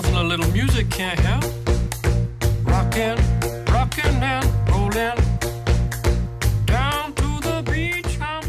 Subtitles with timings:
[0.00, 1.44] nothing a little music can't help.
[2.64, 3.18] Rockin',
[3.70, 5.16] rockin' and rollin'.
[6.64, 8.40] Down to the beach I'm.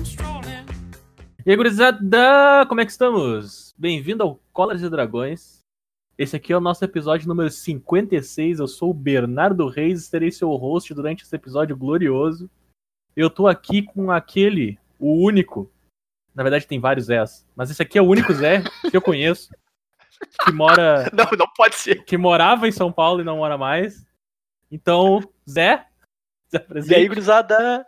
[1.45, 3.73] E aí, gurizada, como é que estamos?
[3.77, 5.59] Bem-vindo ao Colas e Dragões.
[6.17, 8.59] Esse aqui é o nosso episódio número 56.
[8.59, 12.49] Eu sou o Bernardo Reis, serei seu host durante esse episódio glorioso.
[13.13, 15.70] Eu tô aqui com aquele, o único.
[16.33, 19.49] Na verdade, tem vários Zés, mas esse aqui é o único Zé que eu conheço.
[20.45, 21.09] Que mora.
[21.13, 22.03] Não, não pode ser.
[22.05, 24.05] Que morava em São Paulo e não mora mais.
[24.71, 25.85] Então, Zé.
[26.49, 27.85] Se E aí, gurizada?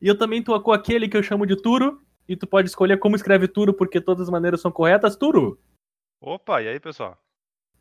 [0.00, 2.00] E eu também tô com aquele que eu chamo de Turo.
[2.28, 5.16] E tu pode escolher como escreve Turo, porque todas as maneiras são corretas.
[5.16, 5.60] Turo!
[6.20, 7.18] Opa, e aí, pessoal?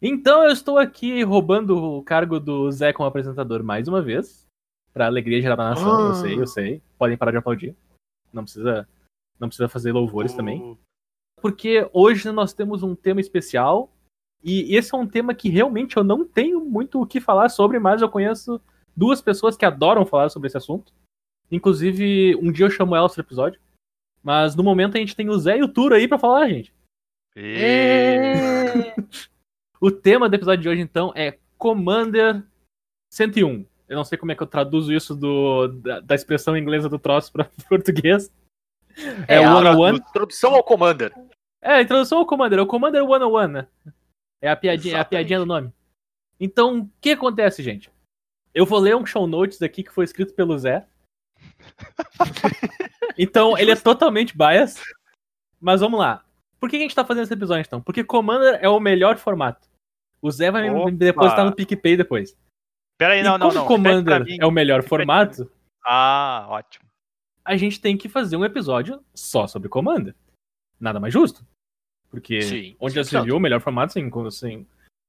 [0.01, 4.47] Então eu estou aqui roubando o cargo do Zé como apresentador mais uma vez.
[4.93, 6.15] Pra alegria geral da nação, eu Ah.
[6.15, 6.81] sei, eu sei.
[6.97, 7.75] Podem parar de aplaudir.
[8.33, 8.87] Não precisa,
[9.39, 10.77] não precisa fazer louvores também.
[11.41, 13.91] Porque hoje nós temos um tema especial.
[14.43, 17.77] E esse é um tema que realmente eu não tenho muito o que falar sobre,
[17.77, 18.61] mas eu conheço
[18.95, 20.93] duas pessoas que adoram falar sobre esse assunto.
[21.51, 23.59] Inclusive, um dia eu chamo elas pro episódio.
[24.23, 26.73] Mas no momento a gente tem o Zé e o Turo aí pra falar, gente.
[27.35, 28.33] E...
[29.81, 32.43] O tema do episódio de hoje, então, é Commander
[33.13, 33.65] 101.
[33.87, 36.99] Eu não sei como é que eu traduzo isso do, da, da expressão inglesa do
[36.99, 38.29] troço para português.
[39.27, 39.95] É, É, o a- 101.
[39.95, 41.13] Introdução ao Commander.
[41.61, 42.59] É, a introdução ao Commander.
[42.59, 43.67] É o Commander 101, né?
[44.41, 45.73] É a piadinha, é a piadinha do nome.
[46.39, 47.91] Então, o que acontece, gente?
[48.53, 50.87] Eu vou ler um show notes aqui que foi escrito pelo Zé.
[53.17, 54.81] então, ele é totalmente bias.
[55.59, 56.23] Mas vamos lá.
[56.59, 57.81] Por que a gente tá fazendo esse episódio, então?
[57.81, 59.67] Porque Commander é o melhor formato.
[60.21, 60.91] O Zé vai me Opa!
[60.91, 62.37] depositar no PicPay depois.
[62.97, 63.65] Pera aí, E não, não, como não.
[63.67, 65.49] Commander é o melhor formato,
[65.85, 66.88] Ah, ótimo.
[67.49, 70.13] A gente tem que fazer um episódio só sobre Commander.
[70.79, 71.43] Nada mais justo.
[72.07, 73.25] Porque Sim, onde já se 100%.
[73.25, 74.67] viu o melhor formato sem, sem,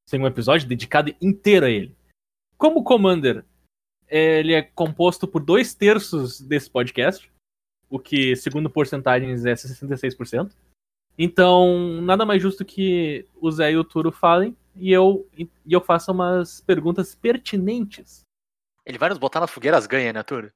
[0.09, 1.95] sem um episódio dedicado inteiro a ele.
[2.57, 3.45] Como o Commander
[4.09, 7.31] ele é composto por dois terços desse podcast,
[7.91, 10.51] o que, segundo porcentagens, é 66%.
[11.19, 15.81] Então, nada mais justo que o Zé e o Turo falem e eu, e eu
[15.83, 18.23] faça umas perguntas pertinentes.
[18.87, 20.51] Ele vai nos botar nas fogueiras ganha, né, Turo?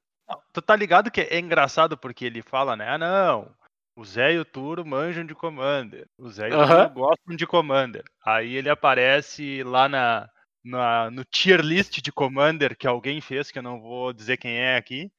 [0.52, 2.88] Tu tá ligado que é engraçado porque ele fala, né?
[2.88, 3.54] Ah, não.
[3.96, 6.06] O Zé e o Turo manjam de Commander.
[6.18, 6.88] O Zé e o Aham.
[6.88, 8.02] Turo gostam de Commander.
[8.24, 10.28] Aí ele aparece lá na,
[10.64, 14.56] na- no tier list de Commander que alguém fez, que eu não vou dizer quem
[14.58, 15.10] é aqui.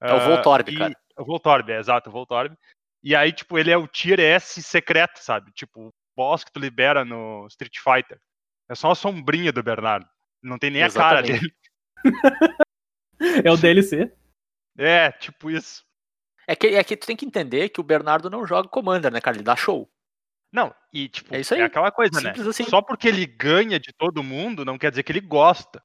[0.00, 0.94] É o Voltorb, e- cara.
[1.18, 2.54] O Voltorb, é, exato, o Voltorb.
[3.02, 5.50] E aí, tipo, ele é o tier S secreto, sabe?
[5.52, 8.18] Tipo, o boss que tu libera no Street Fighter.
[8.68, 10.06] É só a sombrinha do Bernardo.
[10.42, 11.40] Não tem nem a cara Exatamente.
[11.40, 11.54] dele.
[13.44, 14.12] É o DLC.
[14.78, 15.84] É, tipo isso.
[16.46, 19.20] É que, é que tu tem que entender que o Bernardo não joga Commander, né,
[19.20, 19.36] cara?
[19.36, 19.90] Ele dá show.
[20.50, 21.60] Não, e tipo, É isso aí.
[21.60, 22.30] aquela coisa, né?
[22.30, 22.64] Simples assim.
[22.64, 25.82] Só porque ele ganha de todo mundo, não quer dizer que ele gosta.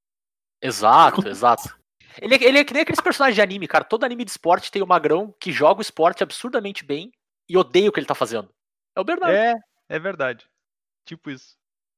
[0.62, 1.76] Exato, exato.
[2.22, 3.84] Ele, é- ele é que nem aqueles personagens de anime, cara.
[3.84, 7.12] Todo anime de esporte tem o magrão que joga o esporte absurdamente bem
[7.50, 8.50] e odeia o que ele tá fazendo.
[8.96, 9.36] É o Bernardo.
[9.36, 9.56] É,
[9.90, 10.48] é verdade.
[11.06, 11.58] Tipo isso.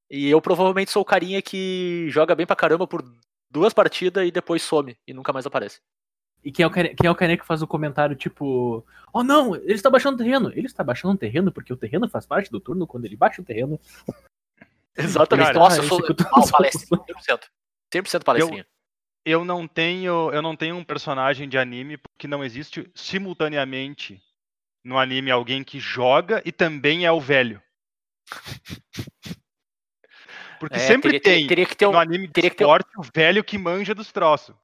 [0.09, 3.03] E eu provavelmente sou o carinha que joga bem pra caramba por
[3.51, 5.81] duas partidas e depois some e nunca mais aparece.
[6.45, 6.93] E quem é, o care...
[6.93, 10.17] quem é o carinha que faz o comentário tipo: Oh não, ele está baixando o
[10.19, 10.51] terreno.
[10.51, 13.41] Ele está baixando o terreno porque o terreno faz parte do turno quando ele baixa
[13.41, 13.79] o terreno.
[14.95, 15.47] Exatamente.
[15.47, 16.15] Cara, Nossa, eu ah, sou eu
[16.51, 17.41] palestrinha, 100%.
[17.91, 18.67] 100% palestrinha.
[19.25, 24.21] Eu não tenho, eu não tenho um personagem de anime porque não existe simultaneamente
[24.83, 27.59] no anime alguém que joga e também é o velho.
[30.59, 31.91] Porque É, sempre teria, ter- tem teria que ter um.
[31.93, 34.55] no anime de teria que ter um- esporte o velho que manja dos troços.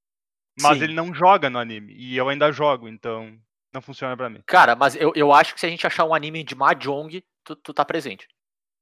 [0.59, 0.83] Mas Sim.
[0.83, 1.93] ele não joga no anime.
[1.93, 3.37] E eu ainda jogo, então
[3.73, 4.41] não funciona pra mim.
[4.45, 7.55] Cara, mas eu, eu acho que se a gente achar um anime de Mahjong, tu,
[7.55, 8.27] tu tá presente.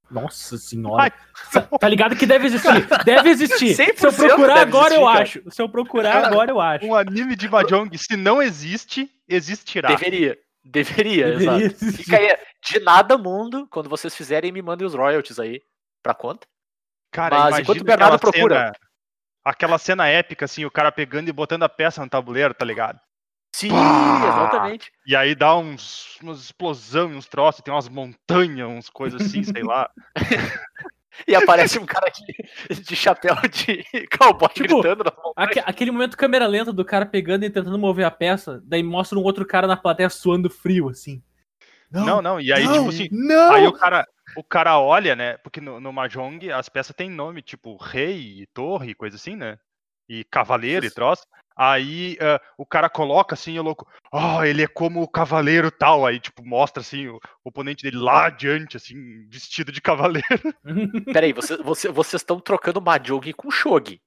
[0.09, 1.13] Nossa senhora.
[1.79, 2.87] Tá ligado que deve existir?
[3.05, 3.75] Deve existir.
[3.75, 5.23] Se eu 100% procurar agora, eu existir, cara.
[5.23, 5.43] acho.
[5.51, 6.85] Se eu procurar Cara, agora, eu acho.
[6.85, 9.89] Um anime de Mahjong, se não existe, existirá.
[9.89, 10.37] Deveria.
[10.63, 11.75] Deveria, Deveria exato.
[11.81, 12.03] existir.
[12.03, 15.61] Fica aí, de nada mundo, quando vocês fizerem, me mandem os royalties aí
[16.03, 16.45] pra conta.
[17.11, 18.55] Cara, Mas enquanto o Bernardo procura.
[18.55, 18.88] Cena,
[19.49, 22.99] aquela cena épica, assim, o cara pegando e botando a peça no tabuleiro, tá ligado?
[23.55, 24.21] Sim, Pá!
[24.27, 24.91] exatamente.
[25.05, 29.63] E aí dá uns, umas explosão, uns troços, tem umas montanhas, uns coisas assim, sei
[29.63, 29.89] lá.
[31.27, 33.83] E aparece um cara de, de chapéu de
[34.17, 35.33] cowboy Tipo, gritando na mão.
[35.35, 39.17] Aque- aquele momento câmera lenta do cara pegando e tentando mover a peça, daí mostra
[39.19, 41.21] um outro cara na plateia suando frio, assim.
[41.91, 43.51] Não, não, e aí, não, tipo assim, não!
[43.53, 45.37] aí o cara, o cara olha, né?
[45.37, 49.57] Porque no, no Mahjong as peças têm nome, tipo rei, e torre, coisa assim, né?
[50.07, 50.95] E cavaleiro e Isso.
[50.95, 51.23] troço.
[51.55, 56.05] Aí ah, o cara coloca assim, o louco, oh, ele é como o cavaleiro tal.
[56.05, 60.25] Aí, tipo, mostra assim o, o oponente dele lá adiante, assim, vestido de cavaleiro.
[61.13, 64.01] Peraí, você, você, vocês estão trocando Mahjong com Shogi.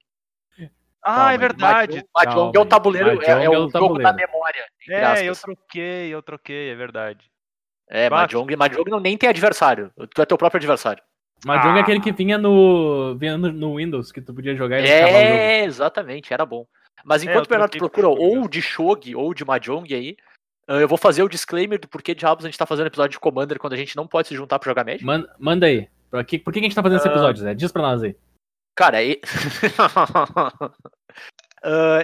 [1.05, 2.05] Ah, Calma é verdade.
[2.15, 4.03] Mahjong é o tabuleiro, é, Mahjong é é o o jogo tabuleiro.
[4.03, 4.65] da memória.
[4.89, 7.29] É, eu troquei, eu troquei, é verdade.
[7.93, 9.91] É, Bah, Mahjong, Mahjong não nem tem adversário.
[10.15, 11.03] Tu é teu próprio adversário.
[11.45, 11.83] Mahjong é Ah.
[11.83, 15.11] aquele que vinha no, vinha no, no Windows, que tu podia jogar e ficava o
[15.11, 15.17] jogo.
[15.23, 16.65] É, exatamente, era bom.
[17.05, 20.15] Mas É, enquanto eu o Bernardo procura ou de Shogi ou de Mahjong aí,
[20.67, 23.19] ah, eu vou fazer o disclaimer do porquê diabos a gente tá fazendo episódio de
[23.19, 25.05] Commander quando a gente não pode se juntar pra jogar Magic.
[25.05, 25.87] Man- manda aí.
[26.09, 27.11] Por que, por que a gente tá fazendo esse Ah.
[27.11, 27.53] episódio, Zé?
[27.53, 28.15] Diz pra nós aí.
[28.75, 29.19] Cara, e-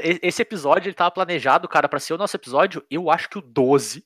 [0.04, 3.38] e- esse episódio ele tava planejado, cara, pra ser o nosso episódio, eu acho que
[3.38, 4.04] o 12.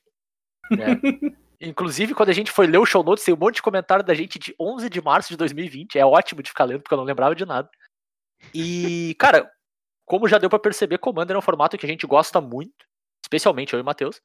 [0.71, 0.99] né?
[1.63, 4.13] Inclusive, quando a gente foi ler o show notes, tem um monte de comentário da
[4.13, 5.97] gente de 11 de março de 2020.
[5.97, 7.69] É ótimo de ficar lendo, porque eu não lembrava de nada.
[8.53, 9.49] E, cara,
[10.05, 12.85] como já deu pra perceber, Commander é um formato que a gente gosta muito,
[13.23, 14.21] especialmente eu e o Matheus.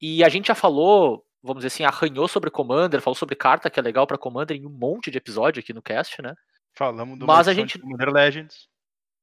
[0.00, 3.80] E a gente já falou, vamos dizer assim, arranhou sobre Commander, falou sobre carta que
[3.80, 6.34] é legal pra Commander em um monte de episódio aqui no cast, né?
[6.76, 8.68] Falamos do Mas a gente- Commander Legends.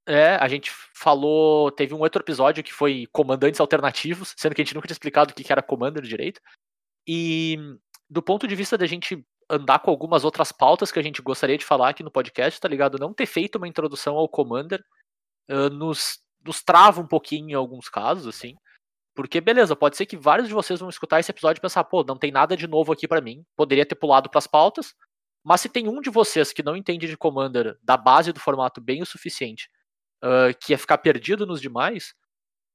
[0.07, 1.71] É, a gente falou.
[1.71, 5.31] Teve um outro episódio que foi comandantes alternativos, sendo que a gente nunca tinha explicado
[5.31, 6.39] o que que era Commander direito.
[7.07, 7.57] E
[8.09, 11.57] do ponto de vista da gente andar com algumas outras pautas que a gente gostaria
[11.57, 12.97] de falar aqui no podcast, tá ligado?
[12.97, 14.83] Não ter feito uma introdução ao Commander
[15.49, 18.55] ah, nos, nos trava um pouquinho em alguns casos, assim.
[19.15, 22.03] Porque, beleza, pode ser que vários de vocês vão escutar esse episódio e pensar, pô,
[22.03, 24.93] não tem nada de novo aqui pra mim, poderia ter pulado pras pautas.
[25.43, 28.81] Mas se tem um de vocês que não entende de Commander da base do formato
[28.81, 29.69] bem o suficiente
[30.21, 32.13] ah, que ia ficar perdido nos demais,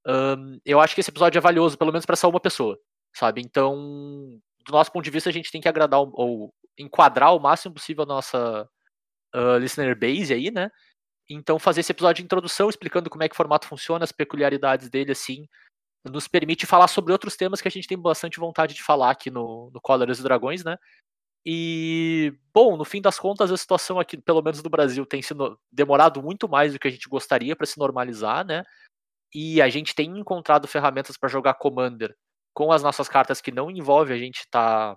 [0.06, 2.78] ahn, eu acho que esse episódio é valioso, pelo menos para essa uma pessoa,
[3.14, 3.40] sabe?
[3.40, 7.74] Então, do nosso ponto de vista, a gente tem que agradar ou enquadrar o máximo
[7.74, 8.68] possível a nossa
[9.32, 10.70] ah, listener base aí, né?
[11.28, 14.88] Então, fazer esse episódio de introdução, explicando como é que o formato funciona, as peculiaridades
[14.90, 15.46] dele, assim,
[16.04, 19.30] nos permite falar sobre outros temas que a gente tem bastante vontade de falar aqui
[19.30, 20.76] no, no Cóleras e Dragões, né?
[21.46, 25.58] E, bom, no fim das contas, a situação aqui, pelo menos no Brasil, tem sido
[25.72, 28.64] demorado muito mais do que a gente gostaria para se normalizar, né?
[29.34, 32.14] E a gente tem encontrado ferramentas para jogar Commander
[32.54, 34.96] com as nossas cartas que não envolve a gente estar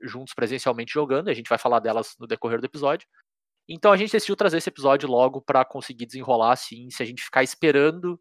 [0.00, 3.06] juntos presencialmente jogando, e a gente vai falar delas no decorrer do episódio.
[3.68, 7.22] Então a gente decidiu trazer esse episódio logo para conseguir desenrolar assim, se a gente
[7.22, 8.20] ficar esperando,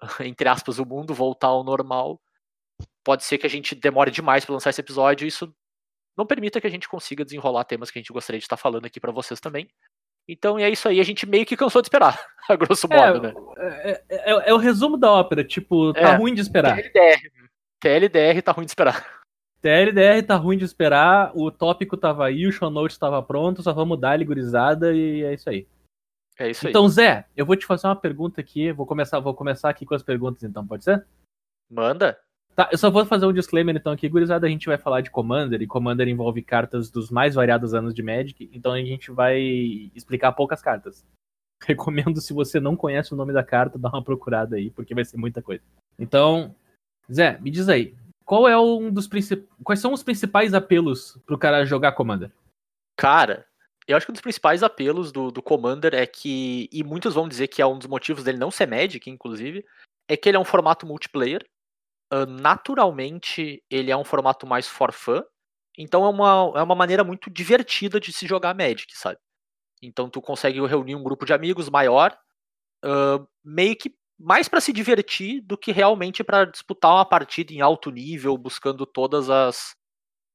[0.20, 2.20] entre aspas, o mundo voltar ao normal,
[3.04, 5.54] pode ser que a gente demore demais para lançar esse episódio, e isso
[6.16, 8.86] não permita que a gente consiga desenrolar temas que a gente gostaria de estar falando
[8.86, 9.68] aqui para vocês também.
[10.28, 12.18] Então é isso aí, a gente meio que cansou de esperar,
[12.48, 13.34] a grosso modo, né?
[13.58, 16.16] É, é- é- é o resumo da ópera, tipo, tá É.
[16.16, 16.76] ruim de esperar.
[16.76, 17.20] TLDR.
[17.80, 19.20] TLDR tá ruim de esperar.
[19.60, 23.72] TLDR tá ruim de esperar, o tópico tava aí, o show notes tava pronto, só
[23.72, 25.66] vamos dar gurizada e é isso aí.
[26.38, 26.70] É isso aí.
[26.70, 29.94] Então, Zé, eu vou te fazer uma pergunta aqui, vou começar, vou começar aqui com
[29.94, 31.04] as perguntas então, pode ser?
[31.70, 32.18] Manda.
[32.56, 35.10] Tá, eu só vou fazer um disclaimer então aqui, gurizada, a gente vai falar de
[35.10, 39.40] Commander, e Commander envolve cartas dos mais variados anos de Magic, então a gente vai
[39.94, 41.04] explicar poucas cartas.
[41.62, 45.04] Recomendo, se você não conhece o nome da carta, dar uma procurada aí, porque vai
[45.04, 45.62] ser muita coisa.
[45.98, 46.54] Então,
[47.12, 49.48] Zé, me diz aí, qual é um dos principais.
[49.64, 52.30] Quais são os principais apelos pro cara jogar Commander?
[52.96, 53.46] Cara,
[53.88, 57.28] eu acho que um dos principais apelos do, do Commander é que, e muitos vão
[57.28, 59.64] dizer que é um dos motivos dele não ser Magic, inclusive,
[60.08, 61.44] é que ele é um formato multiplayer.
[62.10, 65.22] Ah, naturalmente, ele é um formato mais for fun.
[65.76, 69.18] Então é uma, é uma maneira muito divertida de se jogar Magic, sabe?
[69.82, 72.16] Então tu consegue reunir um grupo de amigos maior,
[72.84, 77.62] ah, meio que mais pra se divertir do que realmente pra disputar uma partida em
[77.62, 79.74] alto nível, buscando todas as,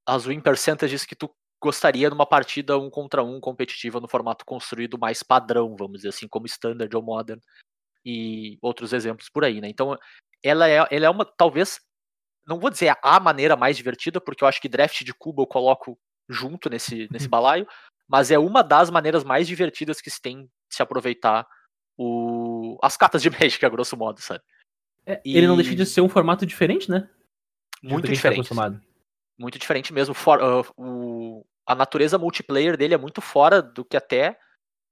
[0.08, 1.30] as win percentages que tu
[1.62, 6.28] gostaria numa partida um contra um competitiva no formato construído mais padrão, vamos dizer assim,
[6.28, 7.40] como Standard ou Modern
[8.04, 9.70] e outros exemplos por aí, né?
[9.70, 9.96] Então,
[10.44, 11.80] ela é, ela é uma, talvez,
[12.46, 15.48] não vou dizer a maneira mais divertida, porque eu acho que draft de cubo eu
[15.48, 17.68] coloco junto nesse, nesse balaio,
[18.08, 21.48] mas é uma das maneiras mais divertidas que se tem de se aproveitar
[21.98, 24.44] o, as cartas de Magic, a grosso modo, sabe?
[25.06, 27.10] É, Ele não E- deixa de ser um formato diferente, né?
[27.84, 28.40] Muito tá diferente.
[28.40, 28.82] acostumado.
[29.38, 30.14] muito diferente mesmo.
[30.14, 34.38] For- ah, o- a natureza multiplayer dele é muito fora do que até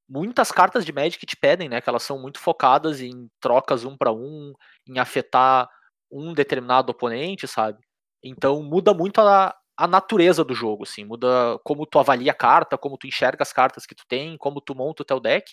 [0.10, 1.80] muitas cartas de Magic te pedem, né?
[1.82, 4.54] Que elas são muito focadas em trocas um para um,
[4.88, 5.68] em afetar
[6.12, 7.80] um determinado oponente, sabe?
[8.24, 12.78] Então muda muito a, a natureza do jogo, assim, muda como tu avalia a carta,
[12.78, 15.52] como tu enxerga as cartas que tu tem, como tu monta o teu deck.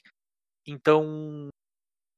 [0.66, 1.48] Então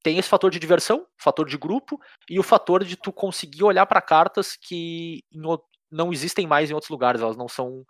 [0.02, 3.86] tem esse fator de diversão, fator de grupo e o fator de tu conseguir olhar
[3.86, 5.22] para cartas que
[5.90, 7.84] não existem mais em outros lugares, elas não são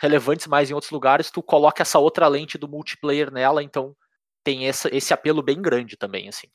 [0.00, 3.94] relevantes mais em outros lugares, tu coloca essa outra lente do multiplayer nela, então
[4.44, 6.46] tem essa, esse apelo bem grande também, assim.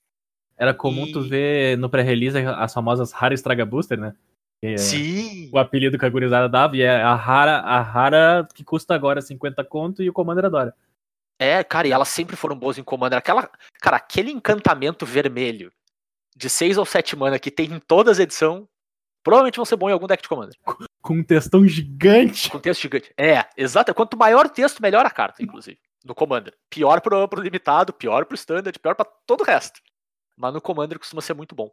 [0.58, 4.16] Era comum E- tu ver no pré-release as famosas Rara Estraga Booster, né?
[4.60, 5.50] Que é Sim!
[5.52, 9.22] O apelido que a gurizada dava, e é a rara, a rara que custa agora
[9.22, 10.74] 50 conto e o Commander adora.
[11.40, 13.18] É, cara, e elas sempre foram boas em Commander.
[13.18, 13.50] Aquela,
[13.82, 15.72] cara, aquele encantamento vermelho
[16.36, 18.66] de 6 ou 7 mana que tem em todas as edições,
[19.24, 20.56] provavelmente vão ser bom em algum deck de Commander.
[21.02, 22.50] Com um textão gigante.
[22.50, 23.14] Com texto gigante.
[23.18, 23.94] É, exato.
[23.94, 25.80] Quanto maior o texto, melhor a carta, inclusive.
[26.04, 26.56] No Commander.
[26.70, 29.80] Pior pro, pro limitado, pior pro standard, pior pra todo o resto.
[30.38, 31.72] Mas no Commander costuma ser muito bom.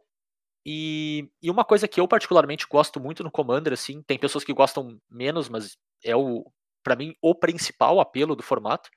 [0.65, 4.53] E, e uma coisa que eu particularmente gosto muito no Commander, assim, tem pessoas que
[4.53, 6.45] gostam menos, mas é o,
[6.83, 8.89] para mim, o principal apelo do formato.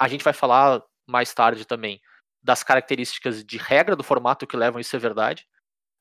[0.00, 2.00] A gente vai falar mais tarde também
[2.42, 5.46] das características de regra do formato que levam isso a ser verdade.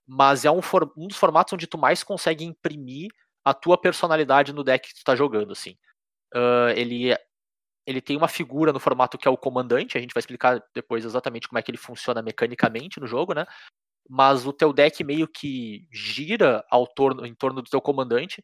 [0.07, 3.11] Mas é um, for- um dos formatos onde tu mais consegue imprimir
[3.45, 5.77] a tua personalidade no deck que tu tá jogando, assim.
[6.33, 7.15] Ah, ele,
[7.85, 11.05] ele tem uma figura no formato que é o comandante, a gente vai explicar depois
[11.05, 13.45] exatamente como é que ele funciona mecanicamente no jogo, né?
[14.09, 18.43] Mas o teu deck meio que gira ao torno, em torno do teu comandante,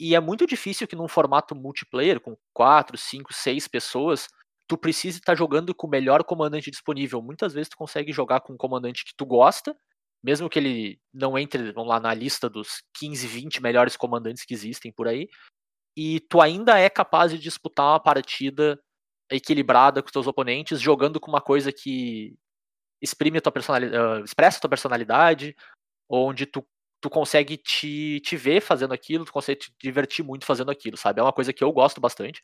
[0.00, 4.28] e é muito difícil que num formato multiplayer, com 4, 5, 6 pessoas,
[4.70, 7.20] tu precise estar jogando com o melhor comandante disponível.
[7.20, 9.76] Muitas vezes tu consegue jogar com um comandante que tu gosta,
[10.22, 14.54] mesmo que ele não entre, vamos lá, na lista dos 15, 20 melhores comandantes que
[14.54, 15.28] existem por aí,
[15.96, 18.80] e tu ainda é capaz de disputar uma partida
[19.28, 22.36] equilibrada com os teus oponentes, jogando com uma coisa que
[23.02, 25.56] exprime tua personalidade, expressa a tua personalidade,
[26.08, 26.64] onde tu,
[27.00, 31.18] tu consegue te, te ver fazendo aquilo, tu consegue te divertir muito fazendo aquilo, sabe?
[31.18, 32.40] É uma coisa que eu gosto bastante.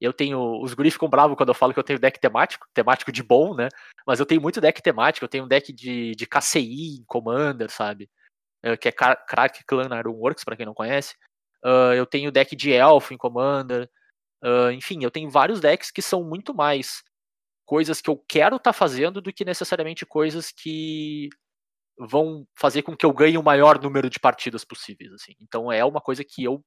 [0.00, 0.60] Eu tenho.
[0.62, 3.54] Os guris ficam bravos quando eu falo que eu tenho deck temático, temático de bom,
[3.54, 3.68] né?
[4.06, 7.70] Mas eu tenho muito deck temático, eu tenho um deck de, de KCI em Commander,
[7.70, 8.08] sabe?
[8.62, 11.16] Eh, Que é Cra- Crack Clan Works, pra quem não conhece.
[11.64, 13.90] Ah, eu tenho deck de Elf em Commander.
[14.42, 17.02] Ah, enfim, eu tenho vários decks que são muito mais
[17.66, 21.28] coisas que eu quero estar fazendo do que necessariamente coisas que
[21.98, 25.12] vão fazer com que eu ganhe o maior número de partidas possíveis.
[25.12, 25.34] Assim.
[25.40, 26.62] Então é uma coisa que eu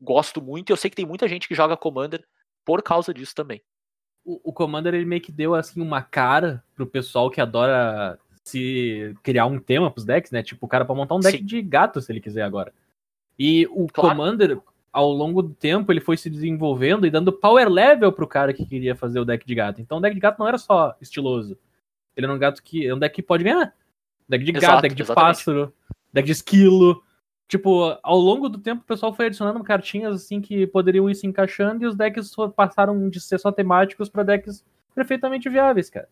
[0.00, 2.24] gosto muito eu sei que tem muita gente que joga Commander
[2.64, 3.62] por causa disso também.
[4.24, 9.14] O, o Commander ele meio que deu assim uma cara pro pessoal que adora se
[9.22, 10.42] criar um tema pros decks, né?
[10.42, 11.44] Tipo, o cara pode montar um deck Sim.
[11.44, 12.72] de gato se ele quiser agora.
[13.38, 14.16] E o Claro.
[14.16, 14.60] Commander,
[14.92, 18.66] ao longo do tempo, ele foi se desenvolvendo e dando power level pro cara que
[18.66, 19.80] queria fazer o deck de gato.
[19.80, 21.58] Então o deck de gato não era só estiloso.
[22.16, 22.86] Ele era um gato que.
[22.86, 23.74] É um deck que pode ganhar.
[24.28, 25.36] Deck de gato, Exato, deck de exatamente.
[25.36, 25.72] pássaro,
[26.12, 27.02] deck de esquilo.
[27.52, 31.26] Tipo, ao longo do tempo o pessoal foi adicionando cartinhas assim que poderiam ir se
[31.26, 36.08] encaixando e os decks passaram de ser só temáticos pra decks perfeitamente viáveis, cara.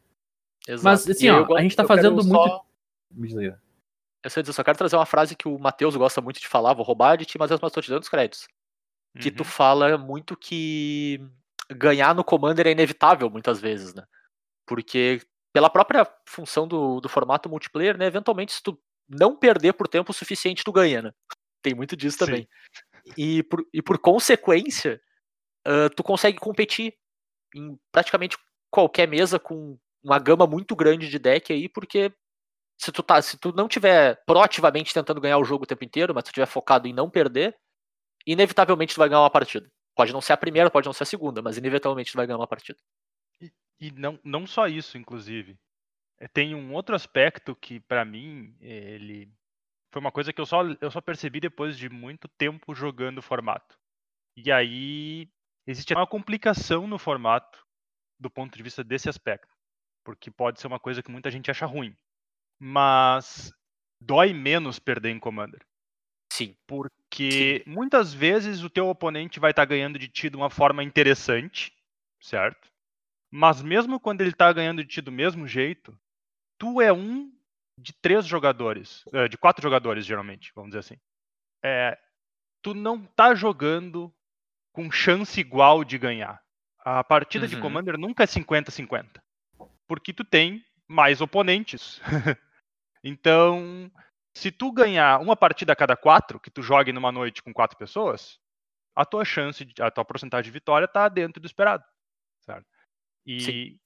[0.68, 0.84] Exato.
[0.84, 2.62] Mas, assim, E ó, eu a gente tá fazendo muito- só-
[3.10, 3.54] Me diz aí.
[4.22, 6.74] Eu só, eu só quero trazer uma frase que o Matheus gosta muito de falar,
[6.74, 8.46] vou roubar de ti, mas eu estou te dando os créditos.
[9.18, 9.44] Que tu Uhum.
[9.48, 11.26] fala muito que
[11.70, 14.04] ganhar no Commander é inevitável muitas vezes, né?
[14.66, 15.22] Porque
[15.54, 18.04] pela própria função do, do formato multiplayer, né?
[18.04, 18.78] Eventualmente, se tu
[19.10, 21.12] não perder por tempo suficiente, tu ganha, né?
[21.60, 22.24] Tem muito disso Sim.
[22.24, 22.48] também.
[23.16, 25.00] E por, e por consequência,
[25.66, 26.94] ah, tu consegue competir
[27.54, 28.36] em praticamente
[28.70, 32.12] qualquer mesa com uma gama muito grande de deck aí, porque
[32.78, 36.14] se tu, tá, se tu não tiver proativamente tentando ganhar o jogo o tempo inteiro,
[36.14, 37.54] mas tu tiver focado em não perder,
[38.26, 39.70] inevitavelmente tu vai ganhar uma partida.
[39.94, 42.38] Pode não ser a primeira, pode não ser a segunda, mas inevitavelmente tu vai ganhar
[42.38, 42.78] uma partida.
[43.78, 45.58] E não, não só isso, inclusive.
[46.20, 49.32] Eh, Tem um outro aspecto que, pra mim, ele
[49.92, 53.22] foi uma coisa que eu só, eu só percebi depois de muito tempo jogando o
[53.22, 53.76] formato.
[54.36, 55.28] E aí
[55.66, 57.66] existe uma complicação no formato
[58.18, 59.52] do ponto de vista desse aspecto.
[60.04, 61.96] Porque pode ser uma coisa que muita gente acha ruim.
[62.58, 63.52] Mas
[64.00, 65.60] dói menos perder em Commander.
[66.32, 66.56] Sim.
[66.66, 71.72] Porque muitas vezes o teu oponente vai estar ganhando de ti de uma forma interessante,
[72.20, 72.70] certo?
[73.30, 75.98] Mas mesmo quando ele tá ganhando de ti do mesmo jeito,
[76.60, 77.32] tu é um
[77.78, 81.00] de três jogadores, eh, de quatro jogadores geralmente, vamos dizer assim.
[81.64, 81.98] É,
[82.62, 84.14] tu não tá jogando
[84.72, 86.40] com chance igual de ganhar.
[86.78, 87.62] A partida de Uhum.
[87.62, 89.20] Commander nunca é 50-50.
[89.88, 92.00] Porque tu tem mais oponentes.
[93.02, 93.90] então,
[94.34, 97.76] se tu ganhar uma partida a cada quatro, que tu jogue numa noite com quatro
[97.78, 98.38] pessoas,
[98.94, 101.84] a tua chance, de- a tua porcentagem de vitória tá dentro do esperado,
[102.44, 102.66] certo?
[103.26, 103.80] E, Sim.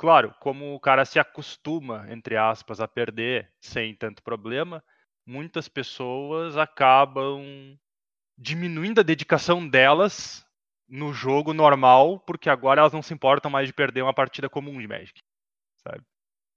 [0.00, 4.82] Claro, como o cara se acostuma, entre aspas, a perder sem tanto problema,
[5.26, 7.78] muitas pessoas acabam
[8.38, 10.42] diminuindo a dedicação delas
[10.88, 14.80] no jogo normal, porque agora elas não se importam mais de perder uma partida comum
[14.80, 15.20] de Magic,
[15.86, 16.02] sabe?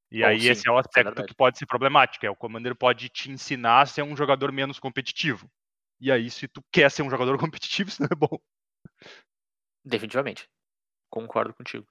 [0.10, 1.28] E Bom, aí sim, esse é o isso é aspecto verdade.
[1.28, 4.80] que pode ser problemático, é o Commander pode te ensinar a ser um jogador menos
[4.80, 5.52] competitivo.
[6.00, 8.40] E aí, se tu quer ser um jogador competitivo, isso não é bom.
[9.84, 10.48] Definitivamente.
[11.10, 11.86] Concordo contigo.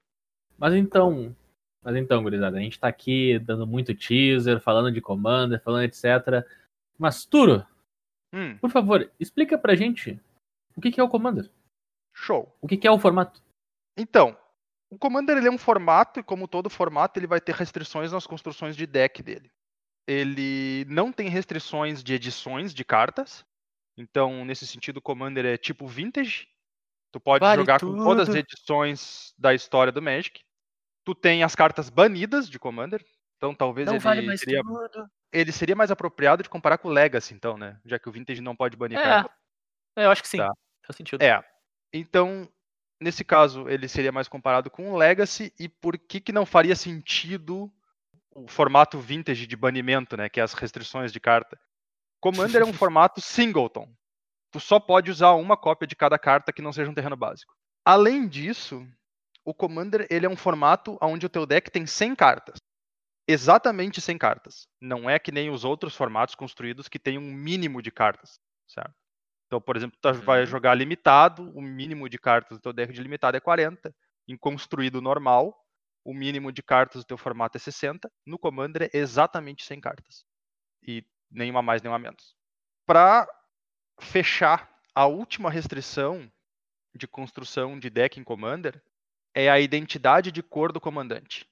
[0.57, 1.35] Mas então,
[1.83, 6.45] Mas então, gurizada, a gente tá aqui dando muito teaser, falando de Commander, falando etc.
[6.97, 7.65] Mas, Turo,
[8.33, 10.19] Hum, por favor, explica pra gente
[10.75, 11.51] o que que é o Commander.
[12.15, 12.55] show.
[12.61, 13.39] O que que é o formato.
[13.95, 14.35] Então,
[14.89, 18.25] o Commander ele é um formato e como todo formato ele vai ter restrições nas
[18.25, 19.51] construções de deck dele.
[20.07, 23.45] Ele não tem restrições de edições de cartas.
[23.97, 26.47] Então, nesse sentido, o Commander é tipo vintage.
[27.11, 28.37] Tu pode Vale jogar com todas as tudo.
[28.37, 30.41] edições da história do Magic.
[31.03, 33.03] Tu tem as cartas banidas de Commander.
[33.37, 35.05] Então, talvez Não ele vale mais seria tudo.
[35.31, 37.77] ele seria mais apropriado de comparar com o Legacy, então, né?
[37.83, 39.03] Já que o Vintage não pode banir É.
[39.03, 39.33] carta.
[39.97, 40.37] É, eu acho que sim.
[40.37, 40.51] Tá.
[40.85, 41.21] Faz sentido.
[41.21, 41.43] É.
[41.91, 42.47] Então,
[43.01, 45.53] nesse caso, ele seria mais comparado com o Legacy.
[45.59, 47.69] E por que, que não faria sentido
[48.33, 50.29] o formato Vintage de banimento, né?
[50.29, 51.59] Que é as restrições de carta?
[52.21, 53.87] Commander é um formato singleton.
[54.51, 57.53] Tu só pode usar uma cópia de cada carta que não seja um terreno básico.
[57.83, 58.87] Além disso,
[59.45, 62.57] o Commander ele é um formato onde o teu deck tem 100 cartas.
[63.27, 64.67] Exatamente 100 cartas.
[64.81, 68.93] Não é que nem os outros formatos construídos que tem um mínimo de cartas, certo?
[69.47, 70.45] Então, por exemplo, tu vai Uhum.
[70.45, 73.95] jogar limitado, o mínimo de cartas do teu deck de limitado é 40.
[74.27, 75.55] Em construído normal,
[76.03, 78.11] o mínimo de cartas do teu formato é 60.
[78.25, 80.25] No Commander é exatamente 100 cartas.
[80.83, 82.35] E nenhuma mais, nenhuma menos.
[82.85, 83.27] Para
[84.01, 86.31] fechar, a última restrição
[86.95, 88.81] de construção de deck em Commander
[89.33, 91.47] é a identidade de cor do comandante.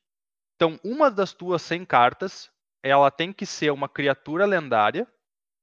[0.56, 2.52] Então, uma das tuas 100 cartas,
[2.84, 5.08] ela tem que ser uma criatura lendária,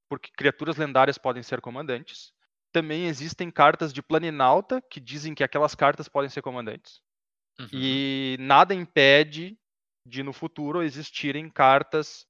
[0.08, 2.32] porque criaturas lendárias podem ser comandantes.
[2.72, 7.00] Também existem cartas de planinauta que dizem que aquelas cartas podem ser comandantes.
[7.60, 7.68] Uhum.
[7.72, 9.58] E nada impede
[10.04, 12.26] de no futuro existirem cartas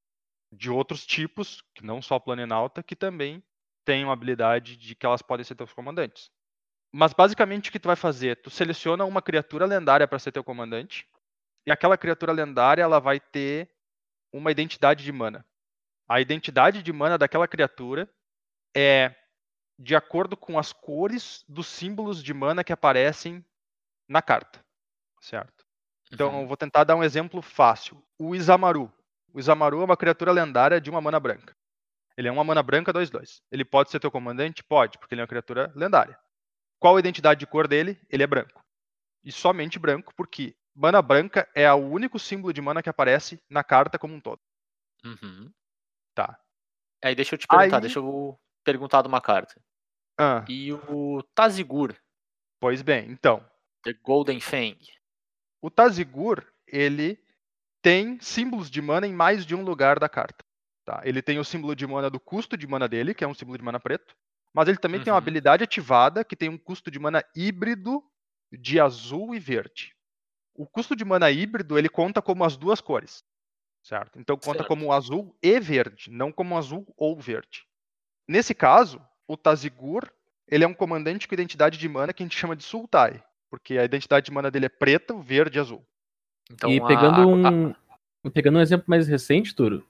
[0.52, 3.42] de outros tipos, que não só planinauta, que também
[3.85, 6.30] tenham a habilidade de que elas podem ser teus comandantes.
[6.92, 8.37] Mas basicamente o que tu vai fazer?
[8.37, 11.07] Tu seleciona uma criatura lendária para ser teu comandante,
[11.66, 13.71] e aquela criatura lendária ela vai ter
[14.33, 15.45] uma identidade de mana.
[16.09, 18.09] A identidade de mana daquela criatura
[18.75, 19.14] é
[19.78, 23.45] de acordo com as cores dos símbolos de mana que aparecem
[24.09, 24.64] na carta,
[25.21, 25.64] certo?
[26.11, 26.40] Então, Uhum.
[26.42, 28.02] eu vou tentar dar um exemplo fácil.
[28.18, 28.90] O Isamaru.
[29.33, 31.54] O Isamaru é uma criatura lendária de uma mana branca.
[32.17, 33.43] Ele é uma mana branca 2-2.
[33.52, 34.65] Ele pode ser teu comandante?
[34.65, 36.19] Pode, porque ele é uma criatura lendária.
[36.80, 37.99] Qual a identidade de cor dele?
[38.08, 38.62] Ele é branco.
[39.25, 43.64] E somente branco, porque mana branca é o único símbolo de mana que aparece na
[43.64, 44.41] carta como um todo.
[45.04, 45.52] Uhum.
[46.14, 46.38] Tá.
[47.04, 49.60] Aí deixa eu te perguntar, Aí- deixa eu perguntar de uma carta.
[50.21, 51.95] Ah, E o Tazigur,
[52.60, 53.45] pois bem, então.
[53.84, 54.76] The Golden Fang.
[55.62, 57.23] O Tazigur, ele
[57.82, 60.45] tem símbolos de mana em mais de um lugar da carta.
[60.84, 61.00] Tá?
[61.04, 63.58] Ele tem o símbolo de mana do custo de mana dele, que é um símbolo
[63.58, 64.17] de mana preto.
[64.52, 65.23] Mas ele também tem uma Uhum.
[65.23, 68.02] habilidade ativada que tem um custo de mana híbrido
[68.50, 69.95] de azul e verde.
[70.54, 73.23] O custo de mana híbrido, ele conta como as duas cores.
[73.82, 74.19] Certo?
[74.19, 74.69] Então conta Certo.
[74.69, 77.65] como azul e verde, não como azul ou verde.
[78.26, 80.11] Nesse caso, o Tazigur,
[80.47, 83.23] ele é um comandante com identidade de mana que a gente chama de Sultai.
[83.50, 85.87] Porque a identidade de mana dele é preto, verde e azul.
[86.50, 89.87] Então, e pegando a- um, pegando um exemplo mais recente, Turo,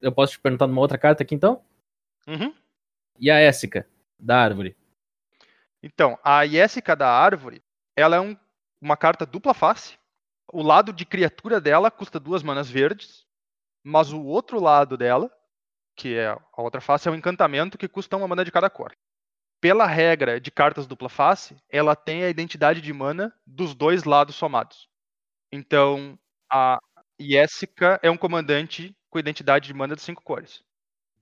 [0.00, 1.62] eu posso te perguntar numa outra carta aqui então?
[2.26, 2.52] Uhum.
[3.20, 3.86] E a Éssica,
[4.18, 4.76] da árvore?
[5.82, 7.62] Então, a Jessica da árvore,
[7.96, 8.36] ela é um-
[8.80, 9.98] uma carta dupla face.
[10.52, 13.26] O lado de criatura dela custa duas manas verdes,
[13.84, 15.30] mas o outro lado dela,
[15.96, 18.92] que é a outra face, é um encantamento que custa uma mana de cada cor.
[19.60, 24.36] Pela regra de cartas dupla face, ela tem a identidade de mana dos dois lados
[24.36, 24.88] somados.
[25.52, 26.18] Então,
[26.50, 26.78] a
[27.20, 30.64] Jessica é um comandante com identidade de mana de cinco cores.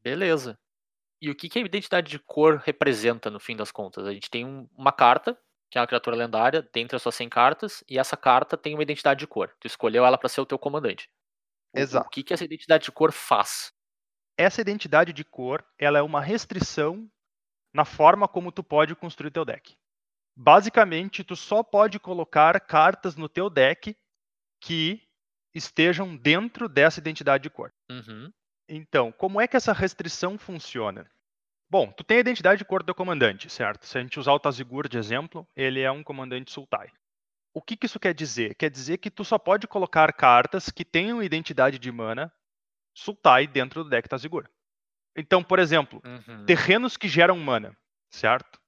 [0.02, 0.58] Beleza.
[1.20, 4.06] E o que, que a identidade de cor representa no fim das contas?
[4.06, 5.38] A gente tem um- uma carta,
[5.70, 8.82] que é uma criatura lendária, dentre as suas 100 cartas, e essa carta tem uma
[8.82, 9.54] identidade de cor.
[9.60, 11.10] Tu escolheu ela para ser o teu comandante.
[11.74, 12.06] Exato.
[12.06, 13.72] O que, que essa identidade de cor faz?
[14.36, 17.10] essa identidade de cor ela é uma restrição
[17.74, 19.76] na forma como tu pode construir teu deck.
[20.36, 23.96] Basicamente, tu só pode colocar cartas no teu deck
[24.62, 25.02] que
[25.54, 27.72] estejam dentro dessa identidade de cor.
[27.90, 28.32] Uhum.
[28.68, 31.10] Então, como é que essa restrição funciona?
[31.70, 33.86] Bom, tu tem a identidade de cor do comandante, certo?
[33.86, 36.88] Se a gente usar o Tazigur de exemplo, ele é um comandante Sultai.
[37.52, 38.54] O que, que isso quer dizer?
[38.54, 42.32] Quer dizer que tu só pode colocar cartas que tenham identidade de mana
[42.94, 44.48] Sultai dentro do deck Tazigur.
[45.16, 46.44] Então, por exemplo, Uhum.
[46.46, 47.76] terrenos que geram mana,
[48.10, 48.60] certo?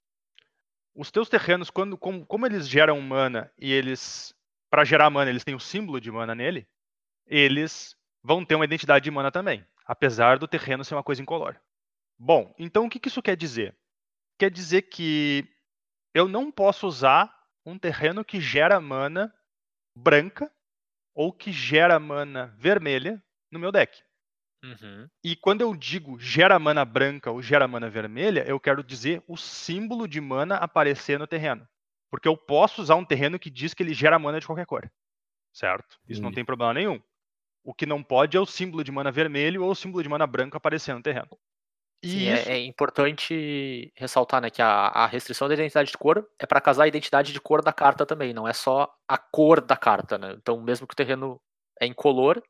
[0.94, 4.34] Os teus terrenos, quando, como, como eles geram mana e eles,
[4.68, 6.66] para gerar mana, eles têm o símbolo de mana nele,
[7.26, 11.61] eles vão ter uma identidade de mana também, apesar do terreno ser uma coisa incolor.
[12.16, 13.76] Bom, então o que, que isso quer dizer?
[14.38, 15.44] Quer dizer que
[16.14, 19.35] eu não posso usar um terreno que gera mana
[19.92, 20.48] branca
[21.12, 24.00] ou que gera mana vermelha no meu deck.
[24.62, 25.09] Uhum.
[25.24, 29.37] E quando eu digo gera mana branca ou gera mana vermelha, eu quero dizer o
[29.37, 31.68] símbolo de mana aparecer no terreno.
[32.09, 34.88] Porque eu posso usar um terreno que diz que ele gera mana de qualquer cor.
[35.53, 35.98] Certo?
[36.09, 36.37] Isso não Entendi.
[36.37, 37.03] tem problema nenhum.
[37.64, 40.27] O que não pode é o símbolo de mana vermelho ou o símbolo de mana
[40.27, 41.29] branca aparecer no terreno.
[42.03, 45.99] E Sim, isso é, é importante ressaltar né, que a, a restrição da identidade de
[45.99, 49.18] cor é para casar a identidade de cor da carta também, não é só a
[49.18, 50.16] cor da carta.
[50.16, 50.33] Né?
[50.33, 51.38] Então, mesmo que o terreno
[51.79, 52.42] é incolor,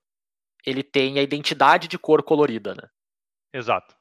[0.64, 2.77] ele tem a identidade de cor colorida.
[2.77, 2.88] Né?
[3.53, 3.96] Exato.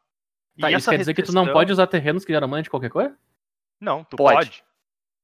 [0.56, 2.62] E Tá, isso essa quer dizer que tu não pode usar terrenos que geram mana
[2.62, 3.18] de qualquer cor?
[3.82, 4.36] Não, tu Pode.
[4.36, 4.58] pode.
[4.58, 4.64] Tu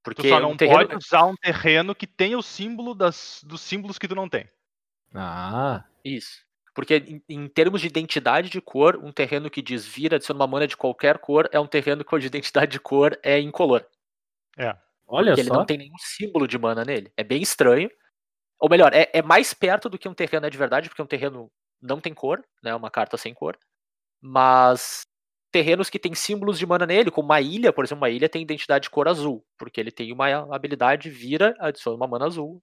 [0.04, 3.62] Porque só não um terreno, pode usar um terreno que tenha o símbolo das, dos
[3.62, 4.48] símbolos que tu não tem.
[5.16, 6.46] Ah, Isso.
[6.74, 10.48] Porque em, em termos de identidade de cor, um terreno que diz vira, adiciona uma
[10.48, 13.86] mana de qualquer cor, é um terreno cuja identidade de cor é incolor.
[15.08, 15.56] olha Porque ele só.
[15.56, 17.12] não tem nenhum símbolo de mana nele.
[17.16, 17.90] É bem estranho.
[18.60, 21.08] Ou melhor, é, é mais perto do que um terreno é de verdade, porque um
[21.08, 21.52] terreno
[21.82, 22.74] não tem cor, né?
[22.76, 23.58] Uma carta sem cor.
[24.22, 25.06] Mas
[25.52, 28.42] terrenos que têm símbolos de mana nele, como uma ilha, por exemplo, uma ilha tem
[28.42, 32.62] identidade de cor azul, porque ele tem uma habilidade vira, adiciona uma mana azul.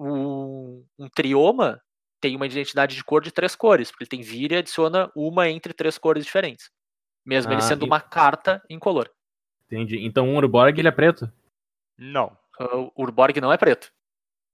[0.00, 1.80] Um, um trioma
[2.20, 5.48] tem uma identidade de cor de três cores, porque ele tem vira e adiciona uma
[5.48, 6.70] entre três cores diferentes.
[7.24, 9.10] Mesmo ele Ah, sendo e- uma carta incolor.
[9.66, 9.98] Entendi.
[10.04, 11.30] Então um Urborg ele é preto?
[11.96, 12.36] Não.
[12.58, 13.92] Ah, O Urborg não é preto.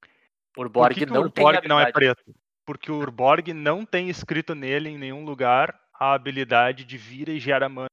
[0.02, 0.06] O
[0.54, 2.22] Por Urborg que, que não o tem Urborg não é preto?
[2.66, 7.38] Porque o Urborg não tem escrito nele em nenhum lugar a habilidade de vira e
[7.38, 7.88] gera mana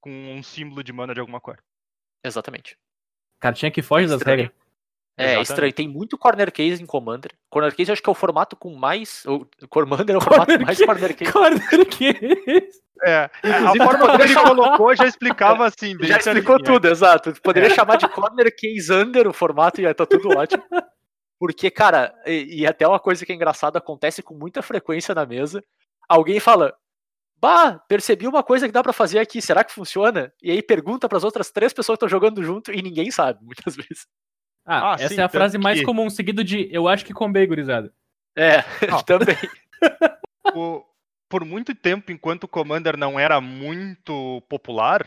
[0.00, 1.62] com um símbolo de mana de alguma cor.
[2.24, 2.76] Exatamente.
[3.38, 4.42] Cartinha que foge das Estranho.
[4.42, 4.58] regras.
[5.20, 5.72] É, estranho.
[5.72, 7.32] Tem muito corner case em Commander.
[7.50, 9.24] Corner case eu acho que é o formato com mais.
[9.26, 10.86] O Commander é o formato Corner mais case.
[10.86, 11.32] corner case.
[11.32, 12.70] Corner que
[13.02, 16.74] É, Inclusive, a forma que ele colocou já explicava assim, bem Já explicou certinho.
[16.80, 17.32] tudo, exato.
[17.42, 20.62] Poderia chamar de corner case under o formato e ia tá tudo ótimo.
[21.38, 25.24] Porque, cara, e, e até uma coisa que é engraçada, acontece com muita frequência na
[25.24, 25.62] mesa.
[26.08, 26.74] Alguém fala.
[27.42, 30.30] Bah, percebi uma coisa que dá pra fazer aqui, será que funciona?
[30.42, 33.74] E aí pergunta pras outras três pessoas que estão jogando junto e ninguém sabe, muitas
[33.76, 34.06] vezes.
[34.64, 37.12] Ah, Ah, essa sim, é a frase mais que- comum, seguido de eu acho que
[37.12, 37.92] combei, gurizada.
[38.36, 39.02] É, Não.
[39.04, 39.36] também.
[40.54, 40.84] O-
[41.28, 45.06] por muito tempo, enquanto o Commander não era muito popular,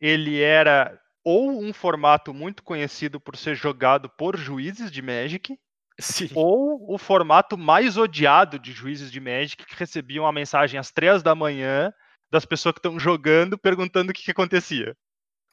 [0.00, 5.56] ele era ou um formato muito conhecido por ser jogado por juízes de Magic,
[5.98, 6.28] Sim.
[6.34, 11.22] ou o formato mais odiado de juízes de Magic que recebiam a mensagem às três
[11.22, 11.92] da manhã
[12.32, 14.96] das pessoas que estão jogando perguntando o que, que acontecia.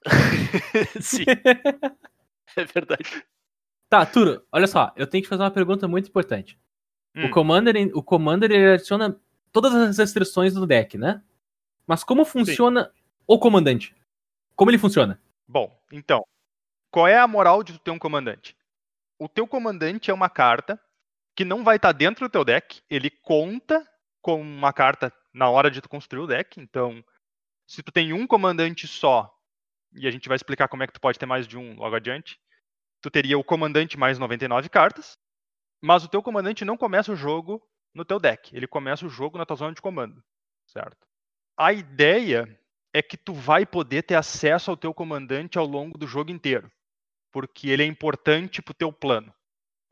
[1.00, 1.26] Sim.
[2.58, 3.24] É verdade.
[3.90, 6.58] Tá, Turo, olha só, eu tenho que fazer uma pergunta muito importante.
[7.16, 7.26] Hum.
[7.26, 9.20] O Commander, o Commander ele adiciona
[9.52, 11.22] todas as restrições do deck, né?
[11.86, 12.92] Mas como funciona
[13.28, 13.94] o comandante?
[14.56, 15.22] Como ele funciona?
[15.48, 16.26] Bom, então,
[16.90, 18.56] qual é a moral de tu ter um comandante?
[19.20, 20.80] O teu comandante é uma carta
[21.36, 23.86] que não vai estar dentro do teu deck, ele conta
[24.22, 26.60] com uma carta na hora de tu construir o deck.
[26.60, 27.04] Então,
[27.68, 29.34] se tu tem um comandante só,
[29.94, 31.96] e a gente vai explicar como é que tu pode ter mais de um logo
[31.96, 32.40] adiante,
[33.02, 35.18] tu teria o comandante mais 99 cartas,
[35.82, 37.62] mas o teu comandante não começa o jogo
[37.94, 40.24] no teu deck, ele começa o jogo na tua zona de comando,
[40.68, 41.06] certo?
[41.58, 42.60] A ideia
[42.94, 46.72] é que tu vai poder ter acesso ao teu comandante ao longo do jogo inteiro,
[47.32, 49.34] porque ele é importante pro teu plano.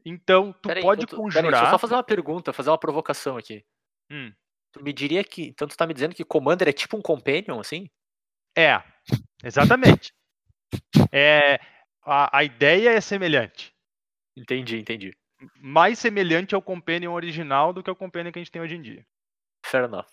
[0.05, 1.43] Então, tu Peraí, pode então tu- conjurar.
[1.43, 3.65] Peraí, deixa eu só fazer uma pergunta, fazer uma provocação aqui.
[4.09, 4.33] Hum,
[4.71, 5.43] Tu me diria que.
[5.47, 7.89] Então tu tá me dizendo que Commander é tipo um Companion, assim?
[8.57, 8.81] É,
[9.43, 10.13] exatamente.
[11.11, 11.59] É,
[12.03, 13.73] a, a ideia é semelhante.
[14.35, 15.17] Entendi, entendi.
[15.55, 18.81] Mais semelhante ao Companion original do que ao Companion que a gente tem hoje em
[18.81, 19.05] dia.
[19.65, 20.07] Fair enough.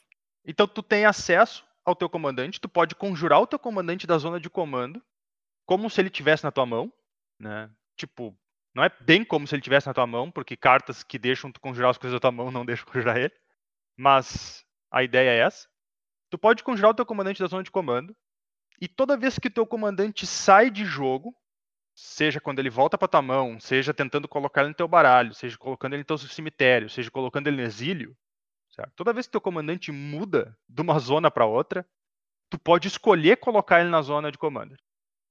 [0.45, 4.41] Então tu tem acesso ao teu comandante, tu pode conjurar o teu comandante da zona
[4.41, 5.03] de comando,
[5.65, 6.93] como se ele tivesse na tua mão,
[7.39, 7.71] né?
[7.97, 8.37] Tipo,
[8.75, 11.61] não é bem como se ele tivesse na tua mão, porque cartas que deixam tu
[11.61, 13.33] conjurar as coisas da tua mão não deixam conjurar ele.
[13.97, 15.69] Mas a ideia é essa.
[16.31, 18.15] Tu pode conjurar o teu comandante da zona de comando,
[18.81, 21.35] e toda vez que o teu comandante sai de jogo,
[21.95, 25.57] seja quando ele volta para tua mão, seja tentando colocar ele no teu baralho, seja
[25.57, 28.17] colocando ele no teu cemitério, seja colocando ele no exílio,
[28.71, 28.93] certo?
[28.95, 31.87] Toda vez que teu comandante muda de uma zona para outra,
[32.51, 34.77] tu pode escolher colocar ele na zona de comando,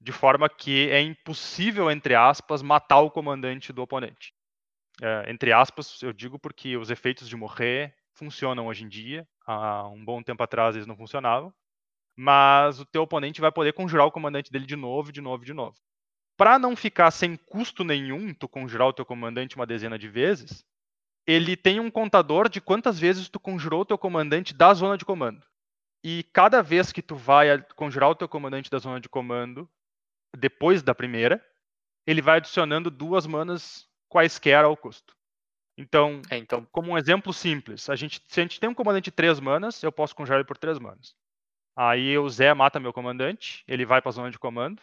[0.01, 4.33] de forma que é impossível, entre aspas, matar o comandante do oponente.
[5.01, 9.27] É, entre aspas, eu digo porque os efeitos de morrer funcionam hoje em dia.
[9.45, 11.53] Há um bom tempo atrás eles não funcionavam.
[12.15, 15.53] Mas o teu oponente vai poder conjurar o comandante dele de novo, de novo, de
[15.53, 15.77] novo.
[16.37, 20.65] Para não ficar sem custo nenhum, tu conjurar o teu comandante uma dezena de vezes,
[21.27, 25.05] ele tem um contador de quantas vezes tu conjurou o teu comandante da zona de
[25.05, 25.45] comando.
[26.03, 29.67] E cada vez que tu vai conjurar o teu comandante da zona de comando,
[30.37, 31.43] depois da primeira,
[32.05, 35.15] ele vai adicionando duas manas quaisquer ao custo.
[35.77, 36.65] Então, É, então.
[36.71, 39.81] como um exemplo simples, a gente, se a gente tem um comandante de 3 manas,
[39.83, 41.15] eu posso conjurar ele por 3 manas.
[41.75, 44.81] Aí o Zé mata meu comandante, ele vai pra zona de comando,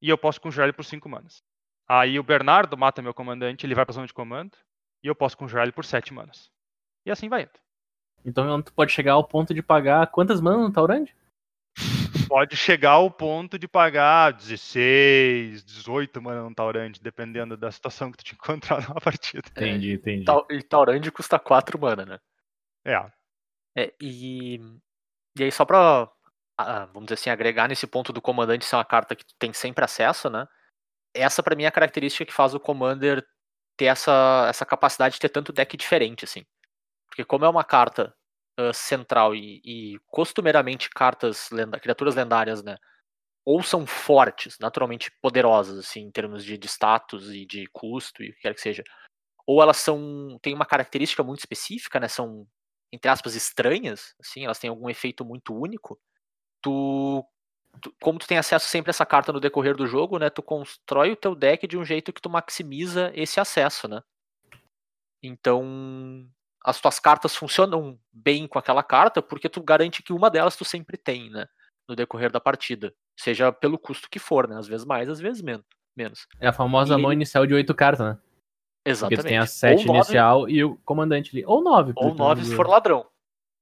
[0.00, 1.42] e eu posso conjurar ele por 5 manas.
[1.88, 4.56] Aí o Bernardo mata meu comandante, ele vai pra zona de comando,
[5.02, 6.50] e eu posso conjurar ele por 7 manas.
[7.04, 7.50] E assim vai indo.
[8.24, 11.06] Então tu pode chegar ao ponto de pagar quantas manas no Taurand?
[12.28, 18.18] Pode chegar ao ponto de pagar 16, 18 manas no Taurant, dependendo da situação que
[18.18, 19.42] tu te encontrar numa partida.
[19.50, 20.24] Entendi, entendi.
[20.24, 22.20] Tau- E Taurand custa 4 mana, né?
[22.84, 23.10] É,
[23.76, 24.56] É, e,
[25.38, 26.08] e aí, só pra,
[26.92, 29.84] vamos dizer assim, agregar nesse ponto do comandante ser uma carta que tu tem sempre
[29.84, 30.46] acesso, né?
[31.14, 33.26] Essa, pra mim, é a característica que faz o Commander
[33.76, 36.44] ter essa, essa capacidade de ter tanto deck diferente, assim.
[37.08, 38.14] Porque como é uma carta
[38.58, 42.76] ah, central e, e costumeiramente cartas, lenda, criaturas lendárias, né?
[43.44, 48.30] Ou são fortes, naturalmente poderosas, assim, em termos de, de status e de custo e
[48.30, 48.84] o que quer que seja.
[49.46, 50.38] Ou elas são.
[50.42, 52.08] têm uma característica muito específica, né?
[52.08, 52.46] São
[52.92, 56.00] entre aspas, estranhas, assim, elas têm algum efeito muito único,
[56.62, 57.24] tu,
[57.80, 60.42] tu- como tu tem acesso sempre a essa carta no decorrer do jogo, né, tu
[60.42, 64.02] constrói o teu deck de um jeito que tu maximiza esse acesso, né?
[65.22, 66.26] Então,
[66.64, 70.64] as tuas cartas funcionam bem com aquela carta porque tu garante que uma delas tu
[70.64, 71.46] sempre tem, né,
[71.88, 75.42] no decorrer da partida, seja pelo custo que for, né, às vezes mais, às vezes
[75.42, 75.64] menos.
[75.96, 76.26] menos.
[76.38, 78.14] É a famosa E- mão inicial de oito cartas, né?
[78.14, 79.20] Porque Exatamente.
[79.22, 81.44] tu tem a sete nove- inicial e o comandante ali.
[81.44, 81.92] Ou nove.
[81.96, 83.06] Ou porque nove se for ladrão.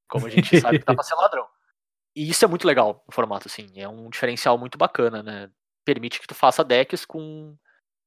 [0.09, 1.49] Como a gente sabe que dá pra ser ladrão.
[2.19, 3.69] E isso é muito legal no formato, assim.
[3.77, 5.49] É um diferencial muito bacana, né?
[5.85, 7.57] Permite que tu faça decks com,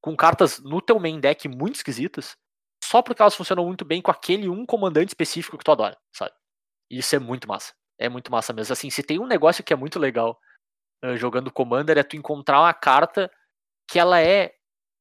[0.02, 2.36] com cartas no teu main deck muito esquisitas,
[2.84, 6.34] só porque elas funcionam muito bem com aquele um comandante específico que tu adora, sabe?
[6.90, 7.74] E isso é muito massa.
[7.98, 8.74] É muito massa mesmo.
[8.74, 10.38] Assim, se tem um negócio que é muito legal
[11.04, 13.32] eh, jogando Commander, é tu encontrar uma carta
[13.90, 14.54] que ela é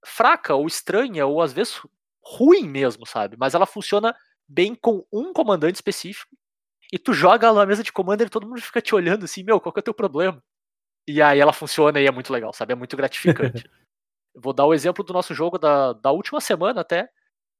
[0.06, 1.80] fraca ou estranha, ou às vezes
[2.24, 3.36] ruim mesmo, sabe?
[3.36, 4.14] Mas ela funciona
[4.48, 6.36] bem com um comandante específico.
[6.92, 9.42] E tu joga ela na mesa de commander e todo mundo fica te olhando assim,
[9.44, 10.42] meu, qual que é o teu problema?
[11.08, 12.72] E aí ela funciona e é muito legal, sabe?
[12.72, 13.68] É muito gratificante.
[14.34, 17.08] Vou dar o exemplo do nosso jogo da, da última semana até,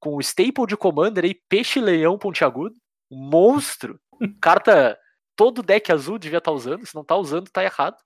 [0.00, 2.76] com o staple de commander aí, peixe-leão pontiagudo,
[3.10, 4.00] um monstro,
[4.40, 4.98] carta,
[5.36, 7.96] todo deck azul devia estar usando, se não tá usando tá errado.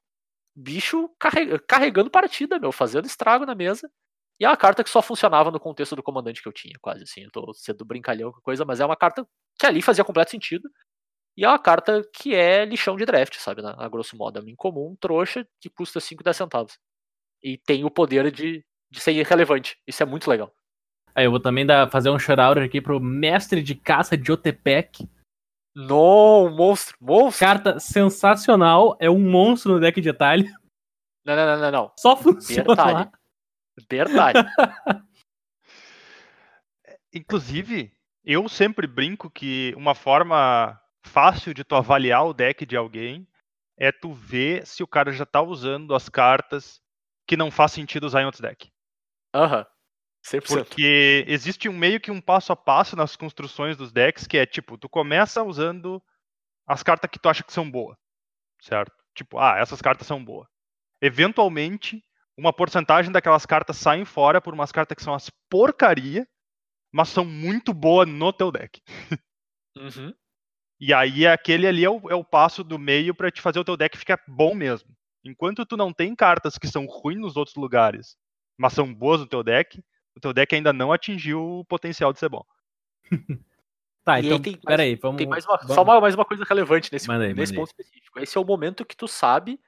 [0.56, 3.90] Bicho carre- carregando partida, meu, fazendo estrago na mesa.
[4.40, 7.02] E é uma carta que só funcionava no contexto do comandante que eu tinha, quase
[7.04, 7.22] assim.
[7.22, 9.26] Eu tô sendo brincalhão com a coisa, mas é uma carta
[9.58, 10.68] que ali fazia completo sentido.
[11.36, 13.60] E é uma carta que é lixão de draft, sabe?
[13.60, 13.74] né?
[13.76, 16.78] A grosso modo, é uma incomum, trouxa, que custa 5, 10 centavos.
[17.42, 19.76] E tem o poder de, de ser irrelevante.
[19.86, 20.54] Isso é muito legal.
[21.14, 25.08] Aí eu vou também dar, fazer um shout-out aqui pro mestre de caça de Otepec.
[25.74, 27.46] Não, monstro, monstro.
[27.46, 30.48] Carta sensacional, é um monstro no deck de detalhe.
[31.24, 31.92] Não, não, não, não, não.
[31.98, 32.92] Só funciona Detalhe.
[32.92, 33.12] lá.
[33.90, 34.38] Verdade.
[37.12, 37.92] Inclusive,
[38.24, 43.26] eu sempre brinco que uma forma fácil de tu avaliar o deck de alguém
[43.76, 46.80] é tu ver se o cara já tá usando as cartas
[47.26, 48.70] que não faz sentido usar em outros decks.
[49.34, 49.66] Aham.
[50.24, 50.46] 100%.
[50.46, 54.46] Porque existe um meio que um passo a passo nas construções dos decks que é
[54.46, 56.02] tipo, tu começa usando
[56.66, 57.96] as cartas que tu acha que são boas,
[58.60, 58.92] certo?
[59.14, 60.48] Tipo, ah, essas cartas são boas.
[61.00, 62.02] Eventualmente,
[62.36, 66.26] uma porcentagem daquelas cartas saem fora por umas cartas que são as porcaria,
[66.90, 68.80] mas são muito boas no teu deck.
[69.76, 70.14] Uhum.
[70.86, 73.64] E aí aquele ali é o, é o passo do meio pra te fazer o
[73.64, 74.94] teu deck ficar bom mesmo.
[75.24, 78.18] Enquanto tu não tem cartas que são ruins nos outros lugares,
[78.58, 79.82] mas são boas no teu deck,
[80.14, 82.44] o teu deck ainda não atingiu o potencial de ser bom.
[84.04, 85.16] Tá, aí então, tem mais- peraí, vamos...
[85.16, 87.68] Tem mais uma, vamos- só uma, mais uma coisa relevante nesse, Manda aí, nesse ponto
[87.68, 88.20] específico.
[88.20, 89.58] Esse é o momento que tu sabe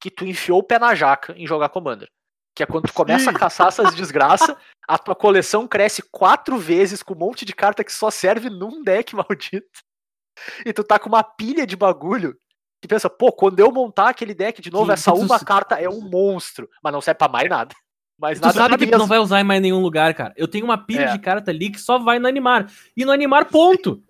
[0.00, 2.10] que tu enfiou o pé na jaca em jogar Commander.
[2.52, 3.38] Que é quando tu começa a Sim.
[3.38, 4.56] caçar essas desgraças,
[4.88, 8.82] a tua coleção cresce quatro vezes com um monte de carta que só serve num
[8.82, 9.68] deck maldito.
[10.64, 12.36] E tu tá com uma pilha de bagulho.
[12.82, 15.80] Que pensa, pô, quando eu montar aquele deck de novo, Que- essa tu uma carta
[15.80, 16.68] é um monstro.
[16.82, 17.74] Mas não serve pra mais nada.
[18.18, 18.98] Mas Tu nada sabe que tu mesmo.
[18.98, 20.32] não vai usar em mais nenhum lugar, cara.
[20.36, 21.12] Eu tenho uma pilha É.
[21.12, 22.70] de carta ali que só vai no animar.
[22.96, 24.02] E no animar, ponto.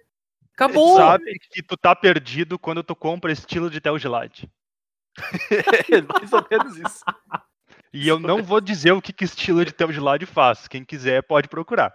[0.52, 0.94] Acabou.
[0.96, 4.50] Tu sabe que tu tá perdido quando tu compra estilo de Tel Gelade.
[6.08, 7.00] mais ou menos isso.
[7.92, 10.66] E eu não vou dizer o que, que estilo de Tel Gelade faz.
[10.68, 11.94] Quem quiser pode procurar.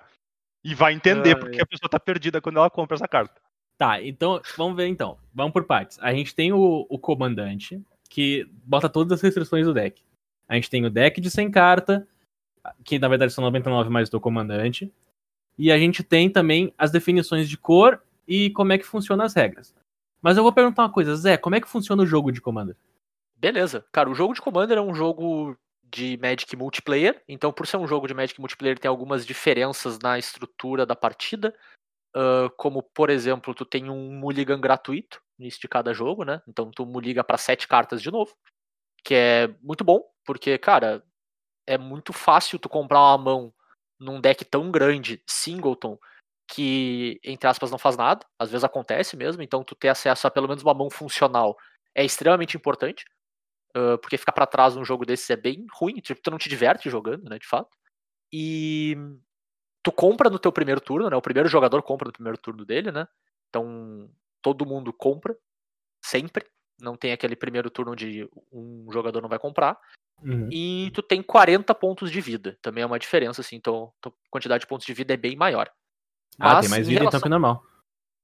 [0.64, 3.40] E vai entender Ai, porque a pessoa tá perdida quando ela compra essa carta.
[3.80, 5.18] Tá, então, vamos ver então.
[5.34, 5.98] Vamos por partes.
[6.02, 10.04] A gente tem o, o comandante, que bota todas as restrições do deck.
[10.50, 12.06] A gente tem o deck de 100 carta,
[12.84, 14.92] que na verdade são 99 mais do comandante.
[15.58, 19.34] E a gente tem também as definições de cor e como é que funcionam as
[19.34, 19.74] regras.
[20.22, 22.76] Mas eu vou perguntar uma coisa, Zé, como é que funciona o jogo de Commander?
[23.38, 23.86] Beleza.
[23.94, 25.58] Cara, o jogo de Commander é um jogo
[25.90, 27.24] de Magic multiplayer.
[27.30, 31.56] Então, por ser um jogo de Magic multiplayer, tem algumas diferenças na estrutura da partida.
[32.16, 36.42] Uh, como, por exemplo, tu tem um mulligan gratuito no início de cada jogo, né?
[36.48, 38.36] Então tu mulliga para sete cartas de novo.
[39.04, 41.04] Que é muito bom, porque, cara,
[41.68, 43.54] é muito fácil tu comprar uma mão
[44.00, 45.98] num deck tão grande, singleton,
[46.50, 48.26] que, entre aspas, não faz nada.
[48.40, 51.56] Às vezes acontece mesmo, então tu ter acesso a pelo menos uma mão funcional
[51.96, 53.06] é extremamente importante.
[53.78, 56.50] Uh, porque ficar para trás num jogo desses é bem ruim, tipo, tu não te
[56.50, 57.70] diverte jogando, né, de fato.
[58.34, 58.98] E
[59.90, 61.16] tu compra no teu primeiro turno, né?
[61.16, 63.08] O primeiro jogador compra no primeiro turno dele, né?
[63.50, 64.10] Então
[64.42, 65.36] todo mundo compra
[66.04, 66.46] sempre.
[66.80, 69.78] Não tem aquele primeiro turno onde um jogador não vai comprar.
[70.22, 70.48] Uhum.
[70.52, 72.58] E tu tem 40 pontos de vida.
[72.62, 73.56] Também é uma diferença, assim.
[73.56, 75.70] Então, a quantidade de pontos de vida é bem maior.
[76.40, 77.64] Ah, Mas, tem mais vida então relação- que normal.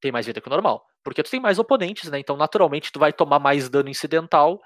[0.02, 0.86] tem mais vida que o normal.
[1.04, 2.20] Porque tu tem mais oponentes, né?
[2.20, 4.62] Então, naturalmente, tu vai tomar mais dano incidental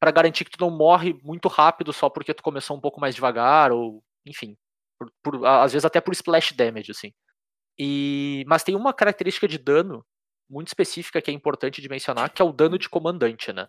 [0.00, 3.14] pra garantir que tu não morre muito rápido só porque tu começou um pouco mais
[3.14, 4.56] devagar, ou, enfim.
[5.22, 7.12] Por- por- às vezes até por splash damage, assim.
[7.78, 10.04] E, mas tem uma característica de dano
[10.48, 13.68] muito específica que é importante de mencionar, que é o dano de comandante, né?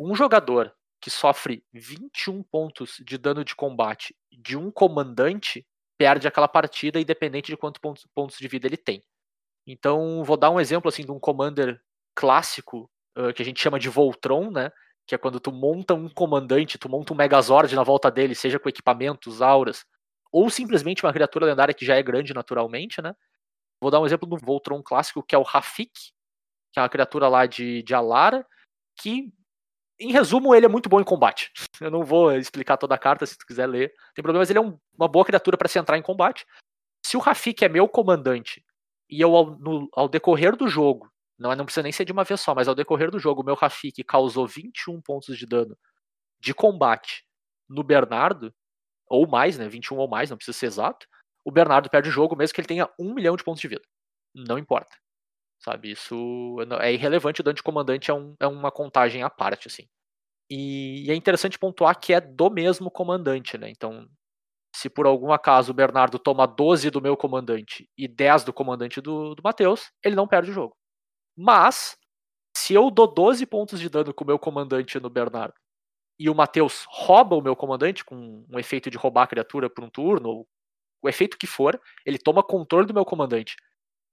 [0.00, 5.66] Um jogador que sofre 21 pontos de dano de combate de um comandante
[5.98, 9.02] perde aquela partida, independente de quantos pontos, pontos de vida ele tem.
[9.66, 11.80] Então, vou dar um exemplo assim de um commander
[12.14, 14.70] clássico uh, que a gente chama de Voltron, né?
[15.06, 18.58] Que é quando tu monta um comandante, tu monta um Megazord na volta dele, seja
[18.58, 19.84] com equipamentos, auras,
[20.32, 23.14] ou simplesmente uma criatura lendária que já é grande naturalmente, né?
[23.80, 25.92] Vou dar um exemplo do Voltron clássico, que é o Rafik,
[26.72, 28.46] que é uma criatura lá de, de Alara,
[29.00, 29.32] que,
[30.00, 31.52] em resumo, ele é muito bom em combate.
[31.80, 33.92] Eu não vou explicar toda a carta, se tu quiser ler.
[34.14, 36.46] Tem problema, mas ele é um- uma boa criatura para se entrar em combate.
[37.04, 38.64] Se o Rafik é meu comandante,
[39.10, 42.24] e eu, ao, no- ao decorrer do jogo, não, não precisa nem ser de uma
[42.24, 45.76] vez só, mas ao decorrer do jogo, o meu Rafik causou 21 pontos de dano
[46.40, 47.24] de combate
[47.68, 48.54] no Bernardo,
[49.10, 49.68] ou mais, né?
[49.68, 51.06] 21 ou mais, não precisa ser exato.
[51.44, 53.82] O Bernardo perde o jogo, mesmo que ele tenha um milhão de pontos de vida.
[54.34, 54.96] Não importa.
[55.60, 59.68] Sabe, isso é irrelevante, o dano de comandante é, um- é uma contagem à parte,
[59.68, 59.84] assim.
[60.50, 63.70] E, e é interessante pontuar que é do mesmo comandante, né?
[63.70, 64.08] Então,
[64.74, 69.00] se por algum acaso o Bernardo toma 12 do meu comandante e 10 do comandante
[69.00, 70.76] do, do Matheus, ele não perde o jogo.
[71.36, 71.96] Mas,
[72.56, 75.54] se eu dou 12 pontos de dano com o meu comandante no Bernardo
[76.18, 79.84] e o Matheus rouba o meu comandante com um efeito de roubar a criatura por
[79.84, 80.48] um turno, ou
[81.00, 83.56] o efeito que for, ele toma controle do meu comandante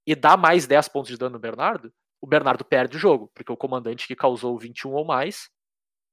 [0.06, 1.92] e dá mais 10 pontos de dano no Bernardo,
[2.22, 5.50] o Bernardo perde o jogo, porque o comandante que causou 21 ou mais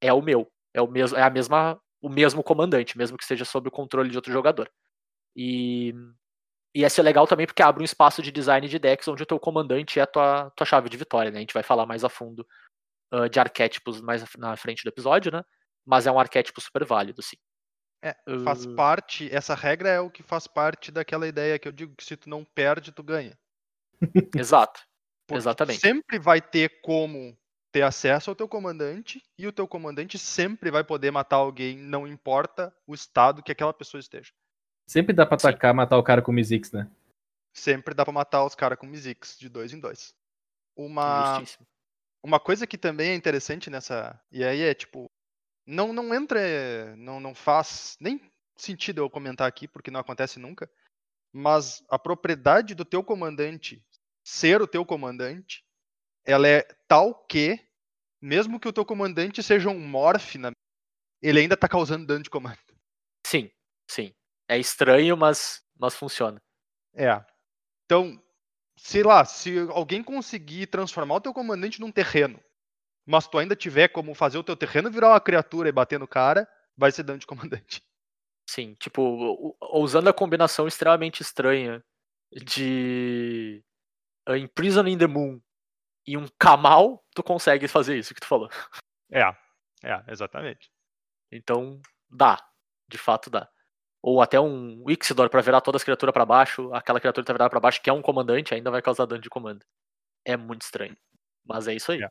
[0.01, 0.51] é o meu.
[0.75, 4.11] É o mesmo, é a mesma, o mesmo comandante, mesmo que seja sob o controle
[4.11, 4.71] de outro jogador.
[5.37, 5.95] E,
[6.75, 9.27] e esse é legal também porque abre um espaço de design de decks onde o
[9.27, 11.39] teu comandante é a tua, tua chave de vitória, né?
[11.39, 12.47] A gente vai falar mais a fundo
[13.11, 15.43] ah, de arquétipos mais na frente do episódio, né?
[15.85, 17.37] Mas é um arquétipo super válido, sim.
[18.05, 18.75] É, faz Uh.
[18.75, 22.17] parte, essa regra é o que faz parte daquela ideia que eu digo que se
[22.17, 23.39] tu não perde, tu ganha.
[24.37, 24.81] Exato.
[25.27, 25.81] Porque Exatamente.
[25.81, 27.37] Sempre vai ter como
[27.73, 32.07] ter acesso ao teu comandante e o teu comandante sempre vai poder matar alguém, não
[32.07, 34.33] importa o estado que aquela pessoa esteja.
[34.87, 35.47] Sempre dá pra Sim.
[35.49, 36.91] atacar, matar o cara com Mizix, né?
[37.55, 40.13] Sempre dá pra matar os caras com Mizix, de dois em dois.
[40.77, 41.67] Uma, Justíssimo.
[42.23, 44.21] uma coisa que também é interessante nessa.
[44.31, 45.11] E aí é tipo.
[45.67, 46.95] Não, não entra.
[46.97, 48.21] Não, não faz nem
[48.57, 50.71] sentido eu comentar aqui, porque não acontece nunca.
[51.33, 53.85] Mas a propriedade do teu comandante
[54.25, 55.65] ser o teu comandante,
[56.27, 57.61] ela é tal que,
[58.21, 60.53] mesmo que o teu comandante seja um morph, na-
[61.23, 62.59] ele ainda tá causando dano de comando.
[63.27, 63.51] Sim,
[63.91, 64.15] sim.
[64.49, 66.43] É estranho, mas, mas funciona.
[66.95, 67.25] É.
[67.87, 68.23] Então,
[68.77, 72.41] sei lá, se alguém conseguir transformar o teu comandante num terreno,
[73.07, 76.09] mas tu ainda tiver como fazer o teu terreno virar uma criatura e bater no
[76.09, 77.83] cara, vai ser dano de comandante.
[78.49, 81.83] Sim, tipo, usando a combinação extremamente estranha
[82.33, 83.63] de
[84.29, 85.41] Imprison in the Moon
[86.07, 88.49] e um Kamal, tu consegue fazer isso que tu falou.
[89.13, 89.23] É,
[89.85, 90.71] É, exatamente.
[91.31, 92.39] Então, dá.
[92.89, 93.49] De fato dá.
[94.03, 97.33] Ou até um Ixidor pra virar todas as criaturas pra baixo, aquela criatura que tá
[97.33, 99.65] virada pra baixo, que é um comandante, ainda vai causar dano de comando.
[100.25, 100.97] É muito estranho.
[101.45, 102.03] Mas é isso aí.
[102.03, 102.09] É.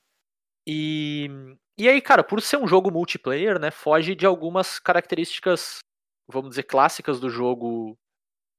[0.68, 1.30] E,
[1.78, 5.80] e aí, cara, por ser um jogo multiplayer, né, foge de algumas características,
[6.28, 7.98] vamos dizer, clássicas do jogo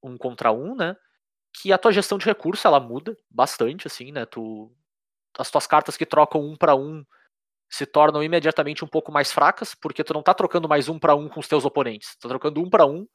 [0.02, 0.96] um contra um, né?
[1.54, 4.26] Que a tua gestão de recurso ela muda bastante, assim, né?
[4.26, 4.72] Tu,
[5.38, 7.04] as tuas cartas que trocam um para um
[7.70, 11.14] se tornam imediatamente um pouco mais fracas, porque tu não tá trocando mais um para
[11.16, 12.16] um com os teus oponentes.
[12.16, 13.06] Tu tá trocando um para um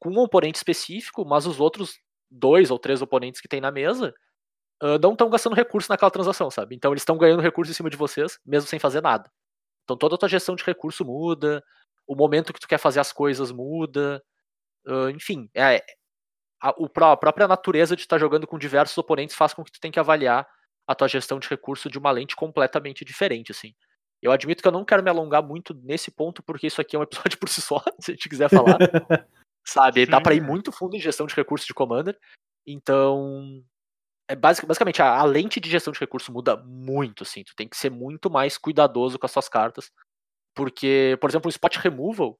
[0.00, 1.98] com um oponente específico, mas os outros
[2.30, 4.14] dois ou três oponentes que tem na mesa
[4.80, 6.74] ah, não estão gastando recurso naquela transação, sabe?
[6.74, 9.30] Então eles estão ganhando recurso em cima de vocês, mesmo sem fazer nada.
[9.84, 11.62] Então toda a tua gestão de recurso muda,
[12.06, 14.22] o momento que tu quer fazer as coisas muda.
[14.86, 15.84] Uh, enfim, é,
[16.60, 19.80] a, o, a própria natureza de estar jogando com diversos oponentes faz com que tu
[19.80, 20.46] tenha que avaliar
[20.86, 23.74] a tua gestão de recurso de uma lente completamente diferente, assim.
[24.22, 26.98] Eu admito que eu não quero me alongar muito nesse ponto, porque isso aqui é
[26.98, 27.02] um
[27.34, 28.78] episódio por si só, se a gente quiser falar.
[29.66, 30.06] sabe?
[30.06, 32.16] Dá para ir muito fundo em gestão de recursos de Commander.
[32.64, 33.62] Então,
[34.28, 37.44] é basic, basicamente a, a, lente de gestão de recurso muda muito, assim.
[37.44, 39.90] Tu tem que ser muito mais cuidadoso com as suas cartas.
[40.54, 42.38] Porque, por exemplo, o spot removal,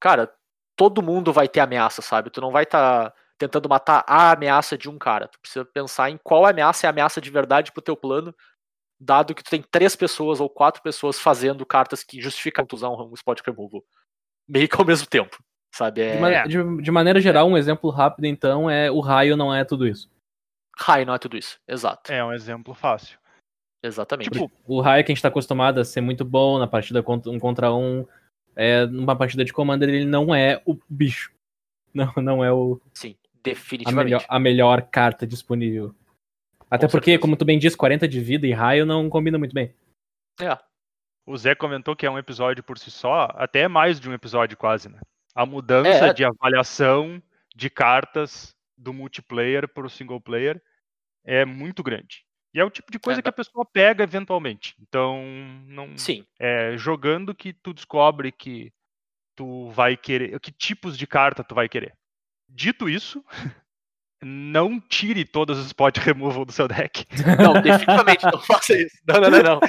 [0.00, 0.32] cara,
[0.76, 2.30] todo mundo vai ter ameaça, sabe?
[2.30, 5.28] Tu não vai estar tá tentando matar a ameaça de um cara.
[5.28, 8.34] Tu precisa pensar em qual ameaça é a ameaça de verdade pro teu plano,
[9.00, 12.90] dado que tu tem três pessoas ou quatro pessoas fazendo cartas que justificam tu usar
[12.90, 13.82] um spot removal.
[14.48, 15.42] Meio que ao mesmo tempo,
[15.74, 16.02] sabe?
[16.02, 16.42] É...
[16.46, 19.86] De, de, de maneira geral, um exemplo rápido, então, é o raio não é tudo
[19.86, 20.08] isso.
[20.78, 22.12] Raio não é tudo isso, exato.
[22.12, 23.18] É um exemplo fácil.
[23.82, 24.30] Exatamente.
[24.30, 27.38] Tipo, o raio que a gente tá acostumado a ser muito bom na partida um
[27.38, 28.06] contra um,
[28.54, 31.34] é, numa partida de Commander, ele não é o bicho.
[31.96, 32.78] Não, não é o.
[32.92, 34.00] Sim, definitivamente.
[34.00, 35.94] A melhor, a melhor carta disponível.
[36.70, 37.22] Até Com porque, certeza.
[37.22, 39.74] como tu bem diz, 40 de vida e raio não combina muito bem.
[40.38, 40.58] É.
[41.24, 44.12] O Zé comentou que é um episódio por si só, até é mais de um
[44.12, 45.00] episódio quase, né?
[45.34, 46.12] A mudança é.
[46.12, 47.22] de avaliação
[47.54, 50.60] de cartas do multiplayer para o single player
[51.26, 52.24] é muito grande.
[52.54, 54.74] E é o tipo de coisa é, que a pessoa pega eventualmente.
[54.80, 55.22] Então,
[55.66, 56.24] não Sim.
[56.38, 58.72] é jogando que tu descobre que
[59.36, 61.94] tu vai querer, que tipos de carta tu vai querer.
[62.48, 63.22] Dito isso,
[64.22, 67.04] não tire todos os spot removal do seu deck.
[67.38, 68.96] Não, definitivamente não faça isso.
[69.06, 69.60] Não, não, não, não.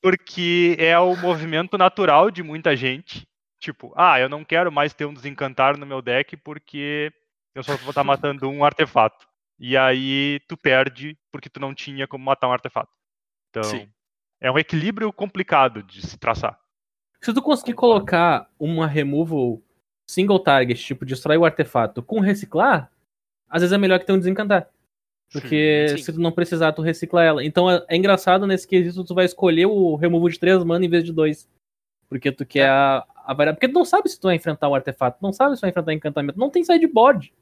[0.00, 3.28] Porque é o movimento natural de muita gente.
[3.60, 7.12] Tipo, ah, eu não quero mais ter um desencantar no meu deck porque
[7.54, 9.24] eu só vou estar matando um artefato.
[9.62, 12.90] E aí tu perde porque tu não tinha como matar um artefato.
[13.48, 13.88] Então, Sim.
[14.40, 16.58] é um equilíbrio complicado de se traçar.
[17.20, 19.62] Se tu conseguir colocar uma removal
[20.10, 22.90] single target, tipo, destrói o artefato com reciclar,
[23.48, 24.68] às vezes é melhor que ter um desencantar.
[25.32, 26.02] Porque sim, sim.
[26.02, 27.44] se tu não precisar, tu recicla ela.
[27.44, 30.88] Então é, é, engraçado nesse quesito, tu vai escolher o removal de 3 mana em
[30.88, 31.48] vez de 2.
[32.08, 32.68] Porque tu quer é.
[32.68, 33.60] a, a variável.
[33.60, 35.92] Porque tu não sabe se tu vai enfrentar o artefato, não sabe se vai enfrentar
[35.92, 36.36] encantamento.
[36.36, 37.32] Não tem sideboard.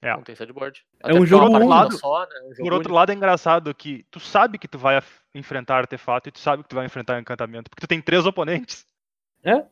[0.00, 0.12] É.
[0.12, 0.84] Não tem sideboard.
[1.00, 1.68] É um jogo único.
[1.68, 2.40] Lado, só, né?
[2.44, 5.02] um jogo por outro lado, é engraçado que tu sabe que tu vai
[5.34, 8.86] enfrentar artefato e tu sabe que tu vai enfrentar encantamento, porque tu tem três oponentes.
[9.42, 9.64] É?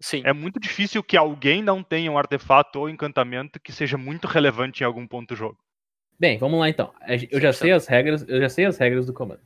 [0.00, 0.22] Sim.
[0.24, 4.82] É muito difícil que alguém não tenha um artefato ou encantamento que seja muito relevante
[4.82, 5.58] em algum ponto do jogo.
[6.18, 6.92] Bem, vamos lá então.
[7.30, 9.40] Eu já sei as regras, eu já sei as regras do comando.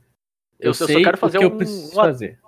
[0.59, 2.39] Eu, eu sei só quero fazer o que um, eu preciso um, fazer.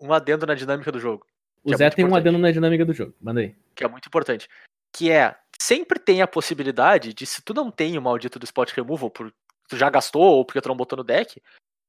[0.00, 1.26] Um adendo na dinâmica do jogo.
[1.64, 2.26] O é Zé é tem importante.
[2.26, 3.14] um adendo na dinâmica do jogo.
[3.20, 3.54] Manda aí.
[3.74, 4.48] Que é muito importante.
[4.92, 8.72] Que é sempre tem a possibilidade de, se tu não tem o maldito do spot
[8.72, 9.32] removal, por
[9.68, 11.42] tu já gastou ou porque tu não botou no deck,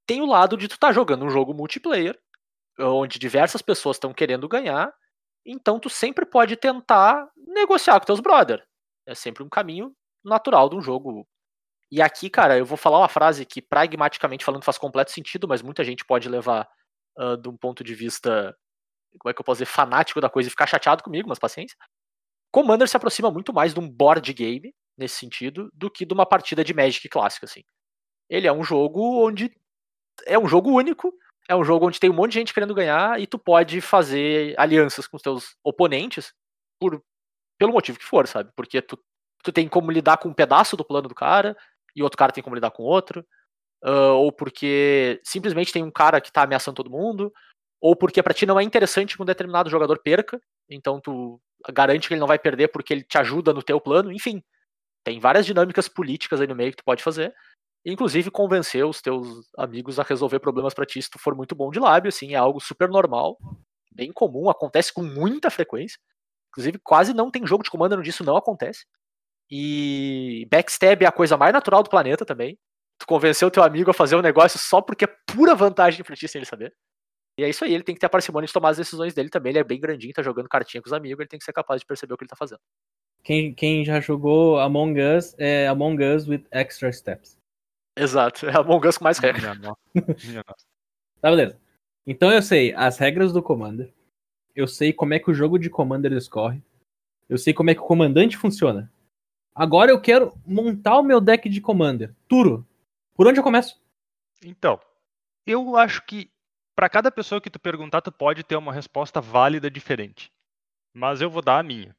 [0.06, 2.20] tem o lado de tu tá jogando um jogo multiplayer,
[2.80, 4.93] onde diversas pessoas estão querendo ganhar,
[5.45, 8.66] então tu sempre pode tentar negociar com teus brother.
[9.06, 9.93] É sempre um caminho
[10.24, 11.28] natural de um jogo.
[11.91, 15.62] E aqui, cara, eu vou falar uma frase que pragmaticamente falando faz completo sentido, mas
[15.62, 16.68] muita gente pode levar
[17.18, 18.56] uh, de um ponto de vista,
[19.20, 21.76] como é que eu posso dizer, fanático da coisa e ficar chateado comigo, mas paciência.
[22.52, 26.26] Commander se aproxima muito mais de um board game, nesse sentido, do que de uma
[26.26, 27.64] partida de Magic clássica, assim.
[28.30, 29.52] Ele é um jogo onde
[30.26, 31.14] é um jogo único,
[31.47, 34.54] é um jogo onde tem um monte de gente querendo ganhar e tu pode fazer
[34.58, 36.34] alianças com os teus oponentes
[36.80, 37.04] por
[37.58, 38.52] pelo motivo que for, sabe?
[38.56, 38.97] Porque tu,
[39.43, 41.58] tu tem como lidar com um pedaço do plano do cara
[41.95, 43.26] e outro cara tem como lidar com outro,
[43.84, 47.34] uh, ou porque simplesmente tem um cara que tá ameaçando todo mundo,
[47.82, 50.39] ou porque para ti não é interessante que um determinado jogador perca,
[50.70, 51.41] então tu
[51.72, 54.43] garante que ele não vai perder porque ele te ajuda no teu plano, enfim.
[55.03, 57.34] Tem várias dinâmicas políticas aí no meio que tu pode fazer.
[57.86, 61.72] Inclusive convencer os teus amigos a resolver problemas para ti se tu for muito bom
[61.72, 63.38] de lábio, assim, é algo super normal,
[63.91, 65.99] bem comum, acontece com muita frequência.
[66.49, 68.86] Inclusive, quase não tem jogo de comando onde isso não acontece.
[69.49, 72.57] E backstab é a coisa mais natural do planeta também.
[72.99, 76.16] Tu convenceu o teu amigo a fazer um negócio só porque é pura vantagem pra
[76.16, 76.74] ti sem ele saber.
[77.40, 79.30] E é isso aí, ele tem que ter a parcimônia de tomar as decisões dele
[79.30, 79.52] também.
[79.52, 81.80] Ele é bem grandinho, tá jogando cartinha com os amigos, ele tem que ser capaz
[81.80, 82.60] de perceber o que ele tá fazendo.
[83.24, 87.38] Quem, quem já jogou Among Us é Among Us with Extra Steps.
[87.96, 89.58] Exato, é Among Us com mais regras.
[91.22, 91.58] tá, beleza.
[92.06, 93.90] Então eu sei as regras do Commander.
[94.54, 96.62] Eu sei como é que o jogo de Commander escorre.
[97.30, 98.92] Eu sei como é que o comandante funciona.
[99.56, 102.14] Agora eu quero montar o meu deck de Commander.
[102.28, 102.68] Turo,
[103.16, 103.82] por onde eu começo?
[104.44, 104.78] Então,
[105.46, 106.30] eu acho que
[106.80, 110.32] para cada pessoa que tu perguntar, tu pode ter uma resposta válida diferente.
[110.93, 111.93] Mas eu vou dar a minha.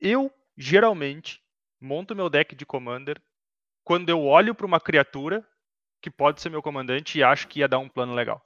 [0.00, 1.42] Eu, geralmente,
[1.78, 3.20] monto meu deck de Commander
[3.84, 5.46] quando eu olho para uma criatura
[6.00, 8.42] que pode ser meu comandante e acho que ia dar um plano legal.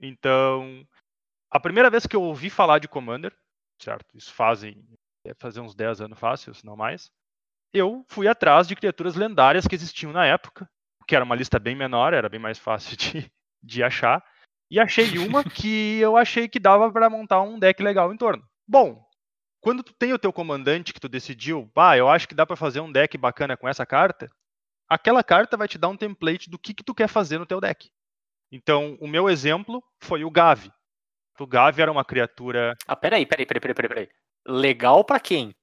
[0.00, 0.88] Então,
[1.50, 3.36] a primeira vez que eu ouvi falar de Commander
[3.78, 4.16] certo?
[4.16, 4.82] Isso fazem
[5.36, 7.12] fazer uns 10 anos fácil, se não mais.
[7.74, 10.66] Eu fui atrás de criaturas lendárias que existiam na época,
[11.06, 13.30] que era uma lista bem menor, era bem mais fácil de,
[13.62, 14.24] de achar.
[14.70, 18.42] E achei uma que eu achei que dava para montar um deck legal em torno.
[18.68, 19.04] Bom,
[19.60, 22.56] quando tu tem o teu comandante que tu decidiu, bah, eu acho que dá para
[22.56, 24.30] fazer um deck bacana com essa carta,
[24.88, 27.60] aquela carta vai te dar um template do que, que tu quer fazer no teu
[27.60, 27.90] deck.
[28.52, 30.72] Então, o meu exemplo foi o Gavi.
[31.38, 32.76] O Gavi era uma criatura.
[32.86, 34.08] Ah, peraí, peraí, peraí, peraí, peraí.
[34.46, 35.54] Legal pra quem?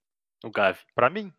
[0.43, 0.79] O Gavi.
[0.95, 1.31] Pra mim.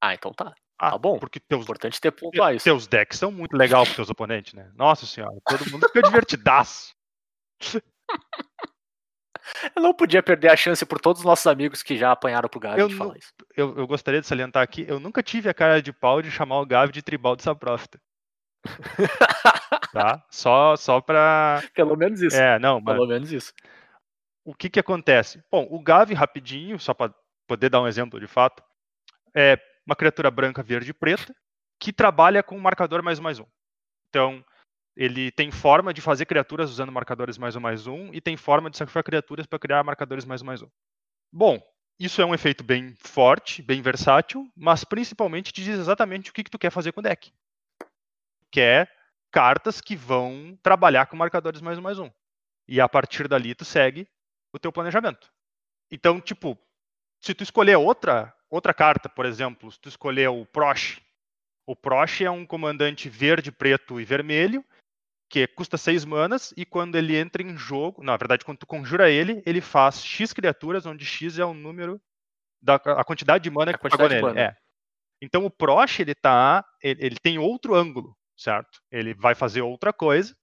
[0.00, 0.54] Ah, então tá.
[0.78, 1.18] Ah, Tá bom.
[1.18, 2.64] Porque teus, Importante ter pontuar isso.
[2.64, 4.70] teus decks são muito legais pros teus oponentes, né?
[4.74, 6.94] Nossa senhora, todo mundo fica divertidaço.
[9.74, 12.60] Eu não podia perder a chance por todos os nossos amigos que já apanharam pro
[12.60, 13.32] Gavi Eu de falar isso.
[13.56, 16.60] Eu, eu gostaria de salientar aqui, eu nunca tive a cara de pau de chamar
[16.60, 18.00] o Gavi de tribal de Saprófita.
[19.92, 20.24] Tá?
[20.30, 21.60] Só, só pra.
[21.74, 22.36] Pelo menos isso.
[22.36, 23.52] É, não, mas Pelo menos isso.
[24.44, 25.42] o que que acontece?
[25.50, 27.12] Bom, o Gavi, rapidinho, só para
[27.48, 28.62] poder dar um exemplo de fato,
[29.34, 31.34] é uma criatura branca, verde e preta
[31.80, 33.46] que trabalha com marcador mais um mais um.
[34.10, 34.44] Então,
[34.96, 38.70] ele tem forma de fazer criaturas usando marcadores mais um mais um e tem forma
[38.70, 40.68] de sacrificar criaturas para criar marcadores mais um mais um.
[41.32, 41.60] Bom,
[41.98, 46.44] isso é um efeito bem forte, bem versátil, mas principalmente te diz exatamente o que,
[46.44, 47.32] que tu quer fazer com o deck.
[48.50, 48.90] Quer
[49.30, 52.10] cartas que vão trabalhar com marcadores mais um mais um.
[52.66, 54.08] E a partir dali tu segue
[54.52, 55.30] o teu planejamento.
[55.90, 56.58] Então, tipo,
[57.20, 61.00] se tu escolher outra outra carta, por exemplo, se tu escolher o Prosh,
[61.64, 64.64] o Prosh é um comandante verde, preto e vermelho,
[65.30, 69.08] que custa 6 manas, e quando ele entra em jogo, na verdade, quando tu conjura
[69.08, 72.00] ele, ele faz X criaturas, onde X é o número
[72.60, 74.38] da a quantidade de mana que pagou nele.
[74.38, 74.56] É.
[75.22, 76.64] Então o Prosh, ele tá.
[76.82, 78.80] Ele, ele tem outro ângulo, certo?
[78.90, 80.36] Ele vai fazer outra coisa.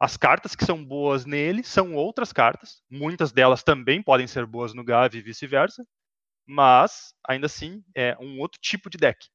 [0.00, 2.82] As cartas que são boas nele são outras cartas.
[2.88, 5.84] Muitas delas também podem ser boas no Gavi e vice-versa.
[6.46, 9.28] Mas, ainda assim, é um outro tipo de deck.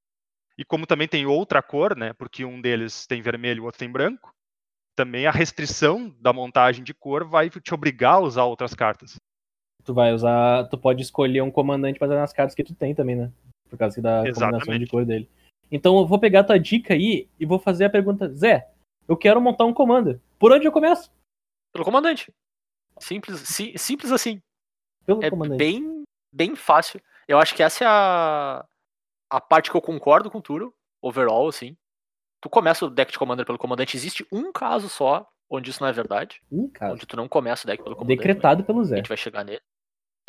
[0.58, 2.14] E como também tem outra cor, né?
[2.14, 4.34] Porque um deles tem vermelho e o outro tem branco,
[4.96, 9.16] também a restrição da montagem de cor vai te obrigar a usar outras cartas.
[9.84, 10.68] Tu vai usar.
[10.70, 13.32] Tu pode escolher um comandante baseado nas cartas que tu tem também, né?
[13.70, 14.92] Por causa da combinação de Exatamente.
[14.92, 15.30] cor dele.
[15.72, 18.72] Então eu vou pegar tua dica aí e vou fazer a pergunta, Zé,
[19.08, 20.20] eu quero montar um commander.
[20.40, 21.12] Por onde eu começo?
[21.74, 22.32] Pelo comandante.
[23.00, 24.42] Simples, si- simples assim.
[25.06, 25.58] Pelo É comandante.
[25.58, 27.02] bem, bem fácil.
[27.28, 28.66] Eu acho que essa é a,
[29.30, 31.76] a parte que eu concordo com o Turo, overall, assim.
[32.46, 33.98] Tu começa o deck de Commander pelo comandante.
[33.98, 36.44] Existe um caso só onde isso não é verdade.
[36.52, 36.94] Ih, cara.
[36.94, 38.18] Onde tu não começa o deck pelo comandante.
[38.20, 38.96] Decretado pelo mas A Zé.
[38.98, 39.62] gente vai chegar nele.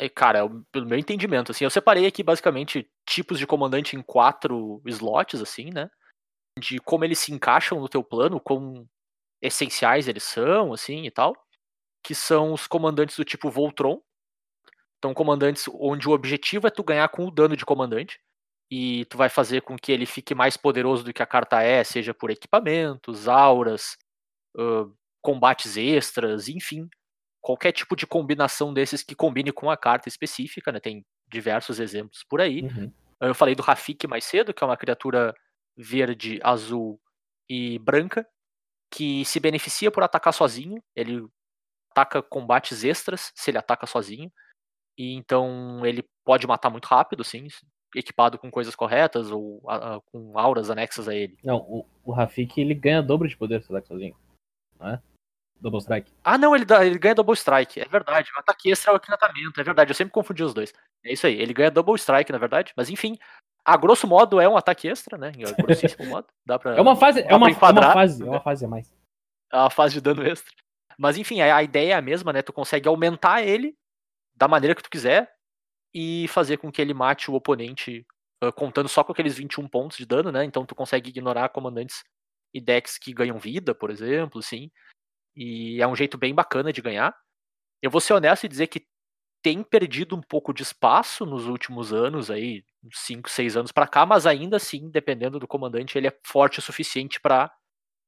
[0.01, 4.01] E, cara, eu- pelo meu entendimento, assim, eu separei aqui basicamente tipos de comandante em
[4.01, 5.91] quatro slots, assim, né?
[6.59, 8.89] De como eles se encaixam no teu plano, quão
[9.39, 11.35] essenciais eles são, assim, e tal.
[12.03, 14.01] Que são os comandantes do tipo Voltron.
[14.97, 18.19] Então, comandantes onde o objetivo é tu ganhar com o dano de comandante.
[18.69, 21.83] E tu vai fazer com que ele fique mais poderoso do que a carta é,
[21.83, 23.97] seja por equipamentos, auras,
[24.57, 24.91] ãh,
[25.21, 26.89] combates extras, enfim
[27.47, 30.81] qualquer tipo de combinação desses que combine com a carta específica, né?
[30.81, 32.63] Tem diversos exemplos por aí.
[32.63, 32.91] Uhum.
[33.21, 35.33] Eu falei do Rafik mais cedo, que é uma criatura
[35.77, 36.99] verde, azul
[37.49, 38.27] e branca,
[38.91, 40.83] que se beneficia por atacar sozinho.
[40.93, 41.25] Ele
[41.91, 44.29] ataca combates extras se ele ataca sozinho.
[44.97, 47.47] E então ele pode matar muito rápido, assim,
[47.95, 49.61] equipado com coisas corretas ou
[50.11, 51.37] com auras anexas a ele.
[51.43, 54.15] Não, o, o Rafik ele ganha dobro de poder se ataca sozinho.
[54.79, 55.01] Não é?
[55.59, 56.11] Double Strike.
[56.23, 58.29] Ah, não, ele, dá- ele ganha Double Strike, é verdade.
[58.35, 59.89] O ataque extra é o aquilatamento, é verdade.
[59.89, 60.71] Eu sempre confundi os dois.
[61.03, 62.73] É isso aí, ele ganha Double Strike, na verdade.
[62.77, 63.17] Mas enfim,
[63.65, 65.31] a grosso modo é um ataque extra, né?
[65.35, 66.27] Em grossíssimo modo.
[66.45, 66.75] Dá pra.
[66.75, 67.93] É uma fase, é uma, é uma enquadrar.
[67.93, 68.93] fase, é uma fase a mais.
[69.51, 70.53] É uma fase de dano extra.
[70.99, 72.43] Mas enfim, a, a ideia é a mesma, né?
[72.43, 73.75] Tu consegue aumentar ele
[74.35, 75.33] da maneira que tu quiser
[75.99, 78.05] e fazer com que ele mate o oponente
[78.39, 80.43] ah, contando só com aqueles 21 pontos de dano, né?
[80.43, 82.03] Então tu consegue ignorar comandantes
[82.53, 84.69] e decks que ganham vida, por exemplo, assim.
[85.35, 87.17] E é um jeito bem bacana de ganhar.
[87.81, 88.85] Eu vou ser honesto e dizer que
[89.41, 94.05] tem perdido um pouco de espaço nos últimos anos aí, 5, 6 anos pra cá,
[94.05, 97.51] mas ainda assim, dependendo do comandante, ele é forte o suficiente pra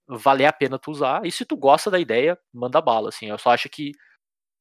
[0.08, 1.26] valer a pena tu usar.
[1.26, 3.30] E se tu gosta da ideia, manda bala, assim.
[3.30, 3.94] Eu só acho que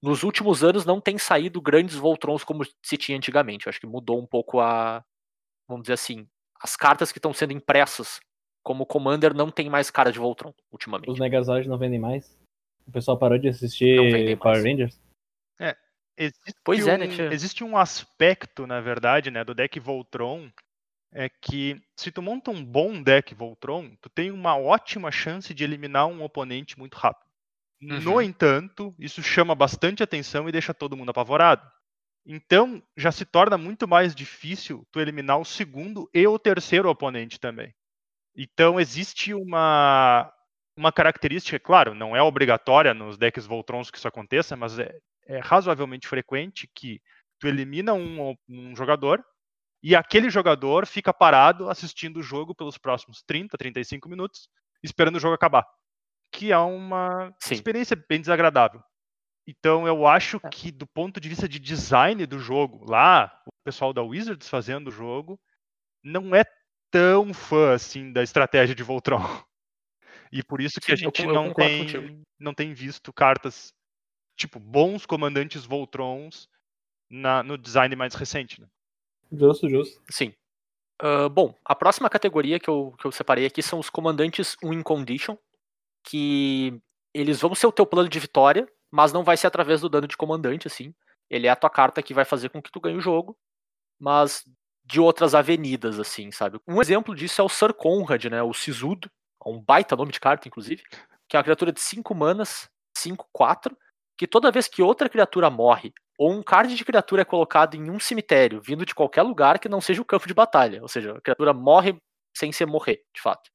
[0.03, 3.67] nos últimos anos não tem saído grandes Voltrons como se tinha antigamente.
[3.67, 5.05] Eu acho que mudou um pouco a,
[5.67, 6.27] vamos dizer assim,
[6.61, 8.21] as cartas que estão sendo impressas
[8.63, 11.11] como Commander não tem mais cara de Voltron ultimamente.
[11.11, 12.37] Os Megazords não vendem mais.
[12.87, 14.39] O pessoal parou de assistir mais.
[14.39, 15.01] Power Rangers.
[16.19, 17.33] Existe Pois um, é, né, tia?
[17.33, 20.51] Existe um aspecto, na verdade, né, do deck Voltron,
[21.13, 25.63] é que se tu monta um bom deck Voltron, tu tem uma ótima chance de
[25.63, 27.28] eliminar um oponente muito rápido.
[27.81, 28.23] No Uhum.
[28.23, 31.63] entanto, isso chama bastante atenção e deixa todo mundo apavorado.
[32.27, 37.39] Então, já se torna muito mais difícil tu eliminar o segundo e o terceiro oponente
[37.41, 37.75] também.
[38.37, 40.33] Então, existe uma,
[40.77, 45.39] uma característica, claro, não é obrigatória nos decks Voltrons que isso aconteça, mas é, é
[45.41, 47.01] razoavelmente frequente que
[47.39, 49.25] tu elimina um, um jogador
[49.83, 54.49] e aquele jogador fica parado assistindo o jogo pelos próximos 30, 35 minutos,
[54.83, 55.65] esperando o jogo acabar.
[56.39, 57.55] Que é uma Sim.
[57.55, 58.81] experiência bem desagradável.
[59.45, 60.49] Então eu acho É.
[60.49, 64.87] que do ponto de vista de design do jogo, lá, o pessoal da Wizards fazendo
[64.87, 65.37] o jogo,
[66.01, 66.45] não é
[66.93, 69.19] tão fã assim da estratégia de Voltron.
[70.31, 72.23] E por isso que a Sim, eu gente con- eu não tem, contigo.
[72.39, 73.73] não tem visto cartas,
[74.37, 76.49] tipo, bons comandantes Voltrons
[77.11, 78.61] na, no design mais recente.
[78.61, 78.69] Né?
[79.33, 80.03] Justo, justo.
[80.11, 80.35] Sim.
[81.01, 84.83] Ah, bom, a próxima categoria que eu, que eu separei aqui são os comandantes win
[84.83, 85.35] condition,
[86.09, 86.81] que
[87.15, 90.09] eles vão ser o teu plano de vitória, mas não vai ser através do dano
[90.09, 90.95] de comandante, assim.
[91.29, 93.37] Ele é a tua carta que vai fazer com que tu ganhe o jogo,
[94.01, 94.43] mas
[94.85, 96.59] de outras avenidas, assim, sabe?
[96.67, 98.43] Um exemplo disso é o Sir Conrad, né?
[98.43, 99.11] O Sisudo,
[99.45, 100.83] um baita nome de carta, inclusive,
[101.29, 103.77] que é uma criatura de 5 manas, 5, 4,
[104.17, 107.91] que toda vez que outra criatura morre, ou um card de criatura é colocado em
[107.91, 111.13] um cemitério, vindo de qualquer lugar que não seja o campo de batalha, ou seja,
[111.17, 111.97] a criatura morre
[112.35, 113.51] sem ser morrer, de fato.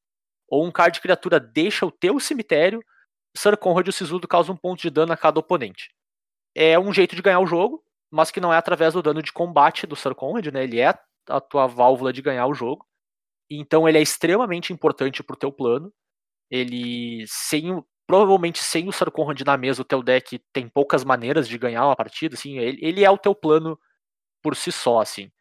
[0.53, 2.79] Ou um card de criatura deixa o teu cemitério,
[3.35, 5.89] Sir Conrad e o Sisudo causam um ponto de dano a cada oponente.
[6.53, 9.33] É um jeito de ganhar o jogo, mas que não é através do dano de
[9.33, 10.63] combate do Sir Conrad, né?
[10.63, 10.93] Ele é
[11.27, 12.85] a tua válvula de ganhar o jogo.
[13.49, 15.91] Então ele é extremamente importante pro teu plano.
[16.51, 21.47] Ele sem provavelmente sem o Sir Conrad na mesa, o teu deck tem poucas maneiras
[21.47, 23.79] de ganhar uma partida, assim, ele, ele é o teu plano
[24.43, 25.31] por si só, assim.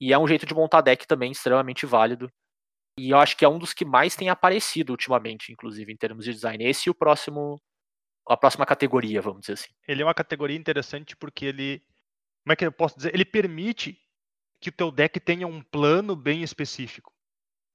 [0.00, 2.32] E é um jeito de montar deck também extremamente válido.
[2.98, 6.24] E eu acho que é um dos que mais tem aparecido ultimamente, inclusive, em termos
[6.24, 6.64] de design.
[6.64, 7.60] Esse e o próximo.
[8.28, 9.72] A próxima categoria, vamos dizer assim.
[9.88, 11.82] Ele é uma categoria interessante porque ele,
[12.44, 13.12] como é que eu posso dizer?
[13.12, 13.98] Ele permite
[14.60, 17.12] que o teu deck tenha um plano bem específico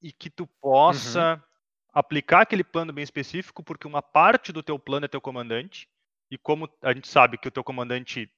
[0.00, 1.44] e que tu possa
[1.92, 5.86] aplicar aquele plano bem específico, porque uma parte do teu plano é teu comandante
[6.30, 8.30] e como a gente sabe que o teu comandante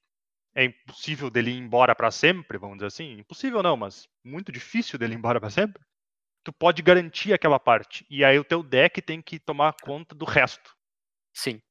[0.54, 4.98] é impossível dele ir embora para sempre, vamos dizer assim, impossível não, mas muito difícil
[4.98, 5.80] dele ir embora para sempre.
[6.50, 10.24] Tu pode garantir aquela parte e aí o teu deck tem que tomar conta do
[10.24, 10.76] resto.
[11.32, 11.62] Sim.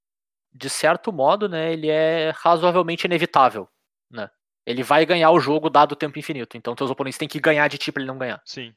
[0.54, 3.68] De certo modo, né, ele é razoavelmente inevitável,
[4.10, 4.30] né?
[4.66, 6.56] Ele vai ganhar o jogo dado o tempo infinito.
[6.56, 8.42] Então teus oponentes têm que ganhar de ti pra ele não ganhar.
[8.46, 8.74] Sim.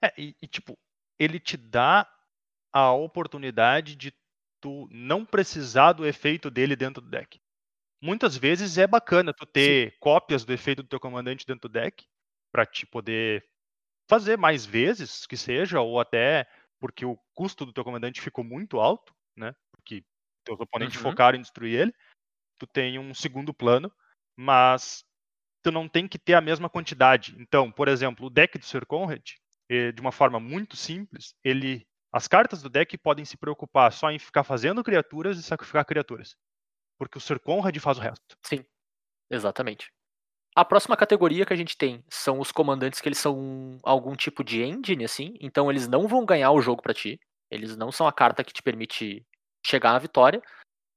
[0.00, 0.78] É, e, e, tipo,
[1.18, 2.08] ele te dá
[2.72, 4.14] a oportunidade de
[4.60, 7.40] tu não precisar do efeito dele dentro do deck.
[8.00, 12.06] Muitas vezes é bacana tu ter cópias do efeito do teu comandante dentro do deck
[12.52, 13.44] para te poder
[14.12, 16.46] fazer mais vezes que seja ou até
[16.78, 19.54] porque o custo do teu comandante ficou muito alto, né?
[19.74, 20.04] Porque
[20.44, 21.02] teus oponentes Uhum.
[21.02, 21.94] focaram em destruir ele.
[22.58, 23.92] Tu tem um segundo plano,
[24.36, 25.04] mas
[25.62, 27.36] tu não tem que ter a mesma quantidade.
[27.38, 29.22] Então, por exemplo, o deck do Sir Conrad,
[29.70, 34.10] eh, de uma forma muito simples, ele as cartas do deck podem se preocupar só
[34.10, 36.36] em ficar fazendo criaturas e sacrificar criaturas.
[36.98, 38.36] Porque o Sir Conrad faz o resto.
[38.44, 38.64] Sim,
[39.30, 39.92] exatamente.
[40.54, 44.44] A próxima categoria que a gente tem são os comandantes que eles são algum tipo
[44.44, 45.34] de engine, assim.
[45.40, 47.18] Então eles não vão ganhar o jogo pra ti.
[47.50, 49.24] Eles não são a carta que te permite
[49.64, 50.42] chegar na vitória.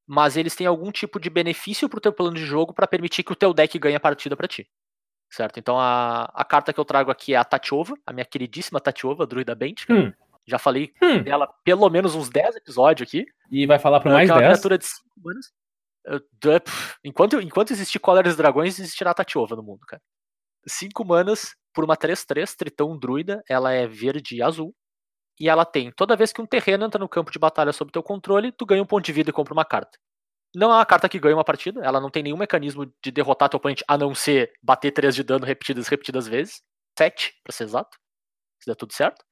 [0.07, 3.31] Mas eles têm algum tipo de benefício pro teu plano de jogo pra permitir que
[3.31, 4.67] o teu deck ganhe a partida pra ti.
[5.31, 5.57] Certo?
[5.59, 9.25] Então a, a carta que eu trago aqui é a Tatiova, a minha queridíssima Tatiova,
[9.25, 9.83] druida Bent.
[9.89, 10.11] Hum.
[10.45, 11.23] Já falei Hum.
[11.23, 13.25] dela pelo menos uns 10 episódios aqui.
[13.49, 14.51] E vai falar para mais é uma 10.
[14.51, 15.51] criatura de 5 manas.
[16.41, 20.01] Pff, Enquanto, enquanto existir Cóleras Dragões, existirá Tatiova no mundo, cara.
[20.67, 23.43] 5 manas por uma 3-3, Tritão Druida.
[23.49, 24.75] Ela é verde e azul.
[25.39, 28.01] E ela tem, toda vez que um terreno entra no campo de batalha sob teu
[28.01, 29.97] controle, tu ganha um ponto de vida e compra uma carta.
[30.55, 33.49] Não é uma carta que ganha uma partida, ela não tem nenhum mecanismo de derrotar
[33.49, 36.61] teu oponente, a não ser bater 3 de dano repetidas repetidas vezes.
[36.97, 37.97] 7, pra ser exato.
[38.61, 39.25] Se der tudo certo.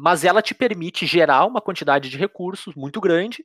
[0.00, 3.44] Mas ela te permite gerar uma quantidade de recursos muito grande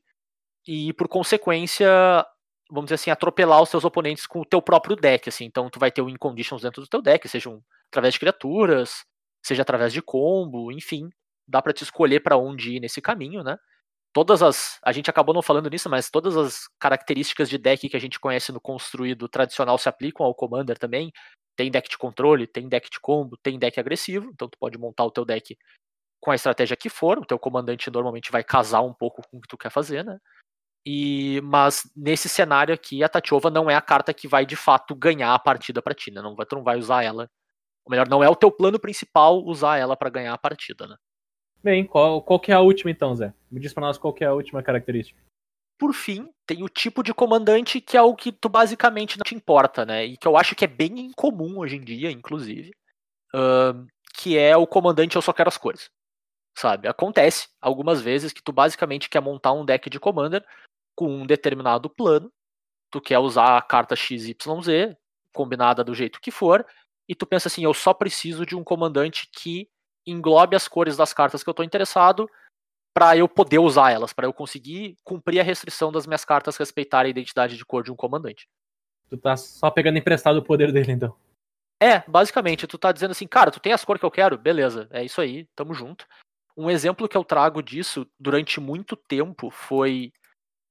[0.67, 2.25] e, por consequência,
[2.69, 5.45] vamos dizer assim, atropelar os teus oponentes com o teu próprio deck, assim.
[5.45, 9.03] Então tu vai ter win conditions dentro do teu deck, sejam através de criaturas,
[9.45, 11.09] seja através de combo, enfim,
[11.47, 13.57] dá pra te escolher pra onde ir nesse caminho, né?
[14.13, 17.97] Todas as, a gente acabou não falando nisso, mas todas as características de deck que
[17.97, 21.11] a gente conhece no construído tradicional se aplicam ao Commander também.
[21.55, 25.03] Tem deck de controle, tem deck de combo, tem deck agressivo, então tu pode montar
[25.05, 25.55] o teu deck
[26.21, 29.41] com a estratégia que for, o teu comandante normalmente vai casar um pouco com o
[29.41, 30.19] que tu quer fazer, né?
[30.85, 34.95] E, mas nesse cenário aqui, a Tatiova não é a carta que vai de fato
[34.95, 36.21] ganhar a partida pra ti, né?
[36.21, 37.29] Não tu não vai usar ela.
[37.85, 40.95] Ou melhor, não é o teu plano principal usar ela pra ganhar a partida, né?
[41.61, 43.33] Bem, qual, qual que é a última então, Zé?
[43.51, 45.19] Me diz pra nós qual que é a última característica.
[45.77, 49.35] por fim, tem o tipo de comandante que é o que tu basicamente não te
[49.35, 50.05] importa, né?
[50.05, 52.71] E que eu acho que é bem incomum hoje em dia, inclusive,
[53.33, 55.89] uh, que é o comandante eu só quero as cores.
[56.57, 56.87] Sabe?
[56.87, 60.45] Acontece algumas vezes que tu basicamente quer montar um deck de commander
[60.99, 62.29] com um determinado plano,
[62.91, 64.35] tu quer usar a carta XYZ,
[65.33, 66.65] combinada do jeito que for,
[67.07, 69.69] e tu pensa assim, eu só preciso de um comandante que
[70.05, 72.29] englobe as cores das cartas que eu estou interessado
[72.93, 77.07] para eu poder usar elas, para eu conseguir cumprir a restrição das minhas cartas respeitarem
[77.07, 78.49] a identidade de cor de um comandante.
[79.09, 81.15] Tu tá só pegando emprestado o poder dele, então.
[81.81, 84.37] É, basicamente, tu tá dizendo assim, cara, tu tem as cores que eu quero?
[84.37, 86.05] Beleza, é isso aí, tamo junto.
[86.57, 90.11] Um exemplo que eu trago disso durante muito tempo foi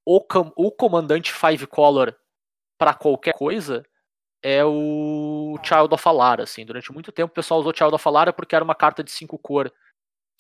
[0.09, 0.25] o,
[0.57, 2.17] o comandante Five Color
[2.79, 3.85] para qualquer coisa
[4.43, 6.65] é o Child of Alara, assim.
[6.65, 9.39] Durante muito tempo o pessoal usou Child of Alara porque era uma carta de cinco
[9.39, 9.71] cor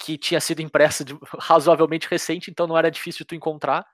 [0.00, 3.84] que tinha sido impressa de, razoavelmente recente, então não era difícil de tu encontrar,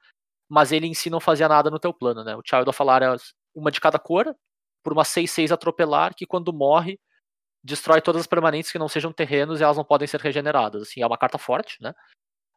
[0.49, 2.37] mas ele em si não fazia nada no teu plano, né?
[2.37, 3.17] O Child of Alara é
[3.53, 4.33] uma de cada cor,
[4.85, 7.01] por uma 6-6 atropelar, que quando morre,
[7.65, 10.83] destrói todas as permanentes que não sejam terrenos e elas não podem ser regeneradas.
[10.83, 11.95] Assim, é uma carta forte, né?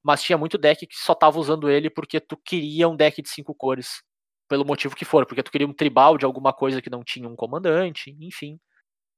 [0.04, 3.30] Mas tinha muito deck que só tava usando ele porque tu queria um deck de
[3.30, 4.02] cinco cores
[4.48, 7.28] pelo motivo que for, porque tu queria um tribal de alguma coisa que não tinha
[7.28, 8.60] um comandante, enfim,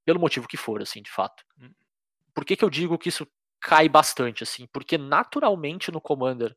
[0.04, 1.44] pelo motivo que for, assim, de fato.
[1.62, 1.72] Hum.
[2.34, 3.28] Por que, que eu digo que isso
[3.62, 4.68] cai bastante, assim?
[4.74, 6.56] Porque naturalmente no Commander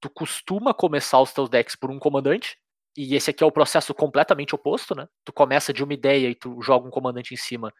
[0.00, 2.58] tu costuma começar os teus decks por um comandante,
[2.96, 5.08] e esse aqui é o processo completamente oposto, né?
[5.24, 7.72] Tu começa de uma ideia e tu joga um comandante em cima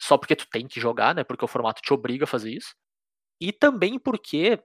[0.00, 1.22] só porque tu tem que jogar, né?
[1.24, 2.74] Porque o formato te obriga a fazer isso.
[3.40, 4.62] E também porque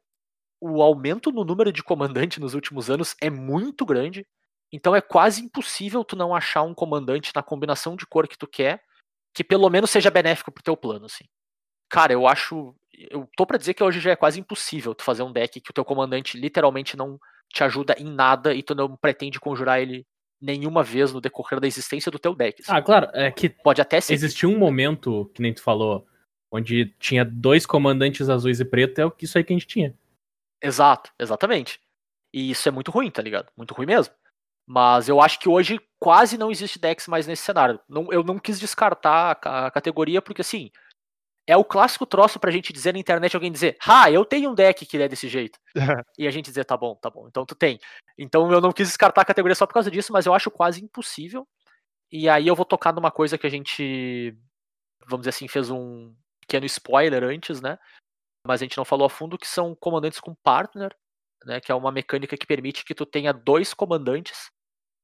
[0.60, 4.26] o aumento no número de comandante nos últimos anos é muito grande.
[4.72, 8.48] Então é quase impossível tu não achar um comandante na combinação de cor que tu
[8.48, 8.82] quer
[9.36, 11.26] que pelo menos seja benéfico pro teu plano, assim.
[11.90, 12.74] Cara, eu acho.
[12.94, 15.70] Eu tô pra dizer que hoje já é quase impossível tu fazer um deck que
[15.70, 17.20] o teu comandante literalmente não
[17.54, 20.08] te ajuda em nada e tu não pretende conjurar ele
[20.42, 22.62] nenhuma vez no decorrer da existência do teu deck.
[22.62, 22.72] Assim.
[22.72, 24.14] Ah, claro, é que pode até ser.
[24.14, 26.08] Existiu um momento, que nem tu falou,
[26.50, 29.94] onde tinha dois comandantes azuis e preto, é isso aí que a gente tinha.
[30.62, 31.80] Exato, exatamente.
[32.34, 33.52] E isso é muito ruim, tá ligado?
[33.58, 34.14] Muito ruim mesmo.
[34.68, 37.80] Mas eu acho que hoje quase não existe decks mais nesse cenário.
[37.88, 40.72] Não, eu não quis descartar a, a categoria, porque assim,
[41.48, 44.56] é o clássico troço pra gente dizer na internet, alguém dizer, ah, eu tenho um
[44.56, 45.60] deck que é desse jeito.
[46.18, 47.80] e a gente dizer, tá bom, tá bom, então tu tem.
[48.18, 50.84] Então eu não quis descartar a categoria só por causa disso, mas eu acho quase
[50.84, 51.48] impossível.
[52.12, 54.36] E aí eu vou tocar numa coisa que a gente,
[55.08, 57.78] vamos dizer assim, fez um pequeno spoiler antes, né?
[58.46, 60.96] Mas a gente não falou a fundo que são comandantes com partner,
[61.46, 61.60] né?
[61.60, 64.52] Que é uma mecânica que permite que tu tenha dois comandantes,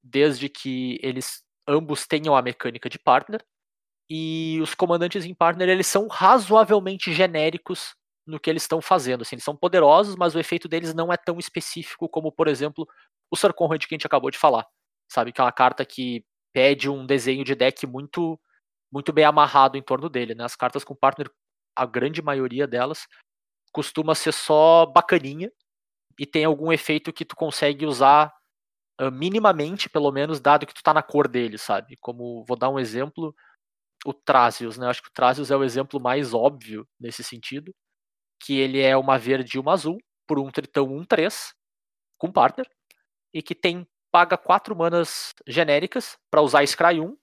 [0.04, 3.44] desde que eles ambos tenham a mecânica de partner
[4.14, 7.96] e os comandantes em partner eles são razoavelmente genéricos
[8.28, 9.22] no que eles estão fazendo.
[9.22, 12.86] Assim, eles são poderosos, mas o efeito deles não é tão específico como, por exemplo,
[13.32, 14.68] o Sir Conrad que a gente acabou de falar.
[15.10, 18.38] Sabe, que é uma carta que pede um desenho de deck muito
[18.92, 20.36] muito bem amarrado em torno dele.
[20.36, 20.44] Né?
[20.44, 21.32] As cartas com partner,
[21.74, 23.08] a grande maioria delas,
[23.72, 25.52] costuma ser só bacaninha
[26.20, 28.34] e tem algum efeito que tu consegue usar
[29.02, 31.96] uh, minimamente, pelo menos, dado que tu tá na cor dele, sabe?
[32.02, 33.36] Como, vou dar um exemplo,
[34.06, 34.88] o Trásios, né?
[34.88, 37.74] Acho que o Trásios é o exemplo mais óbvio nesse sentido,
[38.42, 39.98] que ele é uma verde e uma azul
[40.28, 41.54] por um tritão 1-3
[42.18, 42.68] com partner
[43.34, 47.18] e que tem paga quatro manas genéricas para usar Scry 1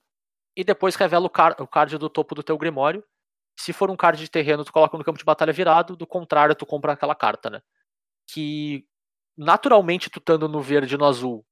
[0.57, 3.03] e depois revela o, car o card do topo do teu Grimório.
[3.59, 6.55] Se for um card de terreno, tu coloca no campo de batalha virado, do contrário,
[6.55, 7.61] tu compra aquela carta, né?
[8.25, 8.87] Que
[9.37, 11.45] naturalmente tu estando no verde e no azul,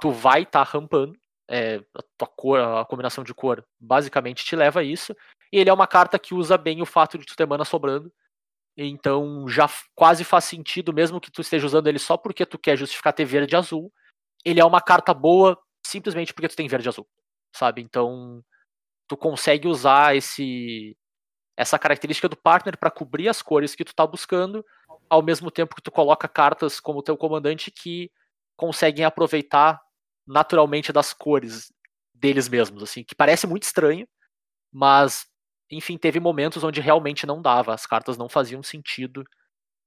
[0.00, 1.16] tu vai estar tá rampando,
[1.48, 5.14] é, a tua cor, a combinação de cor basicamente te leva a isso.
[5.52, 8.12] E ele é uma carta que usa bem o fato de tu ter mana sobrando.
[8.76, 12.76] Então já quase faz sentido, mesmo que tu esteja usando ele só porque tu quer
[12.76, 13.92] justificar ter verde e azul.
[14.44, 17.06] Ele é uma carta boa simplesmente porque tu tem verde e azul,
[17.54, 17.80] sabe?
[17.80, 18.44] Então
[19.06, 20.96] tu consegue usar esse
[21.56, 24.64] essa característica do partner para cobrir as cores que tu tá buscando,
[25.08, 28.10] ao mesmo tempo que tu coloca cartas como teu comandante que
[28.56, 29.80] conseguem aproveitar
[30.26, 31.72] naturalmente das cores
[32.12, 34.06] deles mesmos, assim, que parece muito estranho,
[34.72, 35.26] mas
[35.70, 39.24] enfim, teve momentos onde realmente não dava, as cartas não faziam sentido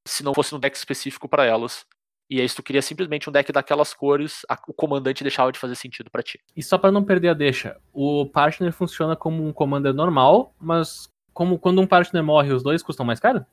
[0.07, 1.85] se não fosse um deck específico para elas.
[2.29, 5.59] E aí, se tu queria simplesmente um deck daquelas cores, a, o comandante deixava de
[5.59, 6.39] fazer sentido para ti.
[6.55, 11.09] E só para não perder a deixa, o partner funciona como um commander normal, mas
[11.37, 13.45] como quando um partner morre, os dois custam mais caro?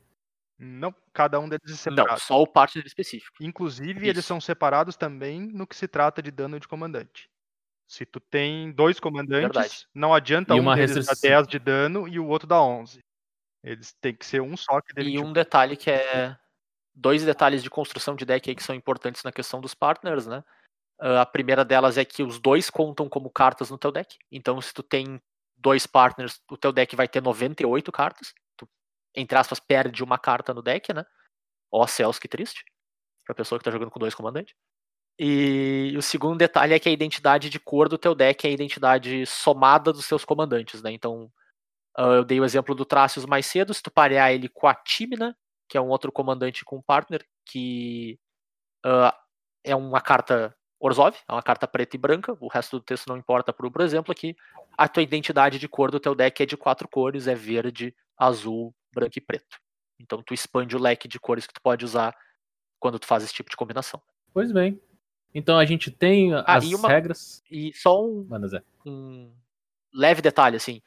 [0.58, 2.12] Não, cada um deles é separado.
[2.12, 3.44] Não, só o partner específico.
[3.44, 4.06] Inclusive, Isso.
[4.08, 7.28] eles são separados também no que se trata de dano de comandante.
[7.86, 9.86] Se tu tem dois comandantes, Verdade.
[9.94, 11.14] não adianta e um deles restrição.
[11.14, 13.04] dar 10 de dano e o outro dar 11.
[13.62, 16.34] Eles têm que ser um só que deve E um detalhe que é
[16.94, 20.42] dois detalhes de construção de deck aí que são importantes na questão dos partners, né?
[21.02, 24.16] Uh, a primeira delas é que os dois contam como cartas no teu deck.
[24.32, 25.20] Então, se tu tem
[25.64, 28.34] dois partners, o teu deck vai ter 98 cartas.
[28.56, 28.68] Tu,
[29.16, 31.04] entre aspas, perde uma carta no deck, né?
[31.72, 32.62] Ó céus, que triste.
[33.24, 34.54] Pra pessoa que tá jogando com dois comandantes.
[35.18, 38.52] E o segundo detalhe é que a identidade de cor do teu deck é a
[38.52, 40.92] identidade somada dos seus comandantes, né?
[40.92, 41.32] Então,
[41.98, 43.72] uh, eu dei o exemplo do Tracius mais cedo.
[43.72, 45.36] Se tu parear ele com a Timina,
[45.68, 48.18] que é um outro comandante com partner, que
[48.84, 49.12] uh,
[49.64, 50.54] é uma carta
[50.86, 53.80] Orzhov, é uma carta preta e branca, o resto do texto não importa por, por
[53.80, 54.36] exemplo, aqui
[54.76, 58.74] a tua identidade de cor do teu deck é de quatro cores, é verde, azul,
[58.94, 59.58] branco e preto.
[59.98, 62.14] Então tu expande o leque de cores que tu pode usar
[62.78, 64.02] quando tu faz esse tipo de combinação.
[64.32, 64.78] Pois bem.
[65.34, 67.42] Então a gente tem Ah, as e uma- regras.
[67.50, 68.62] E só um, Zé.
[68.84, 69.32] um
[69.92, 70.82] leve detalhe, assim,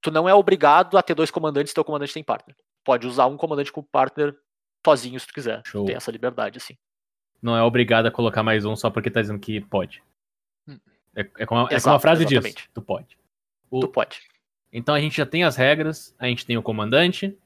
[0.00, 2.56] tu não é obrigado a ter dois comandantes se teu comandante tem partner.
[2.84, 4.34] Pode usar um comandante com partner
[4.86, 5.60] sozinho se tu quiser.
[5.66, 5.84] Show.
[5.86, 6.78] Tem essa liberdade, assim.
[7.42, 10.02] Não é obrigado a colocar mais um só porque tá dizendo que pode.
[10.68, 10.78] Hum.
[11.14, 12.32] É, é como, a- é como a Exato, frase diz.
[12.32, 12.70] exatamente.
[12.72, 13.18] Tu pode.
[13.70, 14.20] O- Tu pode.
[14.72, 17.36] Então a gente já tem as regras, a gente tem o comandante,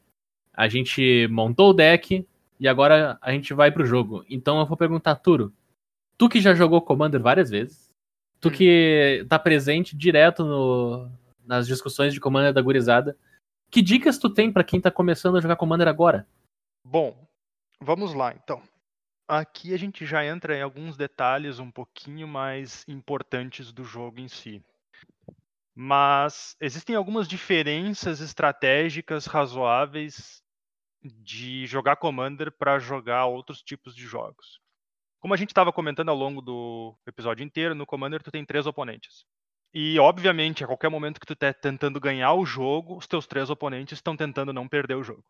[0.52, 2.26] a gente montou o deck
[2.60, 4.24] e agora a gente vai pro jogo.
[4.28, 5.52] Então eu vou perguntar, Turo,
[6.18, 7.88] tu que já jogou Commander várias vezes,
[8.40, 8.52] tu Hum.
[8.52, 11.10] que tá presente direto no-
[11.46, 13.16] nas discussões de Commander da gurizada,
[13.70, 16.26] que dicas tu tem pra quem tá começando a jogar Commander agora?
[16.86, 17.16] Bom,
[17.80, 18.62] vamos lá então.
[19.26, 24.28] Aqui a gente já entra em alguns detalhes um pouquinho mais importantes do jogo em
[24.28, 24.62] si.
[25.74, 30.42] Mas existem algumas diferenças estratégicas razoáveis
[31.02, 34.60] de jogar Commander para jogar outros tipos de jogos.
[35.20, 38.66] Como a gente estava comentando ao longo do episódio inteiro, no Commander tu tem três
[38.66, 39.24] oponentes.
[39.72, 43.50] E, obviamente, a qualquer momento que tu tá tentando ganhar o jogo, os teus três
[43.50, 45.24] oponentes estão tentando não perder o jogo.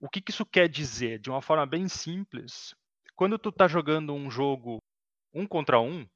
[0.00, 1.18] O que, que isso quer dizer?
[1.18, 2.74] De uma forma bem simples,
[3.16, 4.78] quando tu tá jogando um jogo
[5.34, 6.06] um contra um,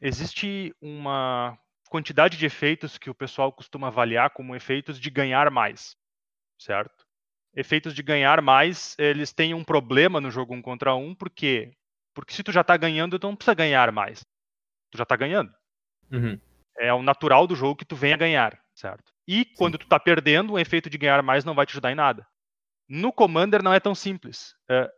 [0.00, 5.96] existe uma quantidade de efeitos que o pessoal costuma avaliar como efeitos de ganhar mais,
[6.58, 7.06] certo?
[7.54, 11.72] Efeitos de ganhar mais, eles têm um problema no jogo um contra um, por quê?
[12.14, 14.20] Porque se tu já tá ganhando, tu não precisa ganhar mais.
[14.90, 15.52] Tu já tá ganhando
[16.10, 16.40] Uhum.
[16.78, 19.12] é o natural do jogo que tu venha ganhar, certo?
[19.28, 21.94] E quando tu tá perdendo, o efeito de ganhar mais não vai te ajudar em
[21.94, 22.26] nada.
[22.88, 24.54] No Commander não é tão simples.
[24.68, 24.90] É,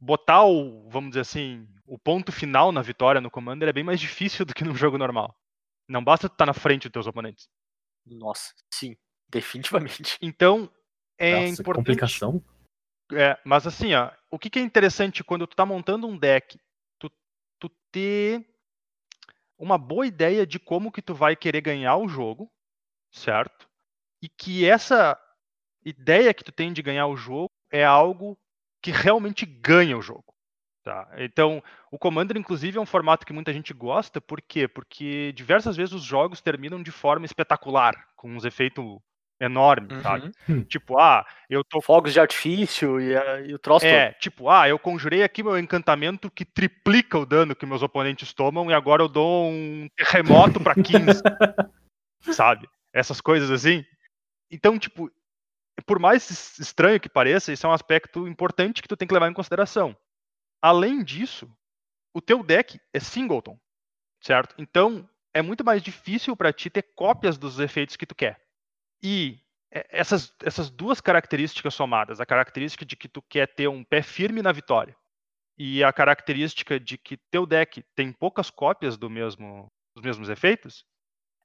[0.00, 4.00] botar o, vamos dizer assim, o ponto final na vitória no Commander é bem mais
[4.00, 5.36] difícil do que num jogo normal.
[5.88, 7.48] Não basta tu estar na frente dos teus oponentes.
[8.06, 8.96] Nossa, sim,
[9.28, 10.16] definitivamente.
[10.22, 10.72] Então,
[11.18, 11.86] é Nossa, que importante.
[11.86, 12.42] complicação.
[13.12, 16.58] É, mas assim, ó, o que, que é interessante quando tu tá montando um deck,
[16.98, 17.10] tu,
[17.58, 18.46] tu ter
[19.58, 22.50] uma boa ideia de como que tu vai querer ganhar o jogo,
[23.10, 23.68] certo?
[24.22, 25.20] E que essa
[25.84, 28.38] ideia que tu tem de ganhar o jogo é algo
[28.82, 30.24] que realmente ganha o jogo.
[30.82, 31.06] Tá?
[31.18, 31.62] Então,
[31.92, 34.66] o Commander, inclusive, é um formato que muita gente gosta, por quê?
[34.66, 38.98] Porque diversas vezes os jogos terminam de forma espetacular, com uns efeitos
[39.38, 40.30] enormes, sabe?
[40.48, 40.64] Uhum.
[40.64, 44.68] Tipo, ah, eu tô Fogos de artifício e, a- e o troço é, tipo, ah,
[44.68, 49.02] eu conjurei aqui meu encantamento que triplica o dano que meus oponentes tomam e agora
[49.02, 51.22] eu dou um terremoto pra 15.
[52.22, 52.68] sabe?
[52.92, 53.84] Essas coisas assim.
[54.50, 55.10] Então, tipo,
[55.86, 59.14] por mais es- estranho que pareça, isso é um aspecto importante que tu tem que
[59.14, 59.96] levar em consideração.
[60.62, 61.50] Além disso,
[62.14, 63.58] o teu deck é singleton,
[64.20, 64.54] certo?
[64.58, 68.40] Então, é muito mais difícil pra ti ter cópias dos efeitos que tu quer.
[69.02, 69.40] E
[69.70, 74.42] essas, essas duas características somadas, a característica de que tu quer ter um pé firme
[74.42, 74.96] na vitória
[75.56, 80.84] e a característica de que teu deck tem poucas cópias do mesmo, dos mesmos efeitos,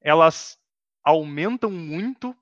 [0.02, 0.58] elas
[1.04, 2.36] aumentam muito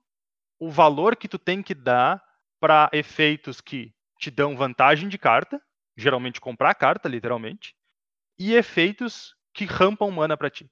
[0.64, 2.22] o valor que tu tem que dar
[2.58, 5.60] para efeitos que te dão vantagem de carta,
[5.96, 7.74] geralmente comprar carta, literalmente,
[8.38, 10.66] e efeitos que rampam mana para ti.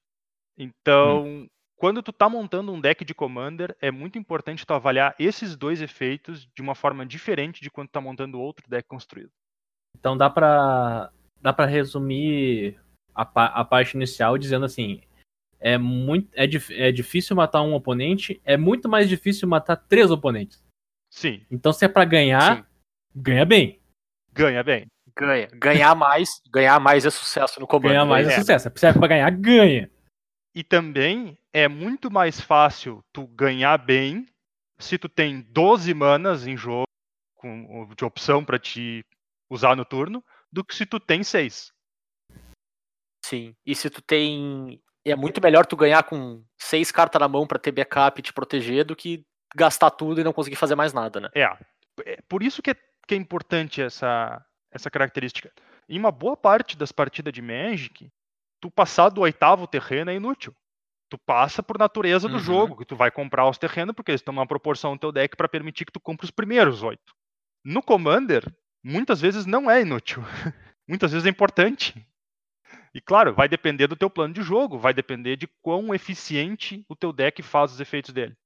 [0.56, 5.56] Então, quando tu tá montando um deck de Commander, é muito importante tu avaliar esses
[5.56, 9.30] dois efeitos de uma forma diferente de quando tu tá montando outro deck construído.
[9.98, 12.80] Então dá pra, dá pra resumir
[13.14, 13.22] a,
[13.60, 15.02] a parte inicial dizendo assim:
[15.62, 16.44] é, muito, é,
[16.88, 20.62] é difícil matar um oponente, é muito mais difícil matar três oponentes.
[21.10, 22.64] Sim, Então se é pra ganhar, Sim.
[23.14, 23.80] ganha bem.
[24.32, 24.86] ganha bem.
[25.16, 25.48] ganha.
[25.54, 27.90] Ganhar mais, ganhar mais é sucesso no comando.
[27.90, 28.38] Ganha mais é é.
[28.38, 28.70] sucesso.
[28.74, 29.90] Se é pra ganhar, ganha.
[30.54, 34.26] E também é muito mais fácil tu ganhar bem
[34.78, 36.88] se tu tem 12 manas em jogo
[37.36, 39.04] com, de opção para te
[39.50, 41.72] usar no turno, do que se tu tem 6.
[43.24, 43.54] Sim.
[43.64, 44.82] E se tu tem.
[45.04, 48.32] É muito melhor tu ganhar com seis cartas na mão pra ter backup e te
[48.32, 49.24] proteger do que
[49.54, 51.28] gastar tudo e não conseguir fazer mais nada, né?
[51.34, 51.42] É,
[52.06, 52.74] é por isso que é,
[53.06, 55.52] que é importante essa, essa característica.
[55.88, 58.08] Em uma boa parte das partidas de Magic,
[58.60, 60.54] tu passar do oitavo terreno é inútil.
[61.10, 62.40] Tu passa por natureza do Uhum.
[62.40, 65.36] jogo, que tu vai comprar os terrenos porque eles estão numa proporção no teu deck
[65.36, 67.12] para permitir que tu compre os primeiros oito.
[67.64, 68.42] No Commander,
[68.82, 70.22] muitas vezes não é inútil.
[70.88, 72.06] muitas vezes é importante.
[72.94, 76.94] E claro, vai depender do teu plano de jogo, vai depender de quão eficiente o
[76.94, 78.36] teu deck faz os efeitos dele.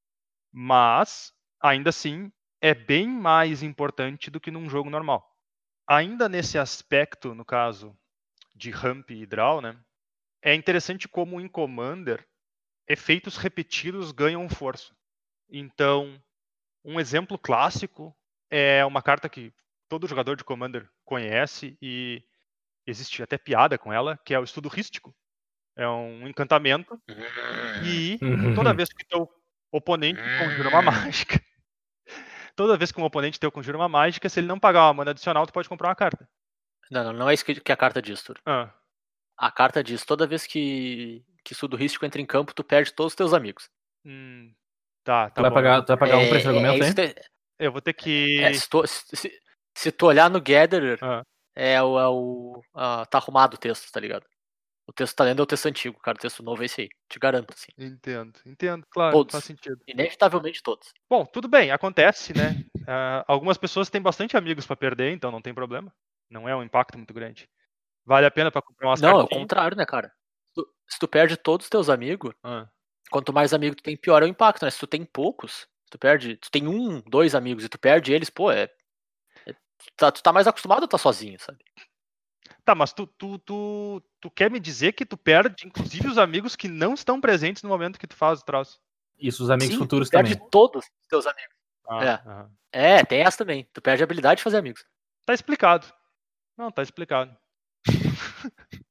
[0.52, 5.28] Mas, ainda assim, é bem mais importante do que num jogo normal.
[5.88, 7.96] Ainda nesse aspecto, no caso
[8.54, 9.78] de ramp e draw, né?
[10.42, 12.26] É interessante como em Commander
[12.88, 14.94] efeitos repetidos ganham força.
[15.48, 16.22] Então,
[16.84, 18.16] um exemplo clássico
[18.50, 19.52] é uma carta que
[19.88, 22.22] todo jogador de Commander conhece e
[22.86, 25.14] existe até piada com ela, que é o estudo rístico.
[25.76, 26.98] É um encantamento
[27.84, 28.18] e
[28.54, 29.28] toda vez que teu
[29.70, 31.38] oponente conjura uma mágica,
[32.56, 35.10] toda vez que um oponente teu conjura uma mágica, se ele não pagar uma mana
[35.10, 36.28] adicional, tu pode comprar uma carta.
[36.90, 38.38] Não, não, não é isso que a carta diz, Tur.
[38.46, 38.72] Ah,
[39.36, 43.12] A carta diz, toda vez que, que estudo rístico entra em campo, tu perde todos
[43.12, 43.68] os teus amigos.
[44.04, 44.54] hum,
[45.04, 45.54] tá, Tu tá vai bom.
[45.56, 47.12] pagar, tu vai pagar um pra esse É- é argumento isso aí?
[47.14, 47.20] que-
[47.58, 48.40] Eu vou ter que.
[48.42, 49.40] é, se, tu, se- se-
[49.76, 51.22] se tu olhar no Gatherer, Ah.
[51.56, 51.98] É o.
[51.98, 54.26] É o ah, tá arrumado o texto, tá ligado?
[54.86, 56.16] O texto tá lendo é o texto antigo, cara.
[56.16, 56.88] O texto novo é esse aí.
[57.08, 57.72] Te garanto, assim.
[57.76, 59.32] Entendo, entendo, claro, Todos.
[59.32, 59.80] faz sentido.
[59.88, 60.92] Inevitavelmente todos.
[61.10, 62.54] Bom, tudo bem, acontece, né?
[62.88, 65.92] Ah, algumas pessoas têm bastante amigos pra perder, então não tem problema.
[66.30, 67.48] Não é um impacto muito grande.
[68.04, 70.06] Vale a pena pra comprar umas Não, é o contrário, né, cara?
[70.06, 72.68] Se tu, se tu perde todos os teus amigos, Ah,
[73.10, 74.70] quanto mais amigo tu tem, pior é o impacto, né?
[74.70, 76.36] Se tu tem poucos, se tu perde.
[76.36, 78.70] Tu tem um, dois amigos e tu perde eles, pô, é.
[79.78, 81.58] Tu, tá, tu tá mais acostumado a estar sozinho, sabe?
[82.64, 86.56] Tá, mas tu, tu, tu, tu quer me dizer que tu perde, inclusive, os amigos
[86.56, 88.80] que não estão presentes no momento que tu faz o troço?
[89.18, 90.50] Isso, os amigos Sim, futuros tu perde também.
[90.50, 91.54] todos os teus amigos.
[91.88, 92.98] Ah, É.
[92.98, 93.66] É, tem essa também.
[93.72, 94.84] Tu perde a habilidade de fazer amigos.
[95.24, 95.86] Tá explicado.
[96.58, 97.34] Não, tá explicado.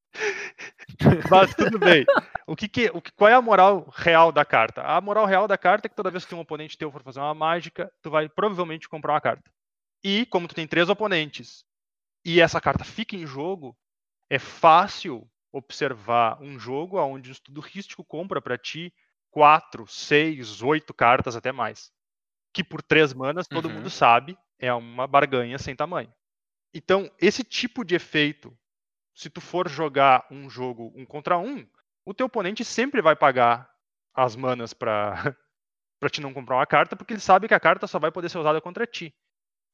[1.29, 2.05] Mas tudo bem.
[2.47, 4.81] O que que, o que, qual é a moral real da carta?
[4.83, 7.19] A moral real da carta é que toda vez que um oponente teu for fazer
[7.19, 9.51] uma mágica, tu vai provavelmente comprar uma carta.
[10.05, 11.65] E como tu tem três oponentes
[12.25, 13.75] e essa carta fica em jogo,
[14.29, 18.93] é fácil observar um jogo onde o estudo rístico compra para ti
[19.31, 21.91] quatro, seis, oito cartas até mais.
[22.53, 23.75] Que por três manas todo Uhum.
[23.75, 26.13] mundo sabe é uma barganha sem tamanho.
[26.73, 28.57] Então, esse tipo de efeito,
[29.15, 31.67] se tu for jogar um jogo um contra um,
[32.05, 33.69] o teu oponente sempre vai pagar
[34.13, 35.15] as manas pra,
[35.99, 38.29] pra te não comprar uma carta, porque ele sabe que a carta só vai poder
[38.29, 39.15] ser usada contra ti.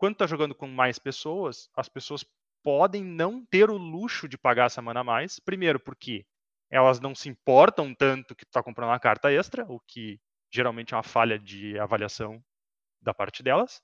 [0.02, 2.26] Quando tá jogando com mais pessoas, as pessoas
[2.64, 5.40] podem não ter o luxo de pagar essa mana a mais.
[5.40, 6.26] Primeiro, porque
[6.72, 10.20] elas não se importam tanto que tu tá comprando uma carta extra, o que
[10.52, 12.44] geralmente é uma falha de avaliação
[13.02, 13.82] da parte delas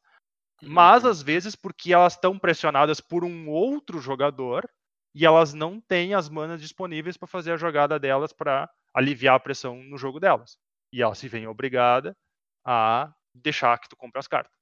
[0.61, 1.11] mas Uhum.
[1.11, 4.67] às vezes porque elas estão pressionadas por um outro jogador
[5.13, 9.39] e elas não têm as manas disponíveis para fazer a jogada delas para aliviar a
[9.39, 10.57] pressão no jogo delas.
[10.91, 12.17] E elas se veem obrigada
[12.65, 14.56] a deixar que tu compre as cartas.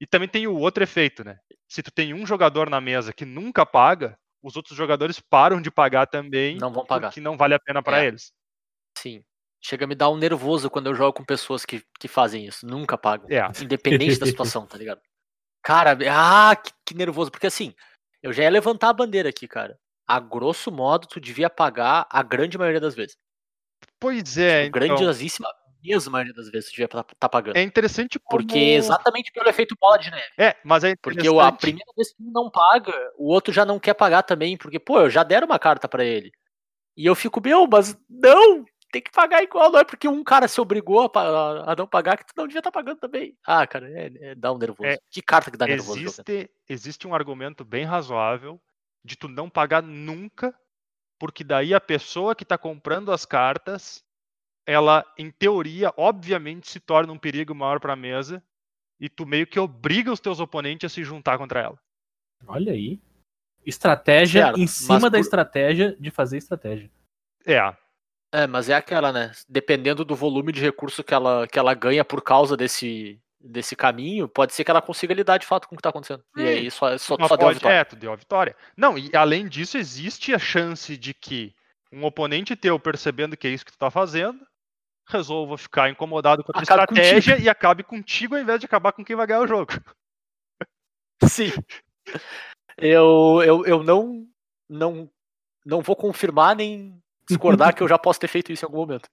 [0.00, 1.38] E também tem o outro efeito, né?
[1.68, 5.70] Se tu tem um jogador na mesa que nunca paga, os outros jogadores param de
[5.70, 7.08] pagar também, Não vão pagar.
[7.08, 8.06] porque não vale a pena para É.
[8.06, 8.32] eles.
[8.98, 9.24] Sim.
[9.62, 12.66] Chega a me dar um nervoso quando eu jogo com pessoas que, que fazem isso.
[12.66, 13.26] Nunca pagam.
[13.30, 13.40] É.
[13.62, 14.26] Independente da
[14.60, 15.00] situação, tá ligado?
[15.62, 17.30] Cara, ah, que, que nervoso.
[17.30, 17.74] Porque assim,
[18.22, 19.76] eu já ia levantar a bandeira aqui, cara.
[20.06, 23.16] A grosso modo, tu devia pagar a grande maioria das vezes.
[23.98, 25.48] Pois é, Tipo, então, grandiosíssima
[25.86, 27.56] mesma maioria das vezes devia estar tá pagando.
[27.56, 28.42] é interessante como...
[28.42, 30.32] Porque exatamente pelo efeito bola de neve.
[30.38, 33.64] É, mas é Porque o- a primeira vez que um não paga, o outro já
[33.64, 36.32] não quer pagar também, porque, pô, eu já deram uma carta pra ele.
[36.96, 40.48] E eu fico, meu, mas não, tem que pagar igual, não é porque um cara
[40.48, 43.36] se obrigou a, a não pagar que tu não devia estar pagando também.
[43.44, 44.88] Ah, cara, é, é- dá um nervoso.
[44.88, 45.98] É, que carta que dá nervoso?
[45.98, 48.60] existe, existe um argumento bem razoável
[49.04, 50.54] de tu não pagar nunca,
[51.18, 54.02] porque daí a pessoa que está comprando as cartas,
[54.66, 58.42] ela, em teoria, obviamente se torna um perigo maior para a mesa,
[59.00, 61.78] e tu meio que obriga os teus oponentes a se juntar contra ela.
[62.46, 62.98] Olha aí.
[63.64, 66.90] Estratégia Certo, em cima da por- estratégia de fazer estratégia.
[67.44, 67.74] É,
[68.32, 69.32] É, mas é aquela, né?
[69.48, 74.28] Dependendo do volume de recurso que ela, que ela ganha por causa desse, desse caminho,
[74.28, 76.22] pode ser que ela consiga lidar de fato com o que tá acontecendo.
[76.36, 77.76] E Hum, aí só, só, só deu a pode- vitória.
[77.76, 78.56] É, tu deu a vitória.
[78.76, 81.54] Não, e além disso, existe a chance de que
[81.92, 84.45] um oponente teu, percebendo que é isso que tu tá fazendo,
[85.08, 88.92] resolva ficar incomodado com a tua Acabe estratégia e acabe contigo ao invés de acabar
[88.92, 89.72] com quem vai ganhar o jogo.
[91.24, 91.52] Sim.
[92.76, 94.26] Eu, eu, eu não,
[94.68, 95.10] não,
[95.64, 99.08] não vou confirmar nem discordar que eu já posso ter feito isso em algum momento.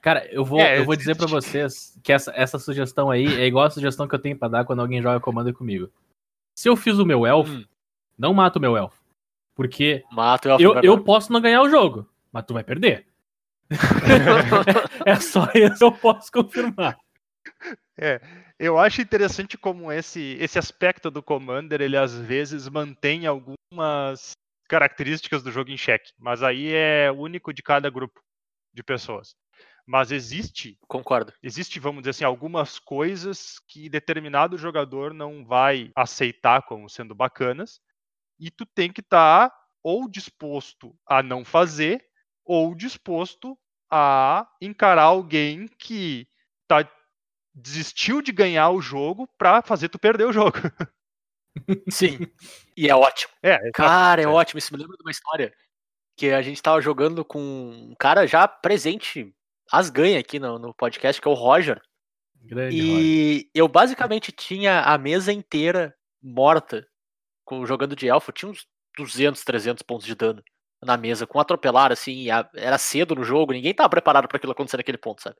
[0.00, 1.50] Cara, eu vou, É, eu vou dizer pra existe.
[1.50, 4.64] vocês que essa, essa sugestão aí é igual a sugestão que eu tenho pra dar
[4.64, 5.90] quando alguém joga Commander comigo.
[6.58, 7.64] Se eu fiz o meu elfo, Hum.
[8.18, 9.00] não mata o meu elfo.
[9.54, 12.08] Porque Mato eu, eu, eu posso não ganhar o jogo.
[12.32, 13.06] mas tu vai perder.
[15.06, 16.96] é só isso eu posso confirmar.
[17.98, 18.20] É,
[18.58, 24.32] eu acho interessante como esse, esse aspecto do Commander, ele às vezes mantém algumas
[24.68, 28.20] características do jogo em xeque, mas aí é único de cada grupo
[28.72, 29.34] de pessoas.
[29.86, 31.32] Mas existe, Concordo.
[31.42, 37.80] existe, vamos dizer assim, algumas coisas que determinado jogador não vai aceitar como sendo bacanas,
[38.38, 42.04] e tu tem que estar ou disposto a não fazer,
[42.44, 43.58] ou disposto
[43.92, 46.26] a encarar alguém que
[46.66, 46.88] tá,
[47.54, 50.56] desistiu de ganhar o jogo pra fazer tu perder o jogo.
[51.90, 52.18] Sim.
[52.76, 53.32] E é ótimo.
[53.42, 53.72] É, exato.
[53.74, 54.28] Cara, é É.
[54.28, 54.58] ótimo.
[54.58, 55.52] Isso me lembra de uma história
[56.16, 59.34] que a gente tava jogando com um cara já presente,
[59.70, 61.80] as ganha aqui no, no podcast, que é o Roger.
[62.40, 63.04] Grande Roger.
[63.04, 66.86] E eu basicamente tinha a mesa inteira morta
[67.44, 68.32] com, jogando de elfo.
[68.32, 68.66] Tinha uns
[68.96, 70.42] 200, 300 pontos de dano
[70.82, 72.12] na mesa, com atropelar, assim.
[72.24, 75.36] e a- Era cedo no jogo, ninguém tava preparado para aquilo acontecer naquele ponto, sabe?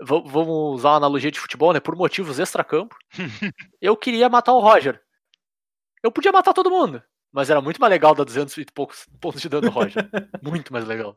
[0.00, 1.80] Va- Vamos usar uma analogia de futebol, né?
[1.80, 2.96] Por motivos extracampo.
[3.80, 5.00] eu queria matar o Roger.
[6.02, 9.40] Eu podia matar todo mundo, mas era muito mais legal dar 200 e poucos pontos
[9.42, 10.08] de dano no Roger.
[10.42, 11.14] muito mais legal.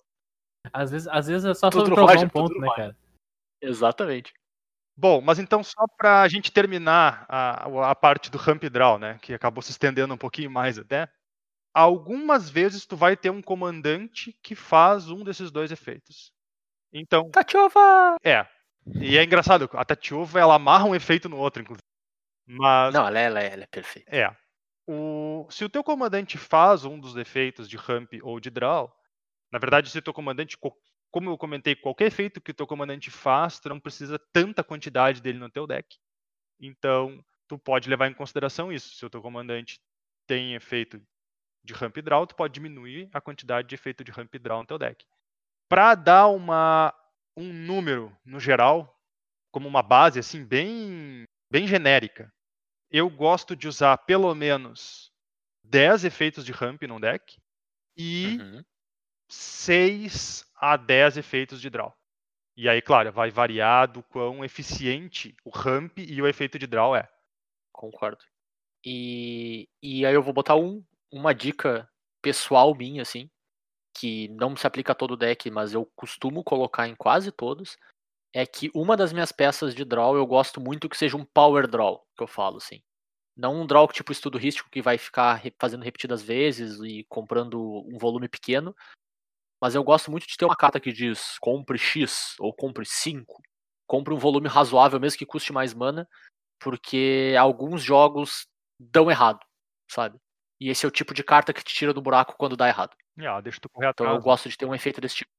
[0.74, 2.98] Às vezes, às vezes é só Tudo sobre provar Roger, um ponto, né, cara?
[3.62, 4.34] Exatamente.
[4.96, 9.34] Bom, mas então só pra gente terminar a, a parte do ramp draw, né, que
[9.34, 11.10] acabou se estendendo um pouquinho mais até,
[11.74, 16.32] algumas vezes tu vai ter um comandante que faz um desses dois efeitos.
[16.94, 18.18] Então, Tatiova!
[18.24, 18.46] é.
[19.02, 21.82] E é engraçado, a Tatiova, ela amarra um efeito no outro, inclusive.
[22.46, 24.16] Mas, Não, ela é, ela é, ela é perfeita.
[24.16, 24.36] é.
[24.86, 28.94] O, se o teu comandante faz um dos efeitos de ramp ou de draw,
[29.50, 30.76] na verdade, se o teu comandante, co-
[31.10, 35.22] como eu comentei, qualquer efeito que o teu comandante faz, tu não precisa tanta quantidade
[35.22, 35.96] dele no teu deck.
[36.60, 38.94] Então, tu pode levar em consideração isso.
[38.96, 39.80] Se o teu comandante
[40.28, 41.02] tem efeito
[41.64, 44.78] de ramp draw, tu pode diminuir a quantidade de efeito de ramp draw no teu
[44.78, 45.06] deck.
[45.70, 46.94] Para dar uma,
[47.36, 49.00] um número no geral,
[49.52, 52.34] como uma base assim bem bem genérica,
[52.90, 55.12] eu gosto de usar pelo menos
[55.64, 57.38] 10 efeitos de ramp num deck
[57.96, 58.64] e Uhum.
[59.30, 61.96] 6 a 10 efeitos de draw.
[62.56, 66.96] E aí, claro, vai variar do quão eficiente o ramp e o efeito de draw
[66.96, 67.10] é.
[67.72, 68.24] Concordo.
[68.86, 70.84] E, e aí eu vou botar um,
[71.14, 71.88] uma dica
[72.22, 73.30] pessoal minha, assim,
[73.96, 77.78] que não se aplica a todo deck, mas eu costumo colocar em quase todos,
[78.34, 81.68] é que uma das minhas peças de draw eu gosto muito que seja um power
[81.68, 82.82] draw, que eu falo, assim.
[83.38, 87.98] Não um draw tipo estudo rístico que vai ficar fazendo repetidas vezes e comprando um
[88.00, 88.76] volume pequeno,
[89.62, 93.42] mas eu gosto muito de ter uma carta que diz compre X ou compre 5,
[93.88, 96.08] compre um volume razoável mesmo que custe mais mana,
[96.60, 98.48] porque alguns jogos
[98.80, 99.40] dão errado,
[99.90, 100.20] sabe?
[100.64, 102.96] E esse é o tipo de carta que te tira do buraco quando dá errado.
[103.20, 104.18] Ah, deixa tu correr Então atrás.
[104.18, 105.32] eu gosto de ter um efeito desse tipo.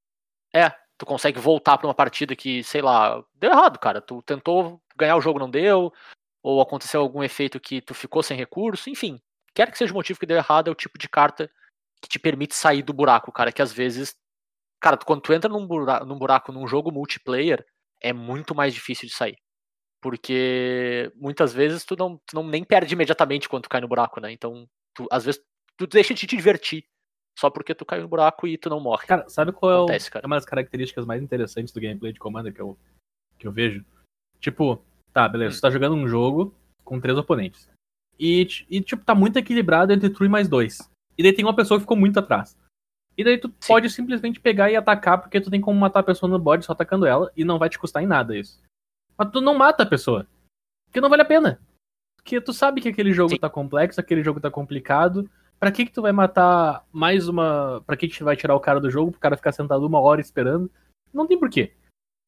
[0.53, 0.69] É,
[0.99, 4.03] tu consegue voltar pra uma partida que, sei lá, deu errado, cara.
[4.03, 5.91] Tu tentou ganhar o jogo, não deu,
[6.43, 9.19] ou aconteceu algum efeito que tu ficou sem recurso, enfim.
[9.55, 11.51] Quer que seja o motivo que deu errado, é o tipo de carta
[12.03, 14.15] que te permite sair do buraco, cara, que às vezes.
[14.79, 17.65] Cara, quando tu entra num buraco, num buraco num jogo multiplayer,
[18.03, 19.39] é muito mais difícil de sair.
[20.03, 24.21] Porque muitas vezes tu não, tu não nem perde imediatamente quando tu cai no buraco,
[24.21, 24.31] né?
[24.31, 25.43] Então, tu, às vezes,
[25.77, 26.85] tu deixa de te divertir.
[27.39, 29.07] Só porque tu caiu no buraco e tu não morre.
[29.07, 30.25] Cara, sabe qual é, o- Acontece, cara.
[30.25, 32.79] é uma das características mais interessantes do gameplay de Commander que eu,
[33.39, 33.85] que eu vejo?
[34.41, 34.81] Tipo,
[35.13, 35.55] tá, beleza, Hum.
[35.57, 37.69] você tá jogando um jogo com três oponentes.
[38.21, 40.89] E, e, tipo, tá muito equilibrado entre tu e mais dois.
[41.19, 42.57] E daí tem uma pessoa que ficou muito atrás.
[43.17, 46.31] E daí tu pode simplesmente pegar e atacar, porque tu tem como matar a pessoa
[46.31, 48.63] no bode só atacando ela, e não vai te custar em nada isso.
[49.19, 50.27] Mas tu não mata a pessoa.
[50.87, 51.61] Porque não vale a pena.
[52.25, 53.39] Porque tu sabe que aquele jogo Sim.
[53.39, 55.29] tá complexo, aquele jogo tá complicado.
[55.61, 57.83] Pra que que tu vai matar mais uma.
[57.87, 60.01] Pra que que tu vai tirar o cara do jogo pro cara ficar sentado uma
[60.01, 60.71] hora esperando?
[61.13, 61.73] Não tem porquê.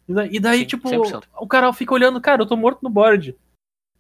[0.06, 1.24] E da- E daí, Sim, tipo, 100%.
[1.40, 3.36] o cara fica olhando, cara, eu tô morto no board.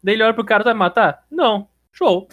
[0.02, 1.24] Daí ele olha pro cara, tu vai me matar?
[1.30, 1.68] Não.
[1.92, 2.28] Show.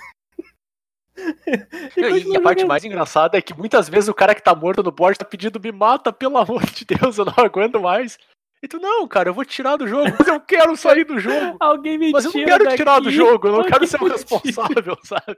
[1.15, 4.84] E, continua a parte mais engraçada é que muitas vezes o cara que tá morto
[4.84, 8.18] no board tá pedindo me mata, pelo amor de Deus, eu não aguento mais.
[8.64, 11.57] E tu, não, cara, eu vou tirar do jogo, mas eu quero sair do jogo.
[11.60, 13.15] Alguém me Mas eu não quero te tirar do daqui.
[13.18, 15.38] jogo, eu não quero Alguém ser o responsável, sabe?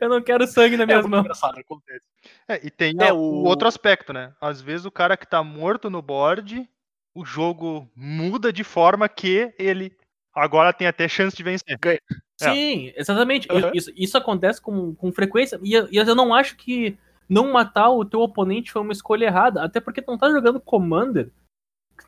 [0.00, 1.20] Eu não quero sangue nas É mãos.
[1.20, 2.04] engraçado, acontece.
[2.48, 3.16] É, e tem É, o...
[3.16, 4.34] o- outro aspecto, né?
[4.40, 6.68] Às vezes o cara que tá morto no board,
[7.14, 9.96] o jogo muda de forma que ele
[10.34, 11.78] agora tem até chance de vencer.
[11.86, 11.98] É.
[12.36, 13.46] Sim, exatamente.
[13.50, 13.70] Aham.
[13.72, 15.58] Isso, isso acontece com, com frequência.
[15.62, 16.98] E, eu- e eu não acho que
[17.28, 19.62] não matar o teu oponente foi uma escolha errada.
[19.62, 21.30] Até porque tu não tá jogando Commander.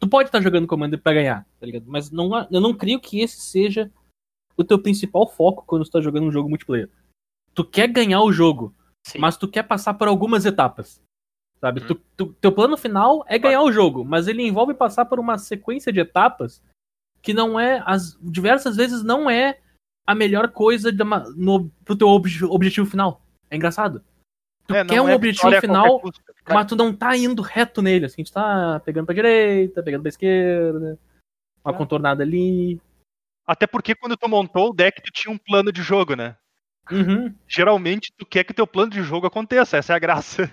[0.01, 1.85] Tu pode estar jogando Commander pra ganhar, tá ligado?
[1.87, 3.91] Mas não, eu não creio que esse seja
[4.57, 6.91] o teu principal foco quando tu tá jogando um jogo multiplayer.
[7.55, 8.75] Tu quer ganhar o jogo,
[9.07, 9.19] Sim.
[9.19, 11.01] mas tu quer passar por algumas etapas.
[11.59, 11.81] Sabe?
[11.81, 11.87] Uhum.
[11.87, 15.39] Tu, tu- teu plano final é ganhar o jogo, mas ele envolve passar por uma
[15.39, 16.63] sequência de etapas
[17.23, 19.59] que não é, as diversas vezes não é
[20.07, 23.23] a melhor coisa de uma- no, pro teu obje- objetivo final.
[23.51, 24.05] É engraçado.
[24.67, 26.23] Tu É, não quer um é objetivo a final, custo.
[26.49, 30.09] mas tu não tá indo reto nele, assim, tu tá pegando pra direita, pegando pra
[30.09, 30.99] esquerda,
[31.65, 31.77] uma É.
[31.77, 32.81] contornada ali.
[33.47, 36.37] Até porque quando tu montou o deck, tu tinha um plano de jogo, né?
[36.91, 37.33] Uhum.
[37.47, 40.53] Geralmente tu quer que teu plano de jogo aconteça, essa é a graça.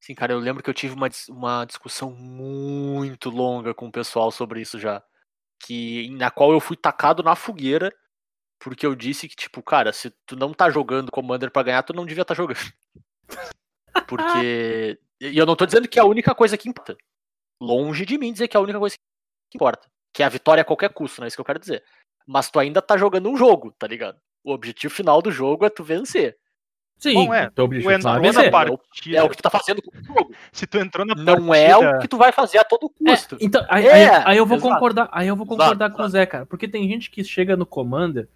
[0.00, 4.30] Sim, cara, eu lembro que eu tive uma, uma discussão muito longa com o pessoal
[4.30, 5.02] sobre isso já.
[5.60, 7.92] Que, na qual eu fui tacado na fogueira,
[8.60, 11.92] porque eu disse que, tipo, cara, se tu não tá jogando Commander pra ganhar, tu
[11.92, 12.58] não devia estar jogando.
[14.06, 14.98] Porque.
[15.20, 16.96] E eu não tô dizendo que é a única coisa que importa.
[17.60, 18.96] Longe de mim dizer que é a única coisa
[19.50, 19.88] que importa.
[20.14, 21.82] Que é a vitória a qualquer custo, não é isso que eu quero dizer.
[22.26, 24.18] Mas tu ainda tá jogando um jogo, tá ligado?
[24.44, 26.36] O objetivo final do jogo é tu vencer.
[26.98, 28.44] Sim, Bom, é, teu Tu objetivo final é entrou vencer.
[28.44, 29.16] na partida.
[29.18, 30.34] É o que tu tá fazendo com o jogo.
[30.52, 33.34] Se tu entrou na Não é partida- o que tu vai fazer a todo custo.
[33.36, 34.72] É, então, aí, É, aí- aí eu vou exato.
[34.72, 36.10] concordar, aí eu vou Exato, concordar com o exato.
[36.10, 38.28] Zé, cara, porque tem gente que chega no Commander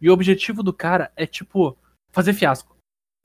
[0.00, 1.76] e o objetivo do cara é tipo
[2.10, 2.74] fazer fiasco.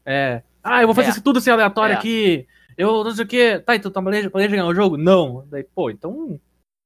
[0.06, 1.12] É, ah, eu vou fazer É.
[1.12, 1.98] isso tudo assim aleatório É.
[1.98, 2.48] aqui.
[2.78, 3.60] Eu não sei o que.
[3.60, 4.98] Tá, então tu planeja, planeja ganhar o jogo?
[4.98, 5.46] Não.
[5.48, 6.40] Daí, pô, então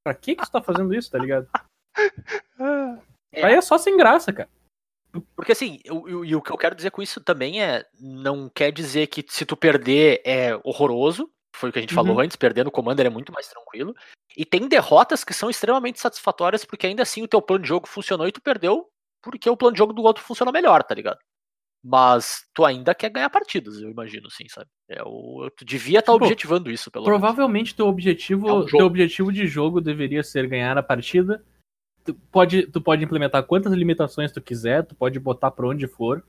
[0.04, 1.48] pra que que tu tá fazendo isso, tá ligado?
[3.32, 3.44] É.
[3.44, 4.48] Aí é só sem graça, cara.
[5.34, 9.06] Porque assim, e o que eu quero dizer com isso também é, não quer dizer
[9.08, 12.04] que se tu perder é horroroso, foi o que a gente Uhum.
[12.04, 13.94] falou antes, perder no Commander é muito mais tranquilo.
[14.36, 17.86] E tem derrotas que são extremamente satisfatórias, porque ainda assim o teu plano de jogo
[17.86, 18.86] funcionou e tu perdeu
[19.22, 21.18] porque o plano de jogo do outro funcionou melhor, tá ligado?
[21.88, 24.68] Mas tu ainda quer ganhar partidas, eu imagino, sim, sabe?
[24.88, 27.20] É o, tu devia estar Tipo, objetivando isso, pelo menos.
[27.20, 31.44] Provavelmente teu objetivo, É um teu objetivo de jogo deveria ser ganhar a partida.
[32.04, 36.24] Tu pode, tu pode implementar quantas limitações tu quiser, tu pode botar pra onde for.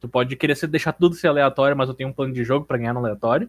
[0.00, 2.66] Tu pode querer ser, deixar tudo ser aleatório, mas eu tenho um plano de jogo
[2.66, 3.48] pra ganhar no aleatório.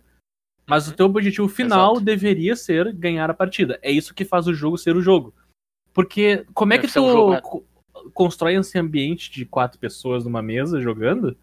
[0.66, 0.94] Mas Uhum.
[0.94, 2.06] o teu objetivo final Exato.
[2.06, 3.78] deveria ser ganhar a partida.
[3.82, 5.34] É isso que faz o jogo ser o jogo.
[5.94, 7.42] Porque como é Deve que tu um jogo, né?
[8.04, 11.38] Co- constrói esse ambiente de quatro pessoas numa mesa jogando,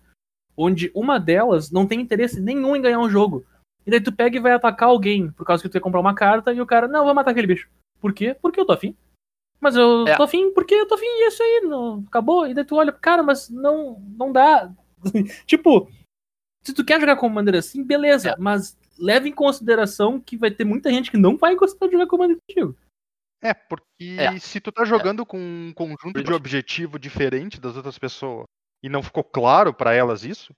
[0.56, 3.44] onde uma delas não tem interesse nenhum em ganhar um jogo.
[3.86, 6.14] E daí tu pega e vai atacar alguém por causa que tu quer comprar uma
[6.14, 7.68] carta e o cara, não, vou matar aquele bicho.
[8.00, 8.36] Por quê?
[8.40, 8.94] Porque eu tô afim.
[9.60, 10.16] Mas eu É.
[10.16, 12.46] tô afim porque eu tô afim, e é isso aí, não, acabou.
[12.46, 14.72] E daí tu olha, cara, mas não, não dá.
[15.46, 15.88] tipo,
[16.62, 18.36] se tu quer jogar Commander assim, beleza, É.
[18.38, 22.06] mas leva em consideração que vai ter muita gente que não vai gostar de jogar
[22.06, 22.76] Commander contigo.
[23.42, 24.38] É, porque É.
[24.38, 26.34] se tu tá jogando com um conjunto de Verdade.
[26.36, 28.46] objetivo diferente das outras pessoas
[28.82, 30.54] e não ficou claro pra elas isso,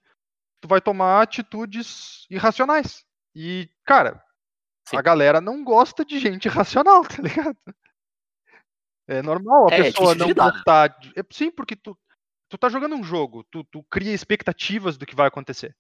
[0.61, 3.05] tu vai tomar atitudes irracionais.
[3.35, 4.23] E, cara,
[4.89, 4.97] Sim.
[4.97, 7.57] a galera não gosta de gente irracional, tá ligado?
[9.09, 10.35] É normal a É, é pessoa não né?
[10.35, 10.89] gostar.
[10.99, 11.11] De...
[11.19, 11.99] é, sim, porque tu,
[12.49, 15.77] tu tá jogando um jogo, tu, tu cria expectativas do que vai acontecer.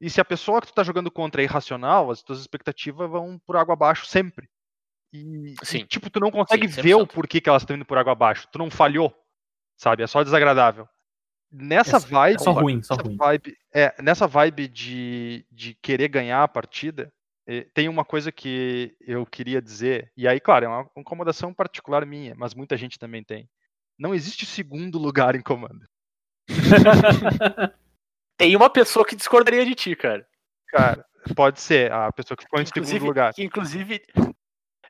[0.00, 3.38] E se a pessoa que tu tá jogando contra é irracional, as tuas expectativas vão
[3.46, 4.48] por água abaixo sempre.
[5.12, 5.84] E, e, Sim.
[5.86, 7.12] tipo, tu não consegue Sim, ver o 100%.
[7.12, 8.48] porquê que elas estão indo por água abaixo.
[8.50, 9.14] Tu não falhou,
[9.76, 10.02] sabe?
[10.02, 10.88] É só desagradável.
[11.50, 13.16] Nessa É vibe, É só ruim, só nessa ruim.
[13.16, 17.12] vibe, é, nessa vibe de, de querer ganhar a partida,
[17.46, 22.06] eh, tem uma coisa que eu queria dizer, e aí, claro, é uma incomodação particular
[22.06, 23.50] minha, mas muita gente também tem.
[23.98, 25.86] Não existe segundo lugar em comando.
[28.38, 30.26] Tem uma pessoa que discordaria de ti, cara.
[30.68, 31.04] Cara,
[31.36, 33.32] pode ser a pessoa que ficou em Inclusive, segundo lugar.
[33.34, 34.02] que inclusive.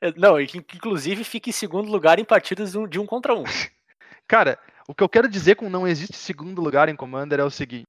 [0.03, 3.35] É, Não, e que inclusive fica em segundo lugar em partidas um- de um contra
[3.35, 3.45] um.
[4.29, 4.59] Cara,
[4.89, 7.87] o que eu quero dizer com não existe segundo lugar em Commander é o seguinte: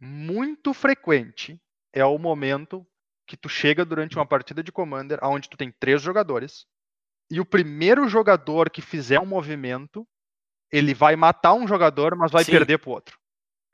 [0.00, 1.60] muito frequente
[1.92, 2.86] é o momento
[3.26, 6.66] que tu chega durante uma partida de Commander onde tu tem três jogadores
[7.30, 10.06] e o primeiro jogador que fizer um movimento
[10.72, 12.52] ele vai matar um jogador, mas vai Sim.
[12.52, 13.18] perder pro outro.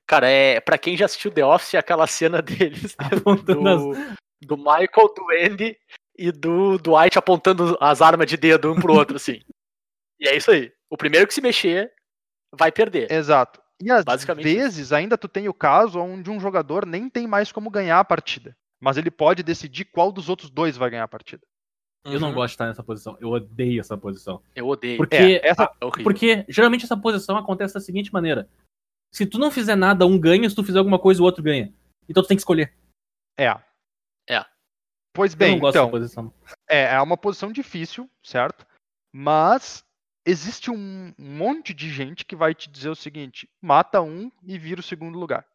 [0.07, 3.93] Cara, é para quem já assistiu The Office, aquela cena deles as- do,
[4.43, 5.77] do Michael, do Andy
[6.19, 9.41] e do Dwight apontando as armas de dedo um pro outro, assim.
[10.21, 10.73] E é isso aí.
[10.91, 11.93] O primeiro que se mexer
[12.55, 13.11] vai perder.
[13.11, 13.61] Exato.
[13.83, 14.05] E às
[14.37, 18.05] vezes ainda tu tem o caso onde um jogador nem tem mais como ganhar a
[18.05, 21.43] partida, mas ele pode decidir qual dos outros dois vai ganhar a partida.
[22.07, 22.35] Eu não Uhum.
[22.35, 23.19] gosto de estar nessa posição.
[23.21, 24.41] Eu odeio essa posição.
[24.55, 24.97] Eu odeio.
[24.97, 26.05] Porque, É, essa- a- É horrível.
[26.05, 28.49] porque geralmente essa posição acontece da seguinte maneira:
[29.13, 31.75] se tu não fizer nada, um ganha, se tu fizer alguma coisa, o outro ganha.
[32.09, 32.73] Então tu tem que escolher.
[33.39, 33.49] É.
[34.31, 34.45] É.
[35.17, 35.91] Pois bem, então.
[36.69, 38.67] É, é uma posição difícil, certo?
[39.11, 39.83] Mas
[40.27, 44.81] existe um monte de gente que vai te dizer o seguinte: mata um e vira
[44.81, 45.47] o segundo lugar.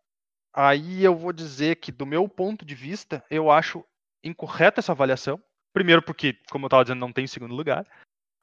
[0.51, 3.85] Aí eu vou dizer que, do meu ponto de vista, eu acho
[4.23, 5.39] incorreta essa avaliação.
[5.71, 7.85] Primeiro, porque, como eu estava dizendo, não tem segundo lugar.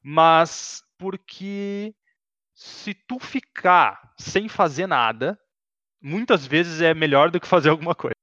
[0.00, 1.92] Mas porque
[2.54, 5.38] se tu ficar sem fazer nada,
[6.00, 8.17] muitas vezes é melhor do que fazer alguma coisa.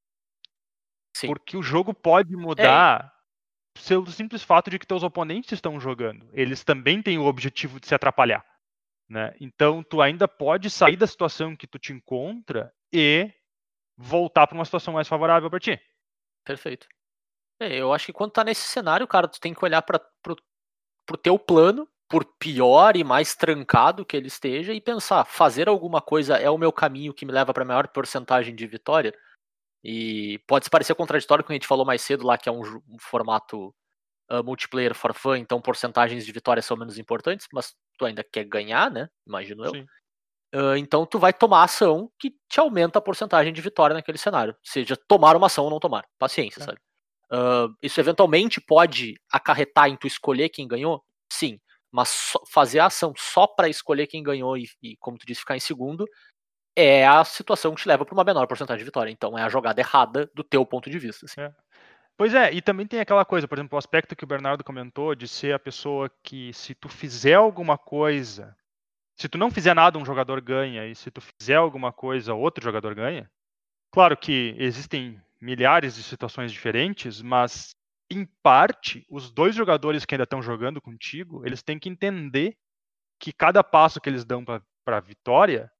[1.16, 1.28] Sim.
[1.28, 3.10] Porque o jogo pode mudar
[3.88, 6.28] pelo simples fato de que teus oponentes estão jogando.
[6.34, 8.46] Eles também têm o objetivo de se atrapalhar.
[9.08, 9.34] Né?
[9.40, 13.32] Então, tu ainda pode sair da situação que tu te encontra e
[13.96, 15.80] voltar para uma situação mais favorável para ti.
[16.44, 16.86] Perfeito.
[17.62, 20.36] É, eu acho que quando tá nesse cenário, cara, tu tem que olhar para pro,
[21.06, 26.02] pro teu plano, por pior e mais trancado que ele esteja, e pensar, fazer alguma
[26.02, 29.14] coisa é o meu caminho que me leva para maior porcentagem de vitória?
[29.88, 32.52] E pode parecer contraditório com o que a gente falou mais cedo lá, que é
[32.52, 33.68] um, um formato
[34.32, 38.46] uh, multiplayer for fun, então porcentagens de vitória são menos importantes, mas tu ainda quer
[38.46, 39.08] ganhar, né?
[39.28, 39.72] Imagino eu.
[40.56, 44.56] Uh, então tu vai tomar ação que te aumenta a porcentagem de vitória naquele cenário.
[44.64, 46.04] Seja tomar uma ação ou não tomar.
[46.18, 46.66] Paciência, é.
[46.66, 46.80] sabe?
[47.32, 51.04] Uh, isso eventualmente pode acarretar em tu escolher quem ganhou?
[51.32, 51.60] Sim.
[51.92, 55.42] Mas so, fazer a ação só para escolher quem ganhou e, e, como tu disse,
[55.42, 56.08] ficar em segundo,
[56.76, 59.10] é a situação que te leva para uma menor porcentagem de vitória.
[59.10, 61.26] Então é a jogada errada do teu ponto de vista.
[61.26, 61.42] Assim.
[61.42, 61.54] É.
[62.18, 65.14] Pois é, e também tem aquela coisa, por exemplo, o aspecto que o Bernardo comentou
[65.16, 68.56] de ser a pessoa que, se tu fizer alguma coisa,
[69.18, 72.64] se tu não fizer nada, um jogador ganha, e se tu fizer alguma coisa, outro
[72.64, 73.30] jogador ganha.
[73.92, 77.76] Claro que existem milhares de situações diferentes, mas
[78.10, 82.56] em parte, os dois jogadores que ainda estão jogando contigo, eles têm que entender
[83.20, 85.72] que cada passo que eles dão para a vitória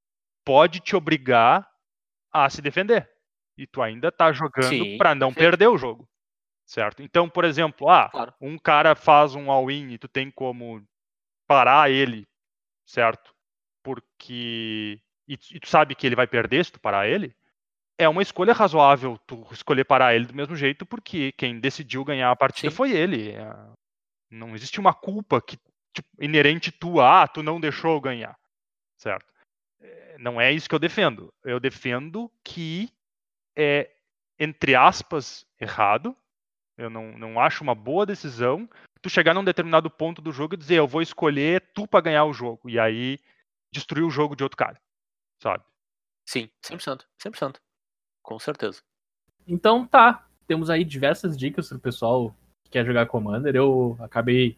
[0.46, 1.68] pode te obrigar
[2.32, 3.10] a se defender.
[3.58, 6.08] E tu ainda está jogando para não perder o jogo
[6.66, 7.02] certo?
[7.02, 8.34] Então, por exemplo, ah, claro.
[8.40, 10.84] um cara faz um all-in e tu tem como
[11.46, 12.26] parar ele,
[12.84, 13.32] certo?
[13.82, 17.34] Porque e, e, tu sabe que ele vai perder se tu parar ele,
[17.96, 22.30] é uma escolha razoável tu escolher parar ele do mesmo jeito, porque quem decidiu ganhar
[22.30, 22.76] a partida Sim.
[22.76, 23.30] foi ele.
[23.30, 23.54] É,
[24.30, 25.56] não existe uma culpa que
[25.94, 28.36] tipo, inerente tu, ah, tu não deixou ganhar,
[28.98, 29.32] certo?
[30.18, 31.32] Não é isso que eu defendo.
[31.44, 32.90] Eu defendo que
[33.56, 33.90] é,
[34.38, 36.16] entre aspas, errado,
[36.76, 38.68] eu não, não acho uma boa decisão
[39.00, 42.24] tu chegar num determinado ponto do jogo e dizer, eu vou escolher tu para ganhar
[42.24, 42.68] o jogo.
[42.68, 43.18] E aí
[43.72, 44.80] destruir o jogo de outro cara.
[45.40, 45.64] Sabe?
[46.28, 47.04] Sim, 100%.
[47.22, 47.56] 100%.
[48.22, 48.82] Com certeza.
[49.46, 50.28] Então tá.
[50.46, 52.34] Temos aí diversas dicas pro pessoal
[52.64, 53.54] que quer jogar Commander.
[53.54, 54.56] Eu acabei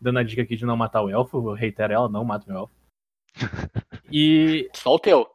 [0.00, 1.36] dando a dica aqui de não matar o elfo.
[1.36, 2.74] Eu reitero ela, não mata o elfo.
[4.10, 4.70] E.
[4.74, 5.28] Só o teu.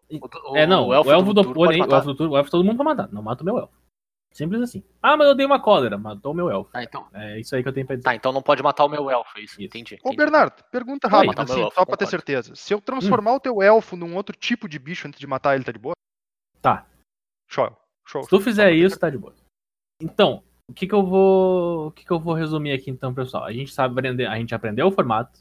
[0.50, 0.88] O, é, não.
[0.88, 3.10] O elfo, o elfo do, do, o elfo do, o elfo todo mundo vai matar.
[3.12, 3.74] Não mata o meu elfo.
[4.36, 4.84] Simples assim.
[5.02, 6.70] Ah, mas eu dei uma cólera, matou o meu elfo.
[6.74, 7.08] Ah, então.
[7.14, 8.04] É isso aí que eu tenho pra dizer.
[8.04, 9.54] Tá, então não pode matar o meu elfo, é isso.
[9.54, 9.64] isso.
[9.64, 10.14] Entendi, entendi.
[10.14, 12.54] Ô, Bernardo, pergunta rápida, assim, elfo, só pra ter certeza.
[12.54, 13.36] Se eu transformar hum.
[13.36, 15.96] o teu elfo num outro tipo de bicho antes de matar ele, tá de boa?
[16.62, 16.86] Tá.
[17.48, 17.72] Show.
[18.06, 18.24] Show.
[18.24, 19.34] Se tu fizer isso, tá de boa.
[20.02, 23.46] Então, o que que eu vou, o que que eu vou resumir aqui então, pessoal?
[23.46, 25.40] A gente sabe aprender, a gente aprendeu o formato,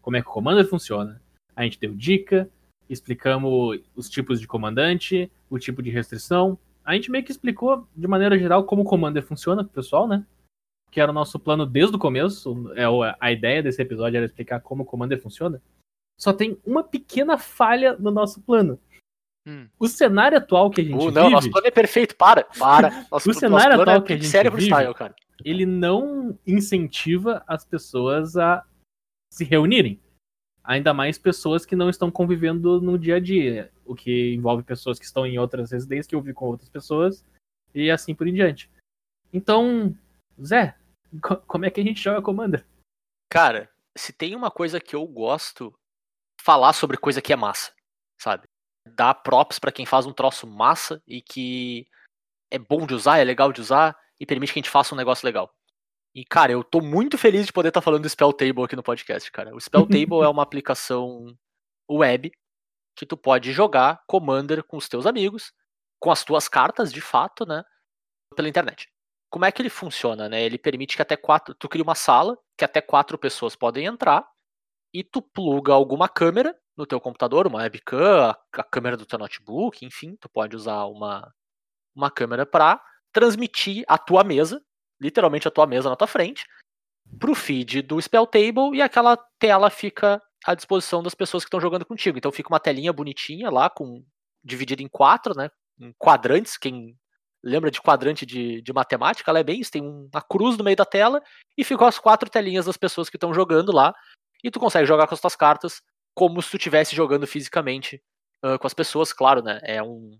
[0.00, 1.20] como é que o commander funciona,
[1.56, 2.48] a gente deu dica,
[2.88, 8.06] explicamos os tipos de comandante, o tipo de restrição, a gente meio que explicou de
[8.06, 10.24] maneira geral como o Commander funciona pro pessoal, né?
[10.92, 12.72] Que era o nosso plano desde o começo.
[12.76, 12.84] É,
[13.18, 15.60] a ideia desse episódio era explicar como o Commander funciona.
[16.16, 18.78] Só tem uma pequena falha no nosso plano.
[19.46, 19.68] Hum.
[19.78, 21.34] O cenário atual que a gente uh, não, vive...
[21.34, 23.06] nosso plano é perfeito, para, para.
[23.10, 25.14] Nosso, o cenário atual é que a gente vive, style, cara.
[25.44, 28.64] ele não incentiva as pessoas a
[29.30, 30.00] se reunirem.
[30.66, 34.98] Ainda mais pessoas que não estão convivendo no dia a dia o que envolve pessoas
[34.98, 37.24] que estão em outras residências, que vi com outras pessoas,
[37.72, 38.68] e assim por em diante.
[39.32, 39.96] Então,
[40.44, 40.76] Zé,
[41.46, 42.66] como é que a gente joga Commander?
[43.30, 45.72] Cara, se tem uma coisa que eu gosto,
[46.40, 47.72] falar sobre coisa que é massa,
[48.20, 48.44] sabe?
[48.88, 51.86] Dar props para quem faz um troço massa e que
[52.50, 54.98] é bom de usar, é legal de usar e permite que a gente faça um
[54.98, 55.52] negócio legal.
[56.16, 58.74] E, cara, eu tô muito feliz de poder estar tá falando do Spell Table aqui
[58.74, 59.54] no podcast, cara.
[59.54, 61.36] O Spell Table é uma aplicação
[61.90, 62.32] web
[62.96, 65.52] que tu pode jogar Commander com os teus amigos,
[66.00, 67.62] com as tuas cartas, de fato, né?
[68.34, 68.88] Pela internet.
[69.28, 70.42] Como é que ele funciona, né?
[70.42, 71.54] Ele permite que até quatro.
[71.54, 74.26] Tu cria uma sala que até quatro pessoas podem entrar
[74.94, 79.84] e tu pluga alguma câmera no teu computador, uma webcam, a, câmera do teu notebook,
[79.84, 81.30] enfim, tu pode usar uma,
[81.94, 82.82] uma câmera para
[83.12, 84.62] transmitir a tua mesa,
[85.00, 86.44] literalmente a tua mesa na tua frente,
[87.18, 91.60] pro feed do Spell Table e aquela tela fica à disposição das pessoas que estão
[91.60, 92.18] jogando contigo.
[92.18, 94.04] Então fica uma telinha bonitinha lá, com
[94.44, 95.50] dividida em quatro, né?
[95.78, 96.56] Em quadrantes.
[96.56, 96.96] Quem
[97.42, 99.70] lembra de quadrante de, de matemática, ela é bem isso.
[99.70, 101.22] Tem uma cruz no meio da tela
[101.56, 103.94] e ficam as quatro telinhas das pessoas que estão jogando lá.
[104.42, 105.82] E tu consegue jogar com as tuas cartas
[106.14, 108.02] como se tu estivesse jogando fisicamente
[108.44, 109.60] uh, com as pessoas, claro, né?
[109.62, 110.18] É um.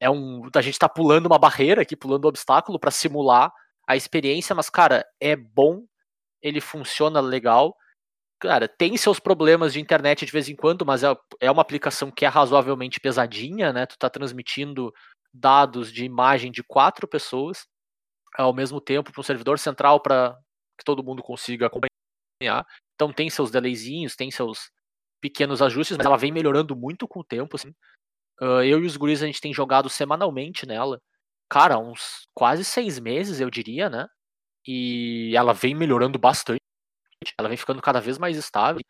[0.00, 0.48] É um.
[0.54, 3.52] A gente tá pulando uma barreira aqui, pulando um obstáculo para simular
[3.86, 5.84] a experiência, mas, cara, é bom,
[6.42, 7.76] ele funciona legal
[8.44, 12.10] cara, tem seus problemas de internet de vez em quando, mas é, é uma aplicação
[12.10, 13.86] que é razoavelmente pesadinha, né?
[13.86, 14.92] Tu tá transmitindo
[15.32, 17.66] dados de imagem de quatro pessoas
[18.36, 20.36] ao mesmo tempo para um servidor central para
[20.78, 22.66] que todo mundo consiga acompanhar.
[22.94, 24.70] Então tem seus delayzinhos, tem seus
[25.20, 27.70] pequenos ajustes, mas ela vem melhorando muito com o tempo, assim.
[28.40, 31.00] Uh, eu e os guris a gente tem jogado semanalmente nela.
[31.54, 34.08] Cara, uns quase seis meses, eu diria, né?
[34.66, 36.58] E ela vem melhorando bastante.
[37.38, 38.80] Ela vem ficando cada vez mais estável.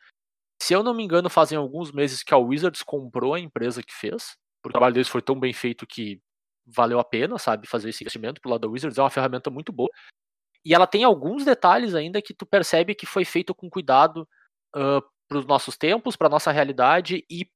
[0.63, 3.93] Se eu não me engano, fazem alguns meses que a Wizards comprou a empresa que
[3.93, 4.35] fez.
[4.63, 6.23] Porque o trabalho deles foi tão bem feito que
[6.65, 8.97] valeu a pena, sabe, fazer esse investimento pro lado da Wizards.
[8.97, 9.91] É uma ferramenta muito boa.
[10.65, 14.27] E ela tem alguns detalhes ainda que tu percebe que foi feito com cuidado
[14.75, 17.47] uh, para os nossos tempos, para nossa realidade e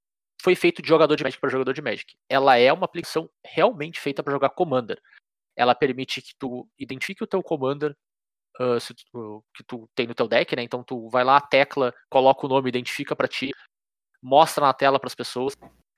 [0.41, 2.17] foi feito de jogador de Magic para jogador de Magic.
[2.29, 5.01] Ela é uma aplicação realmente feita para jogar Commander.
[5.57, 7.97] Ela permite que tu identifique o teu Commander
[8.61, 10.63] uh, tu, que tu tem no teu deck, né?
[10.63, 13.51] Então tu vai lá, tecla, coloca o nome, identifica para ti,
[14.23, 15.55] mostra na tela para as pessoas.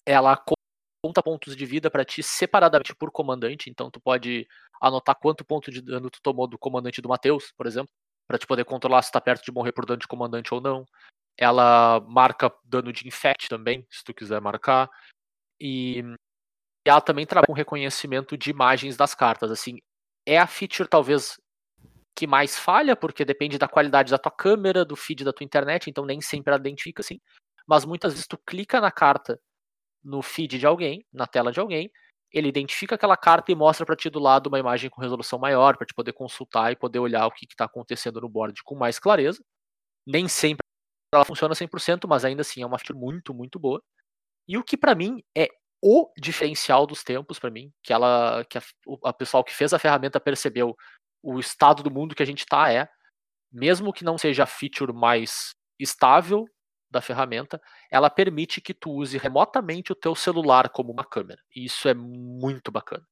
[0.06, 4.46] Ela conta pontos de vida para ti separadamente por comandante, então tu pode
[4.80, 7.90] anotar quanto ponto de dano tu tomou do comandante do Matheus, por exemplo,
[8.28, 10.84] para te poder controlar se tá perto de morrer por dano de comandante ou não.
[11.36, 14.90] Ela marca dano de infect também, se tu quiser marcar.
[15.58, 16.02] E
[16.84, 19.50] ela também trabalha com reconhecimento de imagens das cartas.
[19.50, 19.78] Assim,
[20.26, 21.40] é a feature talvez
[22.16, 25.88] que mais falha, porque depende da qualidade da tua câmera, do feed da tua internet,
[25.88, 27.18] então nem sempre ela identifica assim.
[27.66, 29.40] Mas muitas vezes tu clica na carta
[30.02, 31.90] no feed de alguém, na tela de alguém,
[32.32, 35.76] ele identifica aquela carta e mostra para ti do lado uma imagem com resolução maior,
[35.76, 38.98] para te poder consultar e poder olhar o que está acontecendo no board com mais
[38.98, 39.42] clareza.
[40.06, 40.64] Nem sempre
[41.12, 43.82] ela funciona 100%, mas ainda assim é uma feature muito, muito boa.
[44.46, 45.48] E o que para mim é
[45.82, 48.62] o diferencial dos tempos para mim, que ela que a,
[49.04, 50.76] a pessoal que fez a ferramenta percebeu
[51.22, 52.88] o estado do mundo que a gente está é,
[53.52, 56.46] mesmo que não seja a feature mais estável
[56.90, 57.60] da ferramenta,
[57.90, 61.40] ela permite que tu use remotamente o teu celular como uma câmera.
[61.54, 63.06] E isso é muito bacana.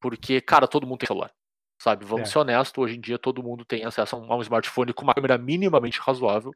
[0.00, 1.32] Porque, cara, todo mundo tem celular.
[1.80, 2.04] Sabe?
[2.04, 2.32] Vamos é.
[2.32, 5.38] ser honestos, hoje em dia todo mundo tem acesso a um smartphone com uma câmera
[5.38, 6.52] minimamente razoável.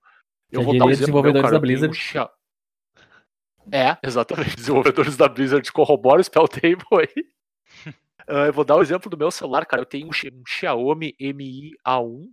[0.53, 1.99] Eu vou dar um exemplo, desenvolvedores meu, cara, da Blizzard.
[3.73, 4.57] É, exatamente.
[4.57, 7.95] Desenvolvedores da Blizzard corroboram o Spell Table aí.
[8.29, 9.83] Uh, eu vou dar o um exemplo do meu celular, cara.
[9.83, 12.31] Eu tenho um, um Xiaomi Mi A1,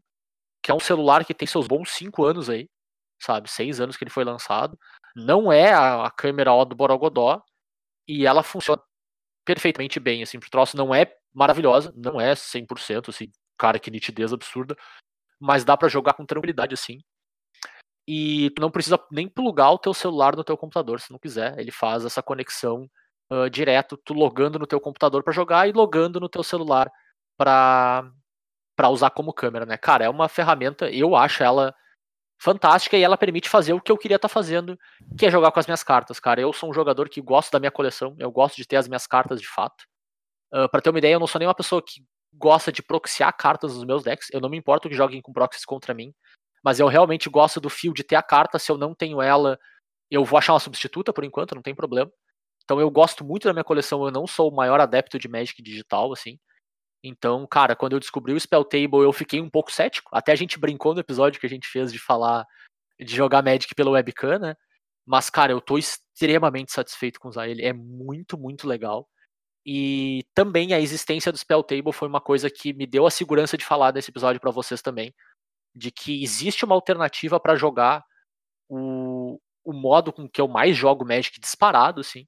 [0.61, 2.69] que é um celular que tem seus bons 5 anos aí,
[3.19, 3.49] sabe?
[3.49, 4.77] 6 anos que ele foi lançado.
[5.15, 7.41] Não é a, a câmera ó do Borogodó,
[8.07, 8.81] e ela funciona
[9.45, 14.33] perfeitamente bem, assim, pro troço não é maravilhosa, não é 100%, assim, cara, que nitidez
[14.33, 14.75] absurda,
[15.39, 16.99] mas dá para jogar com tranquilidade, assim.
[18.13, 21.57] E tu não precisa nem plugar o teu celular no teu computador, se não quiser.
[21.57, 22.89] Ele faz essa conexão
[23.31, 26.91] uh, direto, tu logando no teu computador para jogar e logando no teu celular
[27.37, 28.03] para
[28.75, 29.77] para usar como câmera, né?
[29.77, 31.73] Cara, é uma ferramenta, eu acho ela
[32.37, 34.77] fantástica e ela permite fazer o que eu queria estar tá fazendo,
[35.17, 36.41] que é jogar com as minhas cartas, cara.
[36.41, 39.07] Eu sou um jogador que gosto da minha coleção, eu gosto de ter as minhas
[39.07, 39.85] cartas de fato.
[40.53, 43.31] Uh, para ter uma ideia, eu não sou nem uma pessoa que gosta de proxiar
[43.31, 44.27] cartas nos meus decks.
[44.33, 46.13] Eu não me importo que joguem com proxies contra mim,
[46.63, 48.59] mas eu realmente gosto do fio de ter a carta.
[48.59, 49.59] Se eu não tenho ela,
[50.09, 52.11] eu vou achar uma substituta por enquanto, não tem problema.
[52.63, 55.61] Então eu gosto muito da minha coleção, eu não sou o maior adepto de Magic
[55.61, 56.37] digital, assim.
[57.03, 60.09] Então, cara, quando eu descobri o Spell Table, eu fiquei um pouco cético.
[60.13, 62.45] Até a gente brincou no episódio que a gente fez de falar
[62.99, 64.55] de jogar Magic pela webcam, né?
[65.05, 67.63] Mas, cara, eu tô extremamente satisfeito com usar ele.
[67.63, 69.07] É muito, muito legal.
[69.65, 73.57] E também a existência do Spell Table foi uma coisa que me deu a segurança
[73.57, 75.13] de falar nesse episódio para vocês também.
[75.73, 78.03] De que existe uma alternativa para jogar
[78.69, 82.25] o, o modo com que eu mais jogo Magic disparado, assim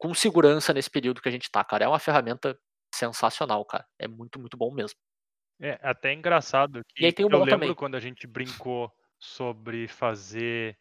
[0.00, 1.84] com segurança nesse período que a gente tá, cara.
[1.84, 2.58] É uma ferramenta
[2.92, 3.86] sensacional, cara.
[3.98, 4.98] É muito, muito bom mesmo.
[5.60, 7.74] É até engraçado que e aí tem o eu lembro também.
[7.74, 10.78] quando a gente brincou sobre fazer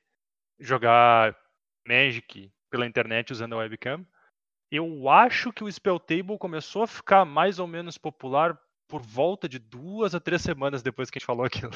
[0.57, 1.37] jogar
[1.85, 4.07] Magic pela internet usando a webcam.
[4.71, 8.57] Eu acho que o Spell Table começou a ficar mais ou menos popular
[8.89, 11.71] por volta de duas a três semanas depois que a gente falou aquilo.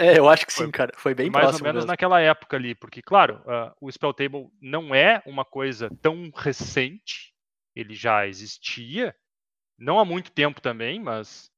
[0.00, 0.92] É, eu acho que sim, cara.
[0.96, 1.88] Foi bem Mais ou menos mesmo.
[1.88, 7.34] naquela época ali, porque, claro, uh, o Spell Table não é uma coisa tão recente,
[7.74, 9.14] ele já existia,
[9.76, 11.50] não há muito tempo também, mas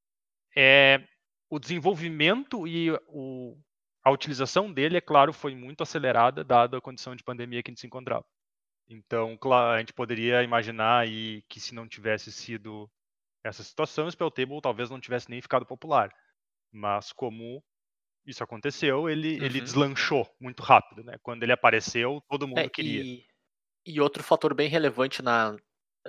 [0.57, 1.03] é,
[1.51, 3.59] o desenvolvimento e o,
[4.03, 7.73] a utilização dele, é claro, foi muito acelerada, dada a condição de pandemia que a
[7.73, 8.25] gente se encontrava.
[8.89, 12.91] Então, claro, a gente poderia imaginar aí que se não tivesse sido
[13.45, 16.13] essa situação, o Spell Table talvez não tivesse nem ficado popular.
[16.73, 17.63] Mas como
[18.27, 19.45] isso aconteceu, ele, uhum.
[19.45, 21.17] ele deslanchou muito rápido, né?
[21.23, 23.03] Quando ele apareceu, todo mundo é, queria.
[23.03, 23.25] E,
[23.87, 25.57] e, outro fator bem relevante na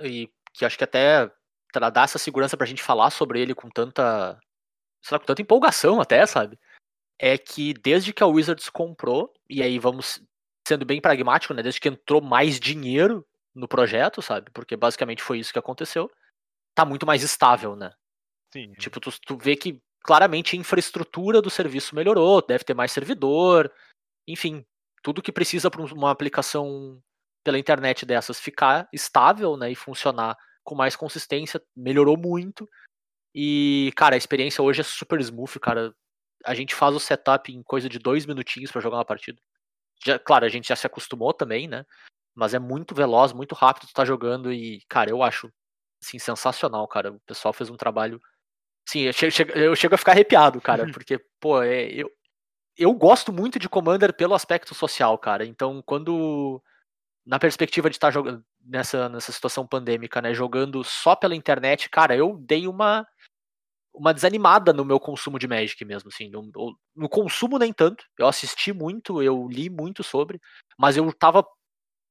[0.00, 1.30] e que acho que até
[1.92, 4.38] dá essa segurança pra gente falar sobre ele com tanta,
[5.02, 6.58] sei lá, com tanta empolgação até, sabe?
[7.18, 10.22] É que desde que a Wizards comprou, e aí vamos
[10.66, 11.62] sendo bem pragmático, né?
[11.62, 14.50] Desde que entrou mais dinheiro no projeto, sabe?
[14.52, 16.10] Porque basicamente foi isso que aconteceu.
[16.74, 17.92] Tá muito mais estável, né?
[18.52, 18.72] Sim.
[18.74, 23.72] Tipo, tu, tu vê que claramente a infraestrutura do serviço melhorou, deve ter mais servidor,
[24.26, 24.64] enfim,
[25.02, 27.00] tudo que precisa para uma aplicação
[27.44, 32.68] pela internet dessas ficar estável, né, e funcionar com mais consistência, melhorou muito.
[33.34, 35.94] E, cara, a experiência hoje é super smooth, cara.
[36.44, 39.40] A gente faz o setup em coisa de dois minutinhos para jogar uma partida.
[40.04, 41.84] Já, claro, a gente já se acostumou também, né?
[42.34, 45.50] Mas é muito veloz, muito rápido tu tá jogando e, cara, eu acho
[46.02, 47.12] assim, sensacional, cara.
[47.12, 48.20] O pessoal fez um trabalho.
[48.88, 52.10] Sim, eu chego, eu chego a ficar arrepiado, cara, porque, pô, é, eu,
[52.76, 55.44] eu gosto muito de Commander pelo aspecto social, cara.
[55.46, 56.62] Então, quando.
[57.24, 60.34] Na perspectiva de estar tá jogando nessa, nessa situação pandêmica, né?
[60.34, 63.06] Jogando só pela internet, cara, eu dei uma
[63.94, 66.30] uma desanimada no meu consumo de Magic mesmo, assim.
[66.30, 66.50] No,
[66.96, 68.04] no, consumo nem tanto.
[68.18, 70.40] Eu assisti muito, eu li muito sobre,
[70.78, 71.46] mas eu tava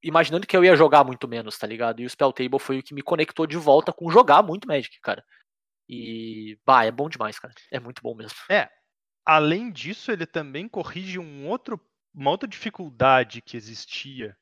[0.03, 2.01] imaginando que eu ia jogar muito menos, tá ligado?
[2.01, 4.99] E o Spell Table foi o que me conectou de volta com jogar muito Magic,
[5.01, 5.23] cara.
[5.87, 7.53] E, bah, é bom demais, cara.
[7.69, 8.37] É muito bom mesmo.
[8.49, 8.69] É.
[9.25, 11.79] Além disso, ele também corrige um outro,
[12.13, 14.35] uma outra dificuldade que existia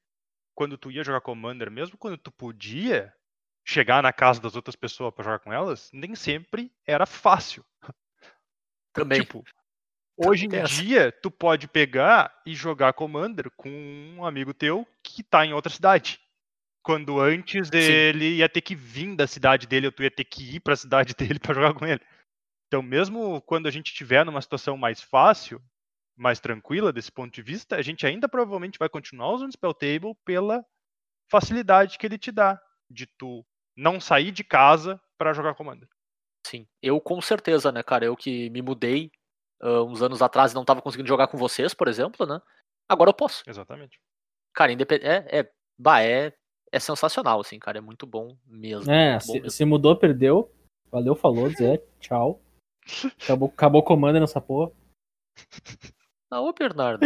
[0.55, 3.13] quando tu ia jogar Commander, mesmo quando tu podia
[3.65, 7.63] chegar na casa das outras pessoas para jogar com elas, nem sempre era fácil.
[8.93, 9.21] Também.
[9.21, 9.43] Tipo,
[10.25, 15.45] hoje em dia, tu pode pegar e jogar Commander com um amigo teu que tá
[15.45, 16.19] em outra cidade.
[16.83, 20.55] Quando antes ele ia ter que vir da cidade dele, ou tu ia ter que
[20.55, 22.01] ir para a cidade dele para jogar com ele.
[22.67, 25.61] Então, mesmo quando a gente estiver numa situação mais fácil,
[26.15, 30.15] mais tranquila desse ponto de vista, a gente ainda provavelmente vai continuar usando Spell Table
[30.25, 30.63] pela
[31.31, 35.87] facilidade que ele te dá de tu não sair de casa para jogar Commander.
[36.45, 38.05] Sim, eu com certeza, né, cara?
[38.05, 39.11] Eu que me mudei
[39.61, 42.41] uh, uns anos atrás e não estava conseguindo jogar com vocês, por exemplo, né?
[42.87, 43.43] Agora eu posso.
[43.47, 43.99] Exatamente.
[44.53, 45.03] Cara, independ...
[45.03, 46.33] é, é, bah, é,
[46.71, 47.77] é sensacional, assim, cara.
[47.77, 48.91] É muito bom mesmo.
[48.91, 49.49] É, bom se, mesmo.
[49.51, 50.51] se, mudou, perdeu.
[50.91, 51.81] Valeu, falou, Zé.
[51.99, 52.41] Tchau.
[53.23, 54.71] Acabou, acabou o comando nessa porra.
[56.31, 57.01] Ah, ô Bernardo,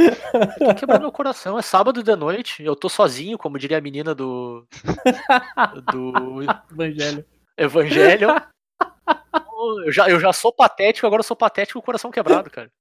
[0.60, 1.58] tô quebrando meu coração.
[1.58, 4.68] É sábado de noite, eu tô sozinho, como diria a menina do.
[5.94, 6.42] do.
[6.72, 7.26] Evangelho.
[7.58, 8.28] Evangelho.
[9.86, 12.72] Eu já, eu já sou patético, agora eu sou patético com o coração quebrado, cara.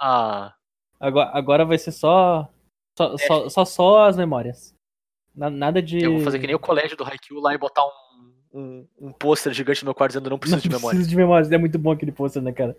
[0.00, 0.54] Ah.
[0.98, 2.48] Agora, agora vai ser só
[2.96, 3.18] só, É.
[3.18, 4.74] só, só, só as memórias.
[5.34, 6.02] Na- Nada de.
[6.02, 9.12] Eu vou fazer que nem o colégio do Haikyuu lá e botar um, um, um
[9.12, 10.96] pôster gigante no meu quarto dizendo não preciso de Não memória.
[10.96, 11.52] preciso de memórias.
[11.52, 12.76] É muito bom aquele pôster, né, cara?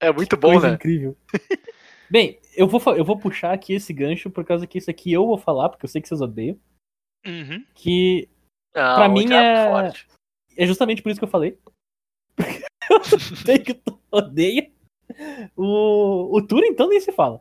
[0.00, 0.74] É muito bom, Coisa né?
[0.74, 1.16] incrível.
[2.10, 5.24] Bem, eu vou, eu vou puxar aqui esse gancho por causa que isso aqui eu
[5.26, 6.58] vou falar, porque eu sei que vocês odeiam.
[7.26, 7.64] Uhum.
[7.74, 8.28] Que
[8.74, 10.08] Ah, Pra mim é- forte.
[10.56, 11.56] é justamente por isso que eu falei.
[12.90, 13.04] Eu
[13.44, 14.70] sei que tu odeia.
[15.56, 17.40] O, o Tour, então, nem se fala.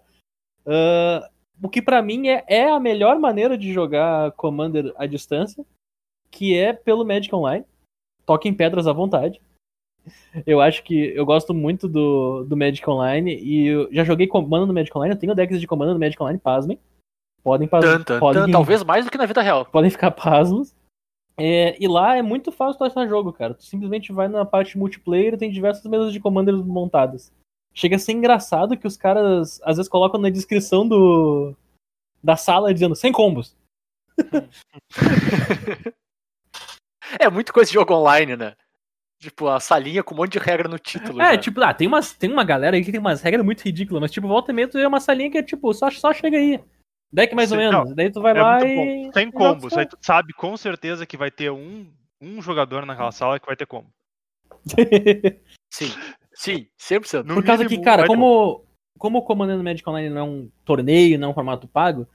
[0.66, 1.30] Ah,
[1.62, 5.66] o que pra mim é, é a melhor maneira de jogar Commander à distância,
[6.32, 7.66] que é pelo Magic Online.
[8.26, 9.42] Toquem pedras à vontade.
[10.46, 14.68] Eu acho que eu gosto muito do, do Magic Online e eu já joguei Commander
[14.68, 15.14] no Magic Online.
[15.14, 16.80] Eu tenho decks de Commander no Magic Online, pasmem.
[17.42, 17.84] Podem, pas
[18.20, 19.66] podem, talvez mais do que na vida real.
[19.66, 20.74] podem ficar pasmos.
[21.38, 23.54] É, e lá é muito fácil tu achar jogo, cara.
[23.54, 27.32] Tu simplesmente vai na parte multiplayer e tem diversas mesas de Commander montadas.
[27.74, 31.56] Chega a ser engraçado que os caras às vezes colocam na descrição do
[32.24, 33.56] da sala dizendo sem combos.
[37.20, 38.56] É muito coisa de jogo online, né?
[39.20, 41.22] Tipo, a salinha com um monte de regra no título.
[41.22, 41.38] É, já.
[41.38, 44.12] tipo, ah, tem, umas, tem uma galera aí que tem umas regras muito ridículas, mas
[44.12, 46.60] tipo, volta e meia tu vê uma salinha que é tipo, só, só chega aí.
[47.14, 47.94] Deck mais ou menos.
[47.96, 48.76] Daí tu vai É lá e.
[49.06, 49.12] bom.
[49.14, 49.78] Sem e combos.
[49.78, 51.88] Aí tu sabe com certeza que vai ter um,
[52.20, 53.90] um jogador naquela sala que vai ter combo.
[55.72, 55.92] Sim,
[56.36, 57.24] sim, 100%.
[57.24, 58.64] No Por causa que, cara, como,
[59.00, 62.08] como o Commander no Magic Online não é um torneio, não é um formato pago,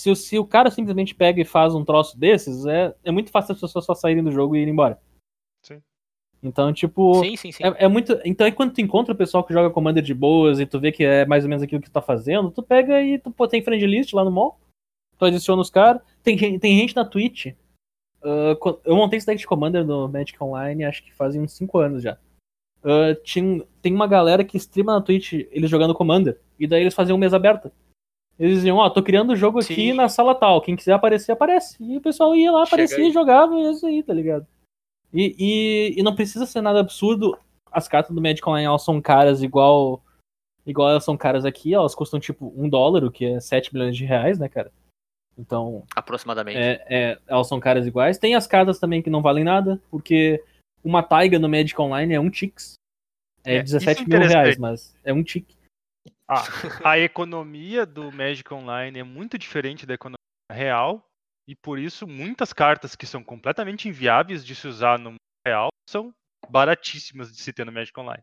[0.00, 3.30] se, o- se o cara simplesmente pega e faz um troço desses, é, é muito
[3.30, 4.98] fácil as pessoas só saírem do jogo e irem embora.
[6.42, 7.64] Então, tipo, Sim, sim, sim.
[7.64, 8.18] é, é muito.
[8.24, 11.02] Então, quando tu encontra o pessoal que joga Commander de boas e tu vê que
[11.04, 13.62] é mais ou menos aquilo que tu tá fazendo, tu pega e tu pô, tem
[13.62, 14.60] friend list lá no mall,
[15.18, 16.00] tu adiciona os caras.
[16.22, 17.46] Tem, tem gente na Twitch.
[18.60, 21.78] co- eu montei esse deck de Commander no Magic Online acho que fazem uns 5
[21.78, 22.16] anos já.
[22.84, 26.38] Ah, tinha, tem uma galera que streama na Twitch eles jogando Commander.
[26.58, 27.72] E daí eles faziam mesa aberta.
[28.38, 29.92] Eles diziam, ó, tô criando o jogo aqui Sim.
[29.94, 30.60] na sala tal.
[30.60, 31.76] Quem quiser aparecer, aparece.
[31.82, 33.08] E o pessoal ia lá, Chega aparecia aí.
[33.08, 34.46] e jogava, e isso aí, tá ligado?
[35.12, 37.38] E, e, e não precisa ser nada absurdo.
[37.70, 40.02] As cartas do Magic Online elas são caras igual.
[40.66, 43.96] Igual elas são caras aqui, elas custam tipo um dólar, o que é 7 milhões
[43.96, 44.72] de reais, né, cara?
[45.38, 46.58] Então, Aproximadamente.
[46.58, 48.18] é, é, elas são caras iguais.
[48.18, 50.42] Tem as cartas também que não valem nada, porque
[50.82, 52.74] uma taiga no Magic Online é um Tix.
[53.46, 55.48] É, É, 17 isso mil reais, mas é um tic.
[56.28, 56.42] Ah,
[56.84, 60.16] a economia do Magic Online é muito diferente da economia
[60.50, 61.08] real
[61.48, 65.68] e por isso muitas cartas que são completamente inviáveis de se usar no mundo real
[65.88, 66.12] são
[66.48, 68.22] baratíssimas de se ter no Magic Online.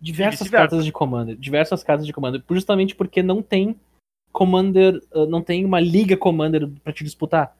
[0.00, 1.36] diversas cartas de Commander.
[1.36, 2.42] Diversas cartas de Commander.
[2.50, 3.78] Justamente porque não tem
[4.32, 5.00] Commander.
[5.14, 7.56] uh, Não tem uma liga Commander pra te disputar.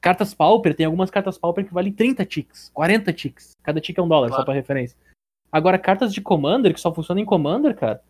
[0.00, 3.52] Cartas Pauper, tem algumas cartas Pauper que valem 30 ticks, 40 ticks.
[3.62, 4.44] Cada tick é um dólar, só Claro.
[4.46, 4.96] pra referência.
[5.50, 8.02] Agora, cartas de Commander, que só funcionam em Commander, cara,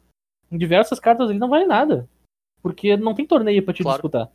[0.51, 2.09] em diversas cartas ali não vale nada.
[2.61, 3.97] Porque não tem torneio pra te Claro.
[3.99, 4.29] disputar.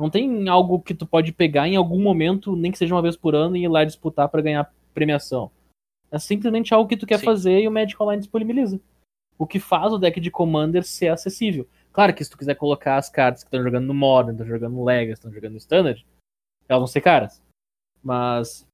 [0.00, 3.18] Não tem algo que tu pode pegar em algum momento, nem que seja uma vez
[3.18, 5.50] por ano, e ir lá disputar pra ganhar premiação.
[6.10, 7.26] É simplesmente algo que tu quer Sim.
[7.26, 8.80] fazer e o Magic Online disponibiliza.
[9.38, 11.68] O que faz o deck de Commander ser acessível.
[11.92, 14.72] Claro que se tu quiser colocar as cartas que estão jogando no Modern, estão jogando
[14.72, 16.06] no Legacy, estão jogando no Standard,
[16.66, 17.42] elas vão ser caras.
[18.02, 18.66] Mas,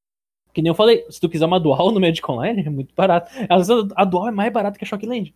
[0.55, 3.33] que nem eu falei, se tu quiser uma dual no Magic Online, é muito barato.
[3.51, 5.35] Às vezes a dual é mais barata que a Shockland.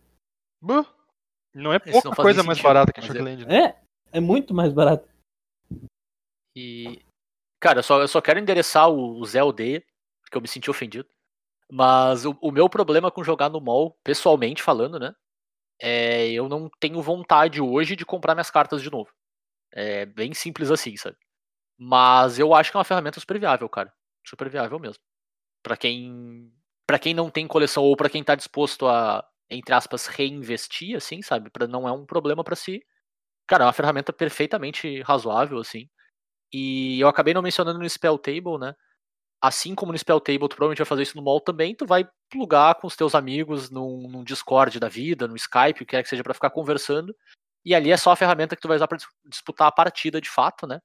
[0.61, 0.85] Buh.
[1.53, 3.13] Não é Isso pouca não coisa nem mais sentido, barata que a mas é.
[3.13, 3.45] Shockland.
[3.45, 3.75] né?
[4.13, 5.10] É, é muito mais barato.
[6.55, 7.01] E.
[7.61, 9.83] Cara, eu só, eu só quero endereçar o, o Zé Odeia,
[10.23, 11.09] porque eu me senti ofendido.
[11.71, 15.13] Mas o, o meu problema com jogar no mall, pessoalmente falando, né?
[15.81, 19.11] É eu não tenho vontade hoje de comprar minhas cartas de novo.
[19.73, 21.17] É bem simples assim, sabe?
[21.77, 23.93] Mas eu acho que é uma ferramenta super viável, cara.
[24.27, 25.03] Super viável mesmo.
[25.63, 26.51] Pra quem.
[26.87, 31.21] para quem não tem coleção ou pra quem tá disposto a, entre aspas, reinvestir, assim,
[31.21, 31.49] sabe?
[31.51, 32.81] Pra, não é um problema pra si.
[33.47, 35.89] Cara, é uma ferramenta perfeitamente razoável, assim.
[36.53, 38.75] E eu acabei não mencionando no Spell Table, né?
[39.41, 42.07] Assim como no Spell Table, tu provavelmente vai fazer isso no mall também, tu vai
[42.29, 46.03] plugar com os teus amigos num, num Discord da vida, no Skype, o que quer
[46.03, 47.15] que seja, pra ficar conversando.
[47.65, 50.21] E ali é só a ferramenta que tu vai usar pra dis- disputar a partida
[50.21, 50.79] de fato, né?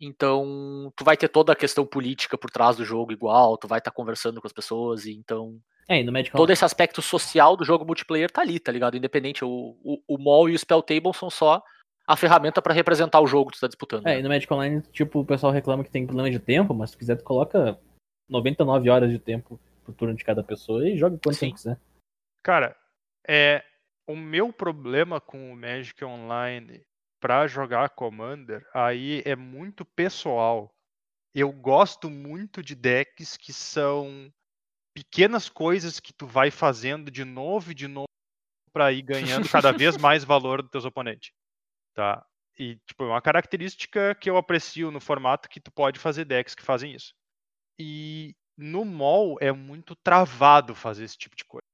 [0.00, 3.78] Então, tu vai ter toda a questão política por trás do jogo igual, tu vai
[3.78, 7.56] estar conversando com as pessoas, e então É, e no Magic todo esse aspecto social
[7.56, 8.96] do jogo multiplayer tá ali, tá ligado?
[8.96, 9.48] Independente, o,
[9.82, 11.62] o, o mall e o Spell Table são só
[12.06, 14.06] a ferramenta pra representar o jogo que tu tá disputando.
[14.06, 14.20] É, né?
[14.20, 16.98] e no Magic Online, tipo, o pessoal reclama que tem problema de tempo, mas se
[16.98, 17.78] quiser, tu coloca
[18.28, 21.78] 99 horas de tempo pro turno de cada pessoa e joga quanto tempo quiser.
[22.42, 22.76] Cara,
[23.26, 23.64] é
[24.06, 26.82] o meu problema com o Magic Online
[27.20, 30.70] pra jogar Commander aí é muito pessoal.
[31.34, 34.30] Eu gosto muito de decks que são
[34.94, 38.06] pequenas coisas que tu vai fazendo de novo e de novo
[38.72, 41.32] pra ir ganhando cada vez mais valor dos teus oponentes,
[41.94, 42.24] tá?
[42.58, 46.54] E tipo, é uma característica que eu aprecio no formato que tu pode fazer decks
[46.54, 47.14] que fazem isso.
[47.78, 51.64] E no mall é muito travado fazer esse tipo de coisa.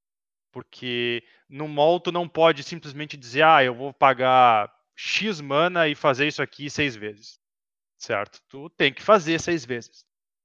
[0.53, 5.95] Porque no mall tu não pode simplesmente dizer, ah, eu vou pagar X mana e
[5.95, 7.39] fazer isso aqui seis vezes.
[7.99, 8.41] Certo?
[8.49, 10.05] Tu tem que fazer seis vezes.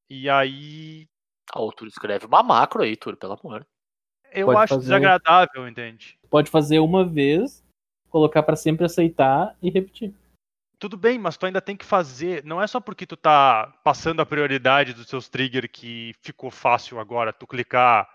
[0.09, 1.07] E aí
[1.53, 3.65] Ah, o Túlio escreve uma macro aí, Túlio, pelo amor.
[4.31, 6.19] eu Pode acho fazer- desagradável, entende?
[6.21, 7.63] Tu pode fazer uma vez,
[8.09, 10.13] colocar pra sempre aceitar e repetir.
[10.77, 12.43] Tudo bem, mas tu ainda tem que fazer.
[12.43, 16.99] Não é só porque tu tá passando a prioridade dos seus trigger que ficou fácil
[16.99, 18.09] agora tu clicar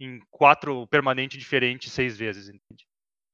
[0.00, 2.86] em quatro permanentes diferentes seis vezes, entende?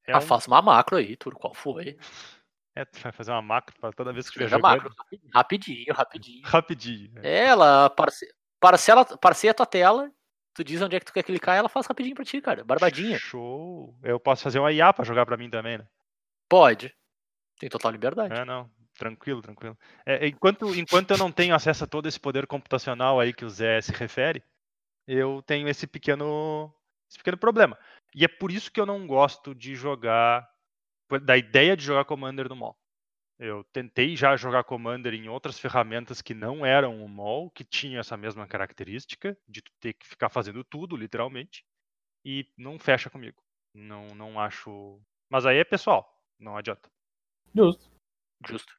[0.05, 1.97] É ah, um- faz uma macro aí, Túlio, qual foi?
[2.75, 4.89] É, tu vai fazer uma macro pra toda vez que tiver Veja a jogando.
[4.89, 4.95] macro,
[5.31, 6.41] rapidinho, rapidinho.
[6.43, 7.11] Rapidinho.
[7.21, 7.21] né?
[7.45, 8.25] Ela parce...
[8.59, 10.11] parcela, parceia a tua tela,
[10.55, 12.63] tu diz onde é que tu quer clicar, ela faz rapidinho pra ti, cara.
[12.63, 13.19] Barbadinha.
[13.19, 13.95] Show.
[14.01, 15.87] Eu posso fazer uma IA pra jogar pra mim também, né?
[16.53, 16.95] Pode.
[17.57, 18.31] Tem total liberdade.
[18.31, 18.69] É, não.
[18.93, 19.75] Tranquilo, tranquilo.
[20.05, 23.49] É, enquanto, enquanto eu não tenho acesso a todo esse poder computacional aí que o
[23.49, 24.43] Zé se refere,
[25.07, 26.71] eu tenho esse pequeno,
[27.09, 27.75] esse pequeno problema.
[28.13, 30.47] E é por isso que eu não gosto de jogar,
[31.23, 32.77] da ideia de jogar Commander no mall.
[33.39, 37.99] Eu tentei já jogar Commander em outras ferramentas que não eram o mall, que tinham
[37.99, 41.65] essa mesma característica de ter que ficar fazendo tudo, literalmente,
[42.23, 43.41] e não fecha comigo.
[43.73, 45.01] Não, não acho.
[45.31, 46.89] Mas aí é pessoal, não adianta.
[47.55, 47.91] Justo.
[48.47, 48.73] Justo.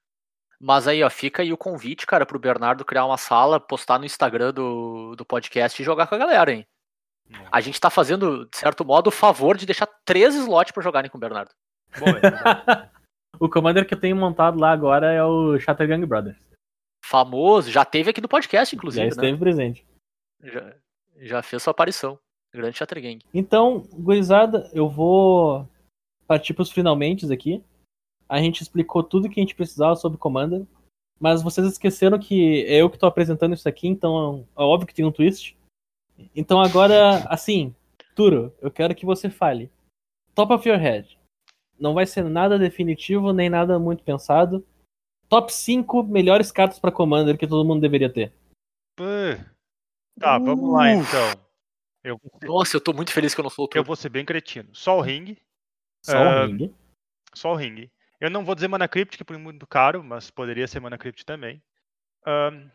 [0.61, 4.07] Mas aí, ó, fica aí o convite, cara, pro Bernardo criar uma sala, postar no
[4.07, 6.67] Instagram do, do podcast e jogar com a galera, hein?
[7.51, 11.11] A gente tá fazendo, de certo modo, o favor de deixar três slots pra jogarem
[11.11, 11.51] com o Bernardo.
[11.99, 12.91] Bom, é
[13.41, 16.39] o commander que eu tenho montado lá agora é o Shattergang Brothers.
[17.05, 19.09] Famoso, já teve aqui no podcast, Já inclusive, né?
[19.09, 19.87] esteve presente.
[20.43, 20.77] Já,
[21.17, 22.19] já fez sua aparição.
[22.53, 23.19] Grande Chattergang.
[23.33, 25.69] Então, gurizada, eu vou
[26.27, 27.63] partir pros finalmente aqui.
[28.29, 30.67] A gente explicou tudo que a gente precisava sobre Commander.
[31.21, 34.95] Mas vocês esqueceram que é eu que tô apresentando isso aqui, então é óbvio que
[34.95, 35.57] tem um twist.
[36.35, 37.75] Então agora, assim,
[38.15, 39.71] Turo, eu quero que você fale.
[40.35, 41.19] Top of your head.
[41.79, 44.65] Não vai ser nada definitivo, nem nada muito pensado.
[45.29, 48.33] Top 5 melhores cartas pra Commander que todo mundo deveria ter.
[48.97, 49.05] Pô.
[50.19, 51.09] Tá, vamos lá Uf.
[51.09, 51.45] então.
[52.05, 53.85] Eu Nossa, eu tô muito feliz que eu não sou o eu Túlio.
[53.85, 54.69] vou ser bem cretino.
[54.73, 55.37] Só o ring.
[56.05, 56.75] Só Ah, o ring.
[57.35, 57.91] Só o ring.
[58.21, 61.25] Eu não vou dizer Mana Crypt, que é muito caro, mas poderia ser Mana Crypt
[61.25, 61.63] também.
[62.27, 62.69] Ahn,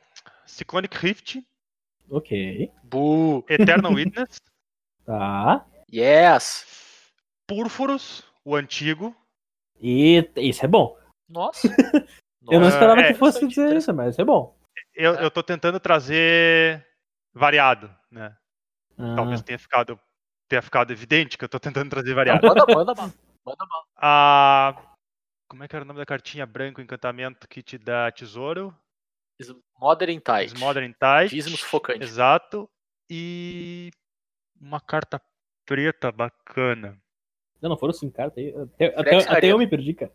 [0.45, 1.39] Cyclonic Rift,
[2.09, 2.71] Ok.
[2.83, 3.45] Bu.
[3.47, 4.41] Eternal Witness,
[5.05, 5.65] Tá.
[5.93, 6.65] Yes.
[7.47, 9.15] Púrfuros, o antigo.
[9.79, 10.97] E isso é bom.
[11.27, 11.67] Nossa.
[12.49, 14.57] Eu não esperava é, que fosse interessante, dizer isso, mas é bom.
[14.95, 15.23] Eu, É.
[15.23, 16.83] eu tô tentando trazer
[17.31, 18.35] variado, né?
[18.97, 19.99] Ah, Talvez tenha ficado,
[20.49, 22.45] tenha ficado evidente que eu tô tentando trazer Ah, variado.
[22.47, 23.13] Manda, manda, manda.
[23.45, 23.83] Manda mal.
[23.95, 24.75] A.
[25.47, 28.75] Como é que era o nome da cartinha branco encantamento que te dá tesouro?
[29.79, 30.59] Modern Tide.
[30.59, 31.29] Modern Tide.
[31.35, 32.03] Dízimo sufocante.
[32.03, 32.69] Exato.
[33.09, 33.89] E
[34.59, 35.21] uma carta
[35.65, 36.97] preta bacana.
[37.61, 38.53] Não, não foram cinco cartas aí.
[38.55, 40.11] Até, até, até eu me perdi, cara.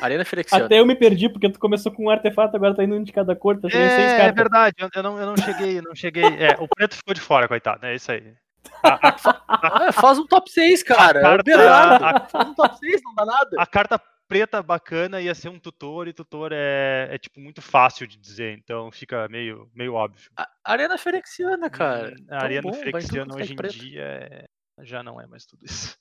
[0.00, 0.66] Arena Firexiana.
[0.66, 3.12] Até eu me perdi, porque tu começou com um artefato, agora tá indo um de
[3.12, 4.34] cada cor, tá chegando seis É, é cartas.
[4.36, 6.24] verdade, eu, eu não, eu não cheguei, eu não cheguei.
[6.24, 7.84] É, o preto ficou de fora, coitado.
[7.84, 8.34] É isso aí.
[8.82, 11.20] A, a- faz um top 6, cara.
[11.20, 13.56] carta- Bernardo, a- Faz um top 6, não dá nada.
[13.58, 18.06] a carta preta bacana ia ser um tutor, e tutor é, é tipo muito fácil
[18.06, 20.30] de dizer, então fica meio, meio óbvio.
[20.36, 22.14] A- Arena Firexiana, cara.
[22.18, 23.72] Hum, Tão A Ariana bom, quanto é hoje em preto.
[23.78, 24.44] dia é-
[24.80, 25.96] já não é mais tudo isso.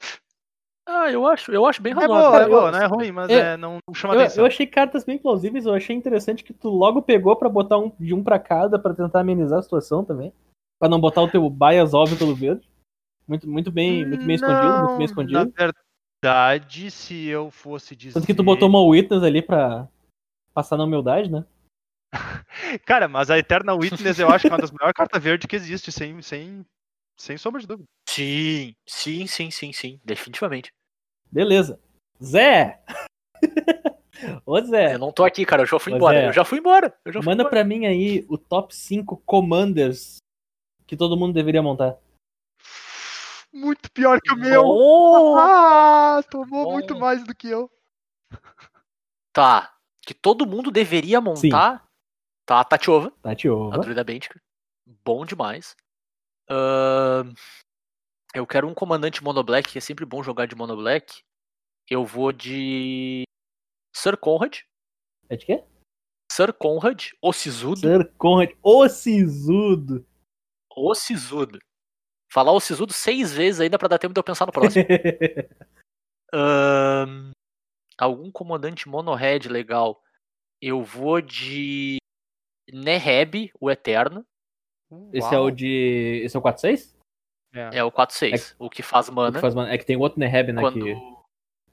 [0.90, 2.18] Ah, eu acho, eu acho bem É razoável.
[2.22, 4.20] boa, cara, é boa, eu- não é ruim, mas eu- é, não, não chama Eu,
[4.20, 4.42] atenção.
[4.42, 7.92] eu achei cartas bem plausíveis, eu achei interessante que tu logo pegou pra botar um
[8.00, 10.32] de um pra cada pra tentar amenizar a situação também.
[10.78, 12.68] Pra não botar o teu bias óbvio pelo verde.
[13.26, 15.52] Muito, muito bem, muito bem escondido, muito bem escondido.
[15.56, 15.72] Na
[16.24, 18.14] verdade, se eu fosse dizer.
[18.14, 19.88] Tanto que tu botou uma Witness ali pra
[20.54, 21.44] passar na humildade, né?
[22.86, 25.56] Cara, mas a Eternal Witness eu acho que é uma das melhores cartas verdes que
[25.56, 26.64] existe, sem, sem,
[27.18, 27.86] sem sombra de dúvida.
[28.08, 30.00] Sim, sim, sim, sim, sim.
[30.04, 30.72] Definitivamente.
[31.30, 31.78] Beleza.
[32.22, 32.80] Zé!
[34.44, 35.62] Ô Zé, Eu não tô aqui, cara.
[35.62, 36.18] Eu já fui Mas embora.
[36.18, 36.28] é.
[36.28, 36.92] Eu já fui embora.
[37.04, 37.50] Eu já fui manda embora.
[37.50, 40.16] pra mim aí o top 5 commanders
[40.88, 41.98] que todo mundo deveria montar.
[43.52, 44.62] Muito pior que o meu.
[44.62, 45.36] Bom.
[45.38, 46.72] Ah, tomou Bom.
[46.72, 47.70] muito mais do que eu.
[49.32, 49.74] Tá.
[50.00, 51.86] Que todo mundo deveria montar.
[52.46, 53.78] Tá, a Tatiova, a Tatiova.
[53.78, 54.02] druida.
[55.04, 55.76] Bom demais.
[56.48, 57.34] Ahn,
[58.34, 61.22] eu quero um comandante mono black, que é sempre bom jogar de mono black.
[61.90, 63.24] Eu vou de
[63.94, 64.60] Sir Conrad.
[65.28, 65.64] É de quê?
[66.32, 67.80] Sir Conrad, o Sisudo.
[67.80, 70.07] Sir Conrad, o Sisudo.
[70.78, 71.58] O Sisudo.
[72.30, 74.84] Falar o Sisudo seis vezes ainda pra dar tempo de eu pensar no próximo.
[76.32, 77.30] Ahn,
[77.96, 80.02] algum comandante mono-red legal.
[80.60, 81.98] Eu vou de
[82.72, 84.24] Neheb, o Eterno.
[85.12, 86.22] Esse é o de.
[86.24, 86.94] Esse é o 4-6?
[87.54, 89.34] É o 4-6, o que faz O mana.
[89.36, 90.60] que faz mana- É que tem outro Neheb, né?
[90.60, 90.92] quando, Que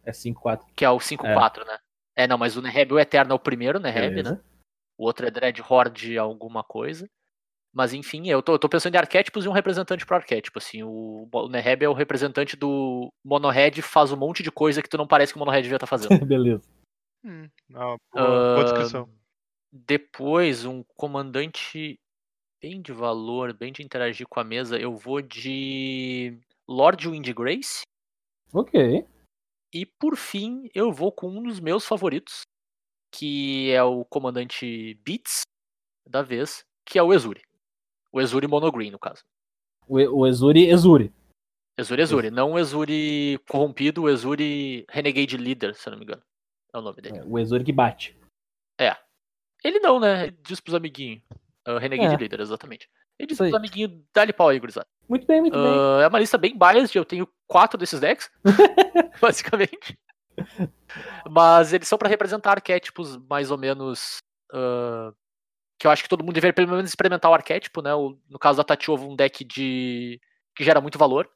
[0.06, 0.66] é 5-4.
[0.76, 1.78] que é o 5-4, né?
[2.16, 4.42] É, não, mas o Neheb, o Eterno é o primeiro Neheb, né?
[4.98, 7.10] O outro é Dread Horde alguma coisa.
[7.76, 10.60] Mas enfim, eu tô, eu tô pensando em arquétipos e um representante pro arquétipo.
[10.60, 14.88] Assim, o, o Neheb é o representante do Monohead, faz um monte de coisa que
[14.88, 16.08] tu não parece que o Monohead devia estar fazendo.
[16.26, 16.64] Beleza.
[17.22, 19.10] Hum, ah, boa, boa descrição.
[19.74, 22.00] Depois, um comandante
[22.62, 27.82] bem de valor, bem de interagir com a mesa, eu vou de Lord Windgrace.
[28.54, 29.06] Ok.
[29.74, 32.44] E por fim, eu vou com um dos meus favoritos,
[33.14, 35.42] que é o comandante Beats
[36.08, 37.42] da vez, que é o Ezuri.
[38.16, 39.24] O Ezuri Monogreen, no caso.
[39.88, 41.14] O, o Ezuri, Ezuri.
[41.78, 46.22] Ezuri Ezuri, não o Ezuri corrompido, o Ezuri Renegade Leader, se eu não me engano.
[46.74, 47.18] É o nome dele.
[47.18, 48.18] É, o Ezuri que bate.
[49.66, 50.28] Ele não, né?
[50.28, 51.22] Ele diz pros amiguinhos.
[51.68, 52.18] Uh, Renegade É.
[52.18, 52.88] Leader, exatamente.
[53.20, 54.88] Ele diz pros amiguinhos, dá-lhe pau aí, gurizada.
[55.10, 55.74] Muito bem, muito bem.
[55.74, 58.30] Ah, é uma lista bem biased, eu tenho quatro desses decks,
[59.20, 59.98] basicamente.
[61.30, 64.18] Mas eles são pra representar arquétipos mais ou menos.
[64.54, 65.12] ah,
[65.80, 67.94] que eu acho que todo mundo deveria pelo menos experimentar o arquétipo, né?
[67.94, 70.20] O- no caso da Tatiova, um deck de.
[70.56, 71.30] que gera muito valor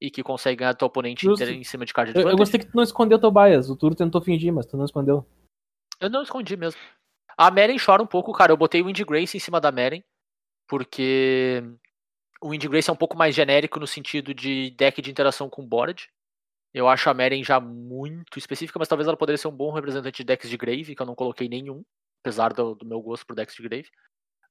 [0.00, 1.44] e que consegue ganhar teu oponente Justo.
[1.44, 2.38] em cima de card Eu, eu advantage.
[2.38, 3.68] gostei que tu não escondeu teu bias.
[3.70, 5.26] O Turo tentou fingir, mas tu não escondeu.
[6.00, 6.80] Eu não escondi mesmo.
[7.36, 8.52] A Meren chora um pouco, cara.
[8.52, 10.02] Eu botei o Wind Grace em cima da Meren,
[10.68, 11.62] porque
[12.40, 15.66] o Wind Grace é um pouco mais genérico no sentido de deck de interação com
[15.66, 16.08] board.
[16.74, 20.16] Eu acho a Meren já muito específica, mas talvez ela poderia ser um bom representante
[20.18, 21.84] de decks de Grave, que eu não coloquei nenhum,
[22.22, 23.88] apesar do, do meu gosto por decks de Grave.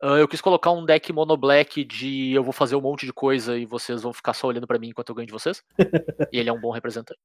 [0.01, 3.13] Ah, eu quis colocar um deck mono black de eu vou fazer um monte de
[3.13, 5.63] coisa e vocês vão ficar só olhando pra mim enquanto eu ganho de vocês.
[6.33, 7.19] e ele é um bom representante.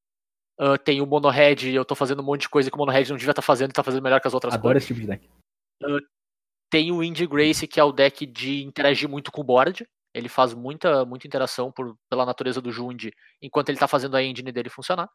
[0.59, 2.93] Ah, tem o Mono Red, eu tô fazendo um monte de coisa que o Mono
[2.93, 4.85] Red não devia estar fazendo e tá fazendo melhor que as outras Adoro cores.
[4.85, 5.28] esse tipo de deck.
[6.70, 9.86] Tem o Indie Grace, que é o deck de interagir muito com o board.
[10.14, 14.23] Ele faz muita, muita interação por, pela natureza do Jund, enquanto ele tá fazendo a
[14.23, 15.09] engine dele funcionar.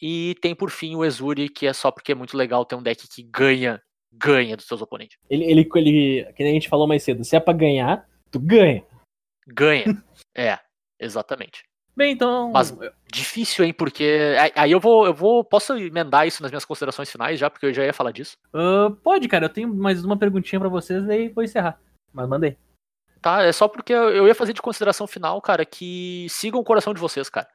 [0.00, 2.82] E tem por fim o Ezuri, que é só porque é muito legal ter um
[2.82, 3.80] deck que ganha,
[4.12, 5.16] ganha dos seus oponentes.
[5.28, 8.38] Ele, ele, ele, que nem a gente falou mais cedo, se é pra ganhar, tu
[8.38, 8.84] ganha.
[9.46, 9.84] Ganha.
[10.36, 10.58] é,
[11.00, 11.64] exatamente.
[11.94, 12.50] Bem, então.
[12.52, 12.74] Mas-
[13.12, 13.74] Difícil, hein?
[13.74, 14.04] Porque.
[14.40, 15.44] aí- Aí eu vou, eu vou.
[15.44, 18.36] Posso emendar isso nas minhas considerações finais já, porque eu já ia falar disso.
[18.54, 21.78] ah, pode, cara, eu tenho mais uma perguntinha pra vocês e vou encerrar.
[22.12, 22.56] Mas mandei.
[23.20, 23.42] Tá?
[23.42, 26.94] É só porque eu eu ia fazer de consideração final, cara, que sigam o coração
[26.94, 27.46] de vocês, cara.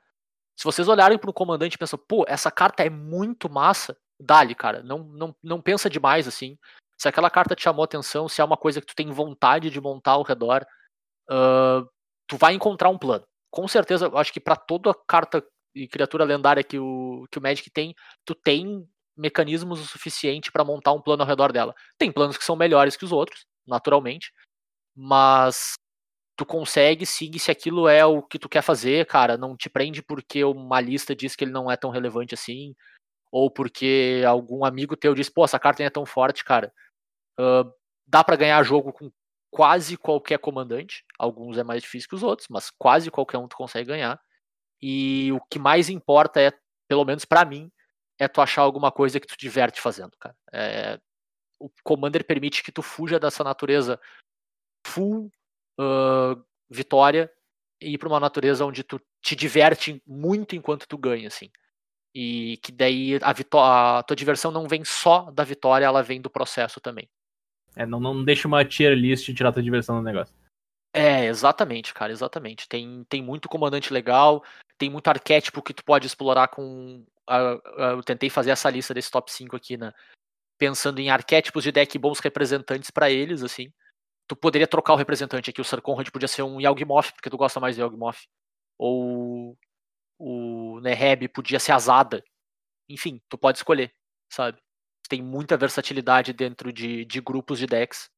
[0.56, 4.84] Se vocês olharem pro comandante e pensam, pô, essa carta é muito massa, dá-lhe, cara.
[4.84, 6.58] Não, não, não pensa demais assim.
[6.98, 9.80] Se aquela carta te chamou atenção, se é uma coisa que tu tem vontade de
[9.80, 10.66] montar ao redor,
[11.30, 11.88] uh,
[12.28, 13.26] tu vai encontrar um plano.
[13.52, 15.44] Com certeza, eu acho que para toda carta
[15.76, 17.96] e criatura lendária que o, que o Magic tem,
[18.26, 21.74] tu tem mecanismos o suficiente para montar um plano ao redor dela.
[21.98, 24.32] Tem planos que são melhores que os outros, naturalmente,
[24.96, 25.74] mas
[26.36, 30.04] tu consegue sim, se aquilo é o que tu quer fazer, cara, não te prende
[30.04, 32.76] porque uma lista diz que ele não é tão relevante assim,
[33.32, 36.74] ou porque algum amigo teu diz, pô, essa carta é tão forte, cara.
[37.40, 37.72] Uh,
[38.08, 39.12] dá para ganhar jogo com
[39.52, 41.06] quase qualquer comandante.
[41.20, 44.20] Alguns é mais difícil que os outros, mas quase qualquer um tu consegue ganhar.
[44.82, 46.52] E o que mais importa é,
[46.88, 47.72] pelo menos para mim,
[48.20, 50.36] é tu achar alguma coisa que tu diverte fazendo, cara.
[50.52, 51.00] É,
[51.60, 54.00] o Commander permite que tu fuja dessa natureza
[54.86, 55.32] full
[55.80, 57.32] uh, vitória
[57.82, 61.52] e ir para uma natureza onde tu te diverte muito enquanto tu ganha, assim.
[62.20, 66.32] E que daí a, a tua diversão não vem só da vitória, ela vem do
[66.32, 67.08] processo também.
[67.76, 70.34] É, não, não deixa uma tier list tirar tua diversão do negócio.
[70.92, 72.68] É, exatamente, cara, exatamente.
[72.68, 74.44] Tem, tem muito comandante legal,
[74.80, 77.06] tem muito arquétipo que tu pode explorar com.
[77.78, 79.94] eu tentei fazer essa lista desse top 5 aqui, né?
[80.58, 83.72] Pensando em arquétipos de deck bons representantes para eles, assim.
[84.28, 87.60] Tu poderia trocar o representante aqui, o Sarkonrad podia ser um Yawgmoth, porque tu gosta
[87.60, 88.26] mais do Yawgmoth.
[88.76, 89.37] Ou
[90.20, 92.24] o Neheb podia ser Azada.
[92.90, 93.94] Enfim, tu pode escolher,
[94.32, 94.58] sabe?
[95.10, 98.10] Tem muita versatilidade dentro de, de grupos de decks.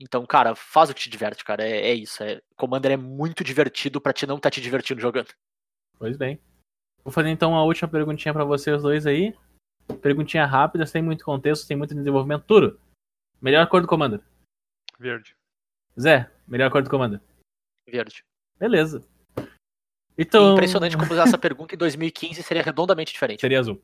[0.00, 1.62] Então, cara, faz o que te diverte, cara.
[1.62, 2.22] É, é isso.
[2.22, 5.32] É, Commander é muito divertido para te não estar tá te divertindo jogando.
[5.98, 6.40] Pois bem.
[7.04, 9.36] Vou fazer então a última perguntinha para vocês dois aí.
[10.00, 12.44] Perguntinha rápida, sem muito contexto, sem muito desenvolvimento.
[12.44, 12.80] Turo,
[13.40, 14.20] melhor cor do Commander?
[14.98, 15.36] Verde.
[16.00, 17.20] Zé, melhor cor do Commander?
[17.88, 18.24] Verde.
[18.58, 19.06] Beleza.
[20.16, 20.52] Então...
[20.52, 23.40] Impressionante como essa pergunta em 2015 seria redondamente diferente.
[23.40, 23.80] Seria azul.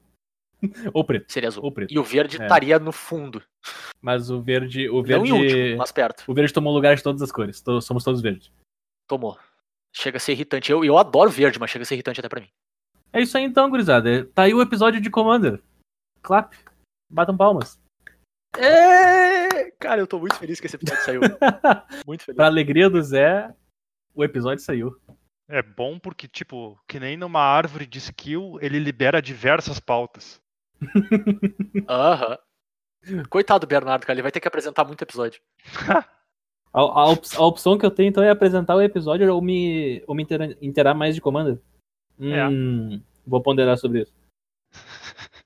[0.93, 1.33] Ou preto.
[1.33, 1.65] Seria azul.
[1.65, 1.93] Ou preto.
[1.93, 2.43] E o verde é.
[2.43, 3.43] estaria no fundo.
[4.01, 4.89] Mas o verde.
[4.89, 5.31] O verde.
[5.31, 6.25] Não em último, mas perto.
[6.27, 7.63] O verde tomou lugar de todas as cores.
[7.83, 8.51] Somos todos verdes.
[9.07, 9.39] Tomou.
[9.95, 10.71] Chega a ser irritante.
[10.71, 12.49] Eu, eu adoro verde, mas chega a ser irritante até pra mim.
[13.13, 14.27] É isso aí então, gurizada.
[14.35, 15.63] Tá aí o episódio de Commander.
[16.23, 16.53] Clap.
[17.11, 17.81] Batam palmas.
[18.57, 19.71] É...
[19.79, 21.21] Cara, eu tô muito feliz que esse episódio saiu.
[22.07, 22.37] muito feliz.
[22.37, 23.55] pra alegria do Zé,
[24.15, 25.01] o episódio saiu.
[25.49, 30.41] É bom porque, tipo, que nem numa árvore de skill, ele libera diversas pautas.
[31.89, 32.39] Aham.
[33.31, 35.41] Coitado do Bernardo, cara, ele vai ter que apresentar muito episódio.
[36.73, 40.03] a, a, op a, opção que eu tenho então é apresentar o episódio ou me,
[40.07, 40.27] ou me
[40.61, 41.59] interar mais de Commander.
[42.19, 43.01] Hum, é.
[43.27, 44.15] Vou ponderar sobre isso.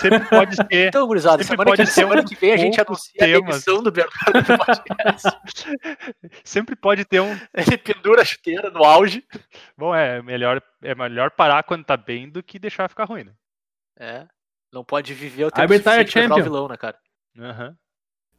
[0.00, 0.88] Sempre pode ser.
[0.88, 3.36] Então, gurizada, semana, que, semana que vem a gente anuncia temas.
[3.36, 5.28] a demissão do Bernardo do podcast.
[6.44, 7.36] Sempre pode ter um.
[7.54, 9.24] Ele pendura a chuteira no auge.
[9.76, 13.32] Bom, é melhor, é melhor parar quando tá bem do que deixar ficar ruim, né?
[13.98, 14.26] É.
[14.72, 16.98] Não pode viver o tempo suficiente pra o vilão, né, cara?
[17.36, 17.74] Uhum.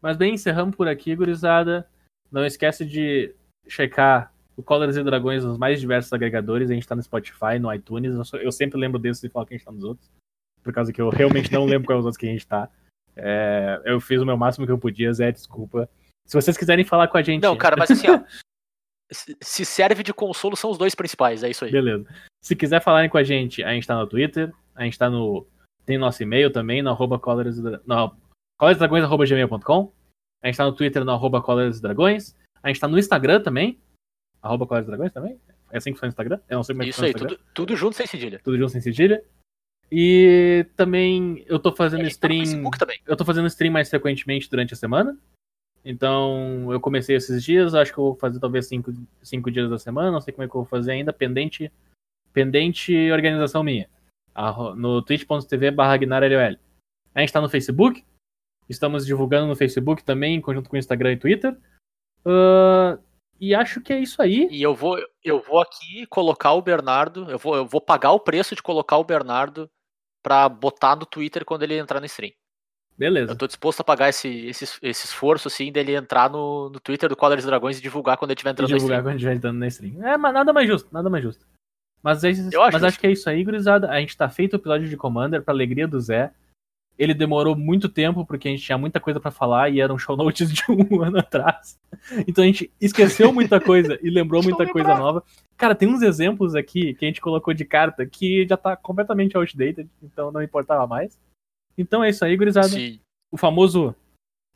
[0.01, 1.89] Mas bem, encerramos por aqui, gurizada.
[2.31, 3.35] Não esquece de
[3.67, 6.69] checar o Colors e Dragões nos mais diversos agregadores.
[6.69, 8.15] A gente tá no Spotify, no iTunes.
[8.33, 10.09] Eu sempre lembro desses e falo que a gente tá nos outros
[10.69, 12.69] por causa que eu realmente não lembro quais os outros que a gente tá.
[13.15, 15.89] É, eu fiz o meu máximo que eu podia, Zé, desculpa.
[16.25, 17.41] Se vocês quiserem falar com a gente.
[17.41, 18.21] Não, cara, mas assim, ó.
[19.41, 21.71] se serve de consolo, são os dois principais, é isso aí.
[21.71, 22.05] Beleza.
[22.43, 25.47] Se quiser falarem com a gente, a gente tá no Twitter, a gente tá no.
[25.85, 28.15] Tem nosso e-mail também, no arroba colors, no.
[28.61, 31.43] A gente tá no Twitter, no arroba.
[32.61, 33.79] A gente tá no Instagram também.
[34.41, 35.39] Arroba coloresdragões também.
[35.71, 36.39] É assim que foi no Instagram?
[36.47, 38.39] Eu não sei como é que Isso aí, tudo, tudo junto sem cedilha.
[38.43, 39.23] Tudo junto sem cedilha.
[39.91, 42.69] E também eu tô fazendo tá stream.
[42.71, 45.17] Tá eu tô fazendo stream mais frequentemente durante a semana.
[45.83, 48.91] Então, eu comecei esses dias, acho que eu vou fazer talvez cinco,
[49.21, 51.71] cinco dias da semana, não sei como é que eu vou fazer ainda, pendente,
[52.33, 53.89] pendente organização minha.
[54.75, 58.03] No twitch.tv barra A gente tá no Facebook,
[58.67, 61.57] estamos divulgando no Facebook também, em conjunto com o Instagram e Twitter.
[62.25, 63.01] Uh,
[63.39, 64.49] e acho que é isso aí.
[64.51, 68.19] E eu vou, eu vou aqui colocar o Bernardo, eu vou, eu vou pagar o
[68.19, 69.69] preço de colocar o Bernardo
[70.21, 72.33] pra botar no Twitter quando ele entrar no stream.
[72.97, 73.31] Beleza.
[73.31, 77.07] Eu tô disposto a pagar esse, esse, esse esforço, assim, dele entrar no, no Twitter
[77.07, 79.67] do Colors Dragões e divulgar quando ele estiver entrando e divulgar quando estiver entrando na
[79.67, 80.05] stream.
[80.05, 81.45] É, mas nada mais justo, nada mais justo.
[82.03, 83.89] Mas, é, acho, mas acho que é isso aí, gurizada.
[83.89, 86.31] A gente tá feito o episódio de Commander pra alegria do Zé.
[86.99, 90.17] Ele demorou muito tempo, porque a gente tinha muita coisa para falar e eram show
[90.17, 91.79] notes de um ano atrás.
[92.27, 95.23] Então a gente esqueceu muita coisa e lembrou muita coisa nova.
[95.55, 99.37] Cara, tem uns exemplos aqui que a gente colocou de carta que já tá completamente
[99.37, 101.17] outdated, então não importava mais.
[101.77, 102.67] Então é isso aí, gurizada.
[102.67, 102.99] Sim.
[103.31, 103.95] O famoso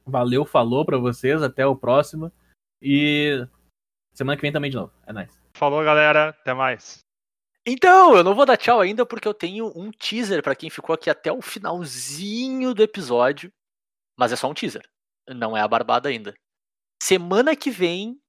[0.05, 2.29] valeu, falou para vocês, até o próximo.
[2.81, 3.47] E
[4.13, 4.91] semana que vem também de novo.
[5.07, 5.37] É nice.
[5.55, 6.29] Falou, galera.
[6.29, 7.02] Até mais.
[7.65, 10.93] Então, eu não vou dar tchau ainda porque eu tenho um teaser pra quem ficou
[10.93, 13.51] aqui até o finalzinho do episódio.
[14.17, 14.87] Mas é só um teaser.
[15.29, 16.33] Não é a barbada ainda.
[17.01, 18.19] Semana que vem,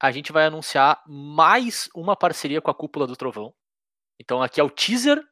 [0.00, 3.54] a gente vai anunciar mais uma parceria com a Cúpula do Trovão.
[4.18, 5.22] Então, aqui é o teaser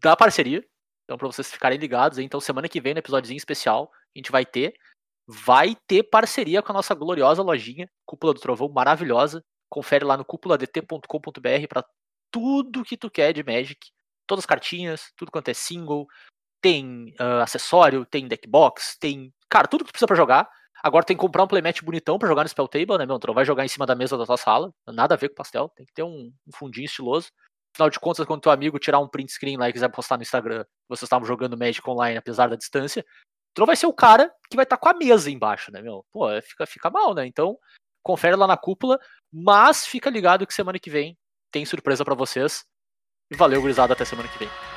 [0.00, 0.64] da parceria.
[1.04, 4.44] Então, pra vocês ficarem ligados, então semana que vem, no episódiozinho especial, a gente vai
[4.44, 4.74] ter.
[5.26, 9.44] Vai ter parceria com a nossa gloriosa lojinha, Cúpula do Trovão, maravilhosa.
[9.70, 11.84] Confere lá no cúpuladt.com.br pra
[12.34, 13.78] tudo que tu quer de Magic.
[14.26, 16.08] Todas as cartinhas, tudo quanto é single.
[16.60, 19.32] Tem ah, acessório, tem deck box, tem.
[19.48, 20.50] Cara, tudo que tu precisa pra jogar.
[20.82, 23.18] Agora tem que comprar um playmat bonitão pra jogar no Spell Table, né, meu?
[23.20, 24.72] Tu não vai jogar em cima da mesa da tua sala.
[24.88, 25.68] Nada a ver com pastel.
[25.76, 27.28] Tem que ter um, um fundinho estiloso.
[27.72, 30.22] Afinal de contas, quando teu amigo tirar um print screen lá e quiser postar no
[30.22, 33.04] Instagram, vocês estavam jogando Magic online apesar da distância,
[33.54, 36.04] tu não vai ser o cara que vai estar com a mesa embaixo, né, meu?
[36.12, 37.26] Pô, é, fica, fica mal, né?
[37.26, 37.56] Então,
[38.02, 38.98] confere lá na cúpula,
[39.32, 41.16] mas fica ligado que semana que vem
[41.54, 42.64] tem surpresa pra vocês.
[43.30, 44.73] E valeu, gurizada, até semana que vem.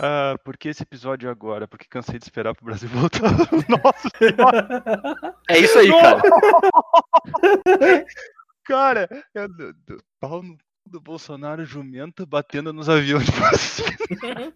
[0.00, 1.66] Ah, por que esse episódio agora?
[1.66, 3.30] Porque cansei de esperar pro Brasil voltar.
[3.68, 5.34] Nossa senhora!
[5.50, 6.22] É isso aí, cara.
[8.64, 10.56] Cara, é do, do, pau no
[10.88, 14.54] do Bolsonaro jumento batendo nos aviões de vacina.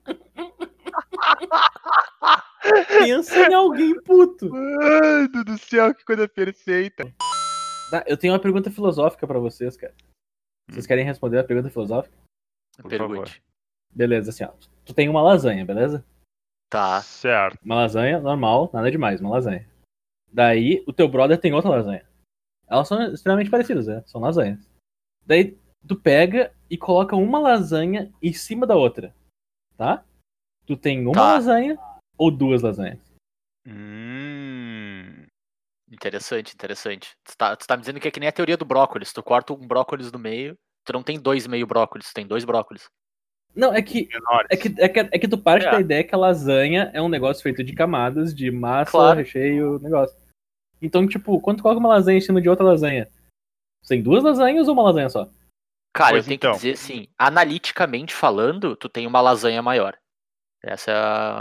[2.89, 4.51] Pensa em alguém puto.
[4.55, 7.05] Ai, Deus do céu, que coisa perfeita.
[7.91, 9.95] Tá, eu tenho uma pergunta filosófica pra vocês, cara.
[10.71, 12.17] Vocês querem responder a pergunta filosófica?
[12.81, 13.43] Por Pergunte.
[13.95, 14.53] Beleza, assim, ó.
[14.85, 16.05] Tu tem uma lasanha, beleza?
[16.71, 17.01] Tá.
[17.03, 17.59] Certo.
[17.63, 19.69] Uma lasanha normal, nada demais, uma lasanha.
[20.33, 22.07] Daí, o teu brother tem outra lasanha.
[22.67, 24.03] Elas são extremamente parecidas, né?
[24.07, 24.59] São lasanhas.
[25.27, 29.15] Daí, tu pega e coloca uma lasanha em cima da outra.
[29.77, 30.03] Tá?
[30.67, 31.33] Tu tem uma Tá.
[31.35, 31.79] lasanha
[32.17, 32.99] ou duas lasanhas?
[33.67, 35.27] Hum.
[35.91, 37.11] Interessante, interessante.
[37.25, 39.13] Tu tá, tu tá me dizendo que é que nem a teoria do brócolis.
[39.13, 42.45] Tu corta um brócolis no meio, tu não tem dois meio brócolis, tu tem dois
[42.45, 42.89] brócolis.
[43.55, 44.09] Não, é que.
[44.09, 44.47] Menores.
[44.51, 45.71] É que, é que, é que tu parte É.
[45.71, 49.19] da ideia que a lasanha é um negócio feito de camadas, de massa, Claro.
[49.19, 50.17] recheio, negócio.
[50.81, 53.09] Então, tipo, quando tu coloca uma lasanha em cima de outra lasanha,
[53.87, 55.29] tem duas lasanhas ou uma lasanha só?
[55.95, 56.53] Cara, Pois eu tenho então.
[56.53, 59.97] que dizer assim, analiticamente falando, tu tem uma lasanha maior.
[60.65, 60.95] Esse é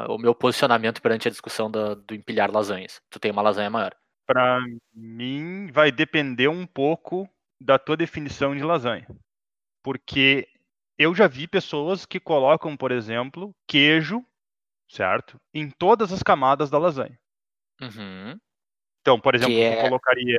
[0.10, 3.00] o meu posicionamento perante a discussão da- do empilhar lasanhas.
[3.10, 3.96] Tu tem uma lasanha maior.
[4.28, 4.60] Pra
[4.94, 7.30] mim, vai depender um pouco
[7.62, 9.08] da tua definição de lasanha.
[9.84, 10.48] Porque
[11.02, 14.26] eu já vi pessoas que colocam, por exemplo, queijo,
[14.90, 15.40] certo?
[15.54, 17.20] Em todas as camadas da lasanha.
[17.82, 18.40] Uhum.
[19.02, 20.38] Então, por exemplo, tu é- colocaria,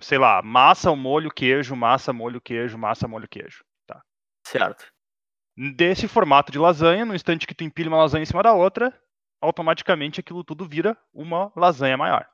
[0.00, 3.64] sei lá, massa ao molho, queijo, massa, molho, queijo, massa, molho, queijo.
[3.86, 4.02] Tá.
[4.44, 4.86] Certo.
[5.56, 8.92] Desse formato de lasanha, no instante que tu empilha uma lasanha em cima da outra,
[9.40, 12.26] automaticamente aquilo tudo vira uma lasanha maior.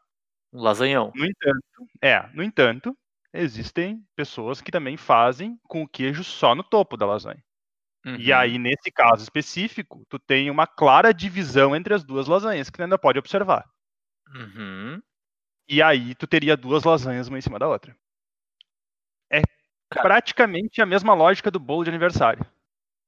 [0.52, 1.12] Um lasanhão.
[1.14, 1.62] No entanto,
[2.00, 2.96] é, no entanto,
[3.32, 7.42] existem pessoas que também fazem com o queijo só no topo da lasanha.
[8.06, 8.38] E Uhum.
[8.38, 12.82] aí, nesse caso específico, tu tem uma clara divisão entre as duas lasanhas, que tu
[12.82, 13.64] ainda pode observar.
[14.34, 15.02] Uhum.
[15.68, 17.94] E aí, tu teria duas lasanhas uma em cima da outra.
[19.30, 19.42] É
[19.90, 20.02] Cara.
[20.06, 22.46] praticamente a mesma lógica do bolo de aniversário.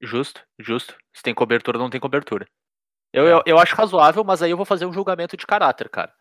[0.01, 0.95] Justo, justo.
[1.13, 2.47] Se tem cobertura, não tem cobertura.
[3.13, 3.33] Eu, É.
[3.33, 6.13] eu, eu acho razoável, mas aí eu vou fazer um julgamento de caráter, cara.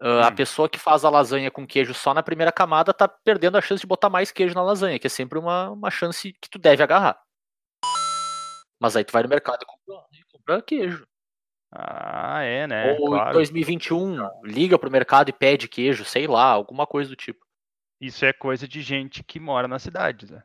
[0.00, 0.34] Ah, A Hum.
[0.34, 3.80] pessoa que faz a lasanha com queijo só na primeira camada tá perdendo a chance
[3.80, 6.82] de botar mais queijo na lasanha, que é sempre uma, uma chance que tu deve
[6.82, 7.18] agarrar.
[8.78, 11.06] Mas aí tu vai no mercado e compra, e compra queijo.
[11.72, 12.96] Ah, é, né?
[12.98, 13.32] Ou em claro.
[13.32, 17.44] 2021, liga pro mercado e pede queijo, sei lá, alguma coisa do tipo.
[18.00, 20.42] Isso é coisa de gente que mora na cidade, né?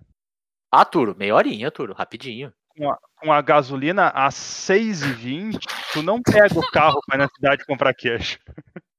[0.71, 2.53] Ah, Turo, meia horinha, Turo, rapidinho.
[2.69, 5.59] Com a, com a gasolina a 6,20,
[5.91, 8.39] tu não pega o carro pra ir na cidade comprar queijo.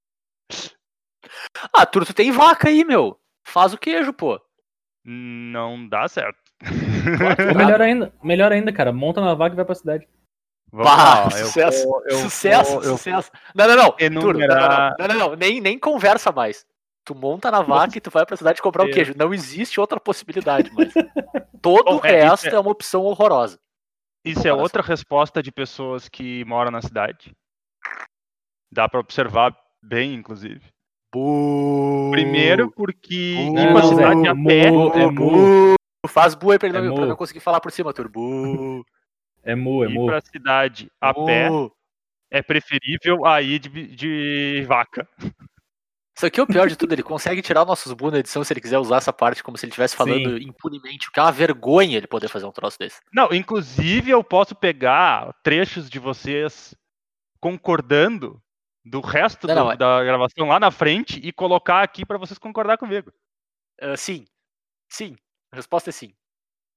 [1.72, 3.18] Ah, Turo, tu tem vaca aí, meu.
[3.44, 4.40] Faz o queijo, pô.
[5.04, 6.38] Não dá certo.
[7.48, 10.06] Ou melhor ainda, melhor ainda, cara, monta na vaca e vai pra cidade.
[10.72, 13.30] Bah, sucesso, vou- eu sucesso, vou- sucesso.
[13.54, 13.90] Não, não, não.
[13.90, 16.64] Turo, não, não, enumerar- não, não, não, nem, nem conversa mais.
[17.04, 19.12] Tu monta na vaca e tu vai pra cidade comprar o queijo.
[19.16, 20.92] Não existe outra possibilidade, mas
[21.60, 23.58] todo Bom, o é, resto é- é uma opção horrorosa.
[24.24, 27.34] Isso é outra resposta de pessoas que moram na cidade.
[28.72, 29.52] Dá pra observar
[29.82, 30.62] bem, inclusive.
[32.10, 33.58] Primeiro porque Bu.
[33.58, 34.70] ir pra Não, cidade é a pé.
[34.70, 35.74] mu, é mu,
[36.08, 37.08] Faz bu aí pra ele É não, pra mu.
[37.10, 38.08] não conseguir falar por cima, Turo.
[38.08, 38.84] Bu.
[39.44, 40.06] é mu, é Ir mu.
[40.06, 41.72] pra cidade a pé Bu.
[42.30, 45.06] é preferível a ir de, de vaca.
[46.14, 48.52] Isso aqui é o pior de tudo, ele consegue tirar nossos bu na edição se
[48.52, 51.32] ele quiser usar essa parte como se ele estivesse falando impunemente, o que é uma
[51.32, 53.00] vergonha ele poder fazer um troço desse.
[53.12, 56.74] Não, inclusive eu posso pegar trechos de vocês
[57.40, 58.40] concordando
[58.84, 62.18] do resto Não, do- não, é- da gravação lá na frente e colocar aqui pra
[62.18, 63.12] vocês concordar comigo.
[63.80, 64.24] Ah, sim,
[64.90, 65.16] sim,
[65.52, 66.14] a resposta é sim.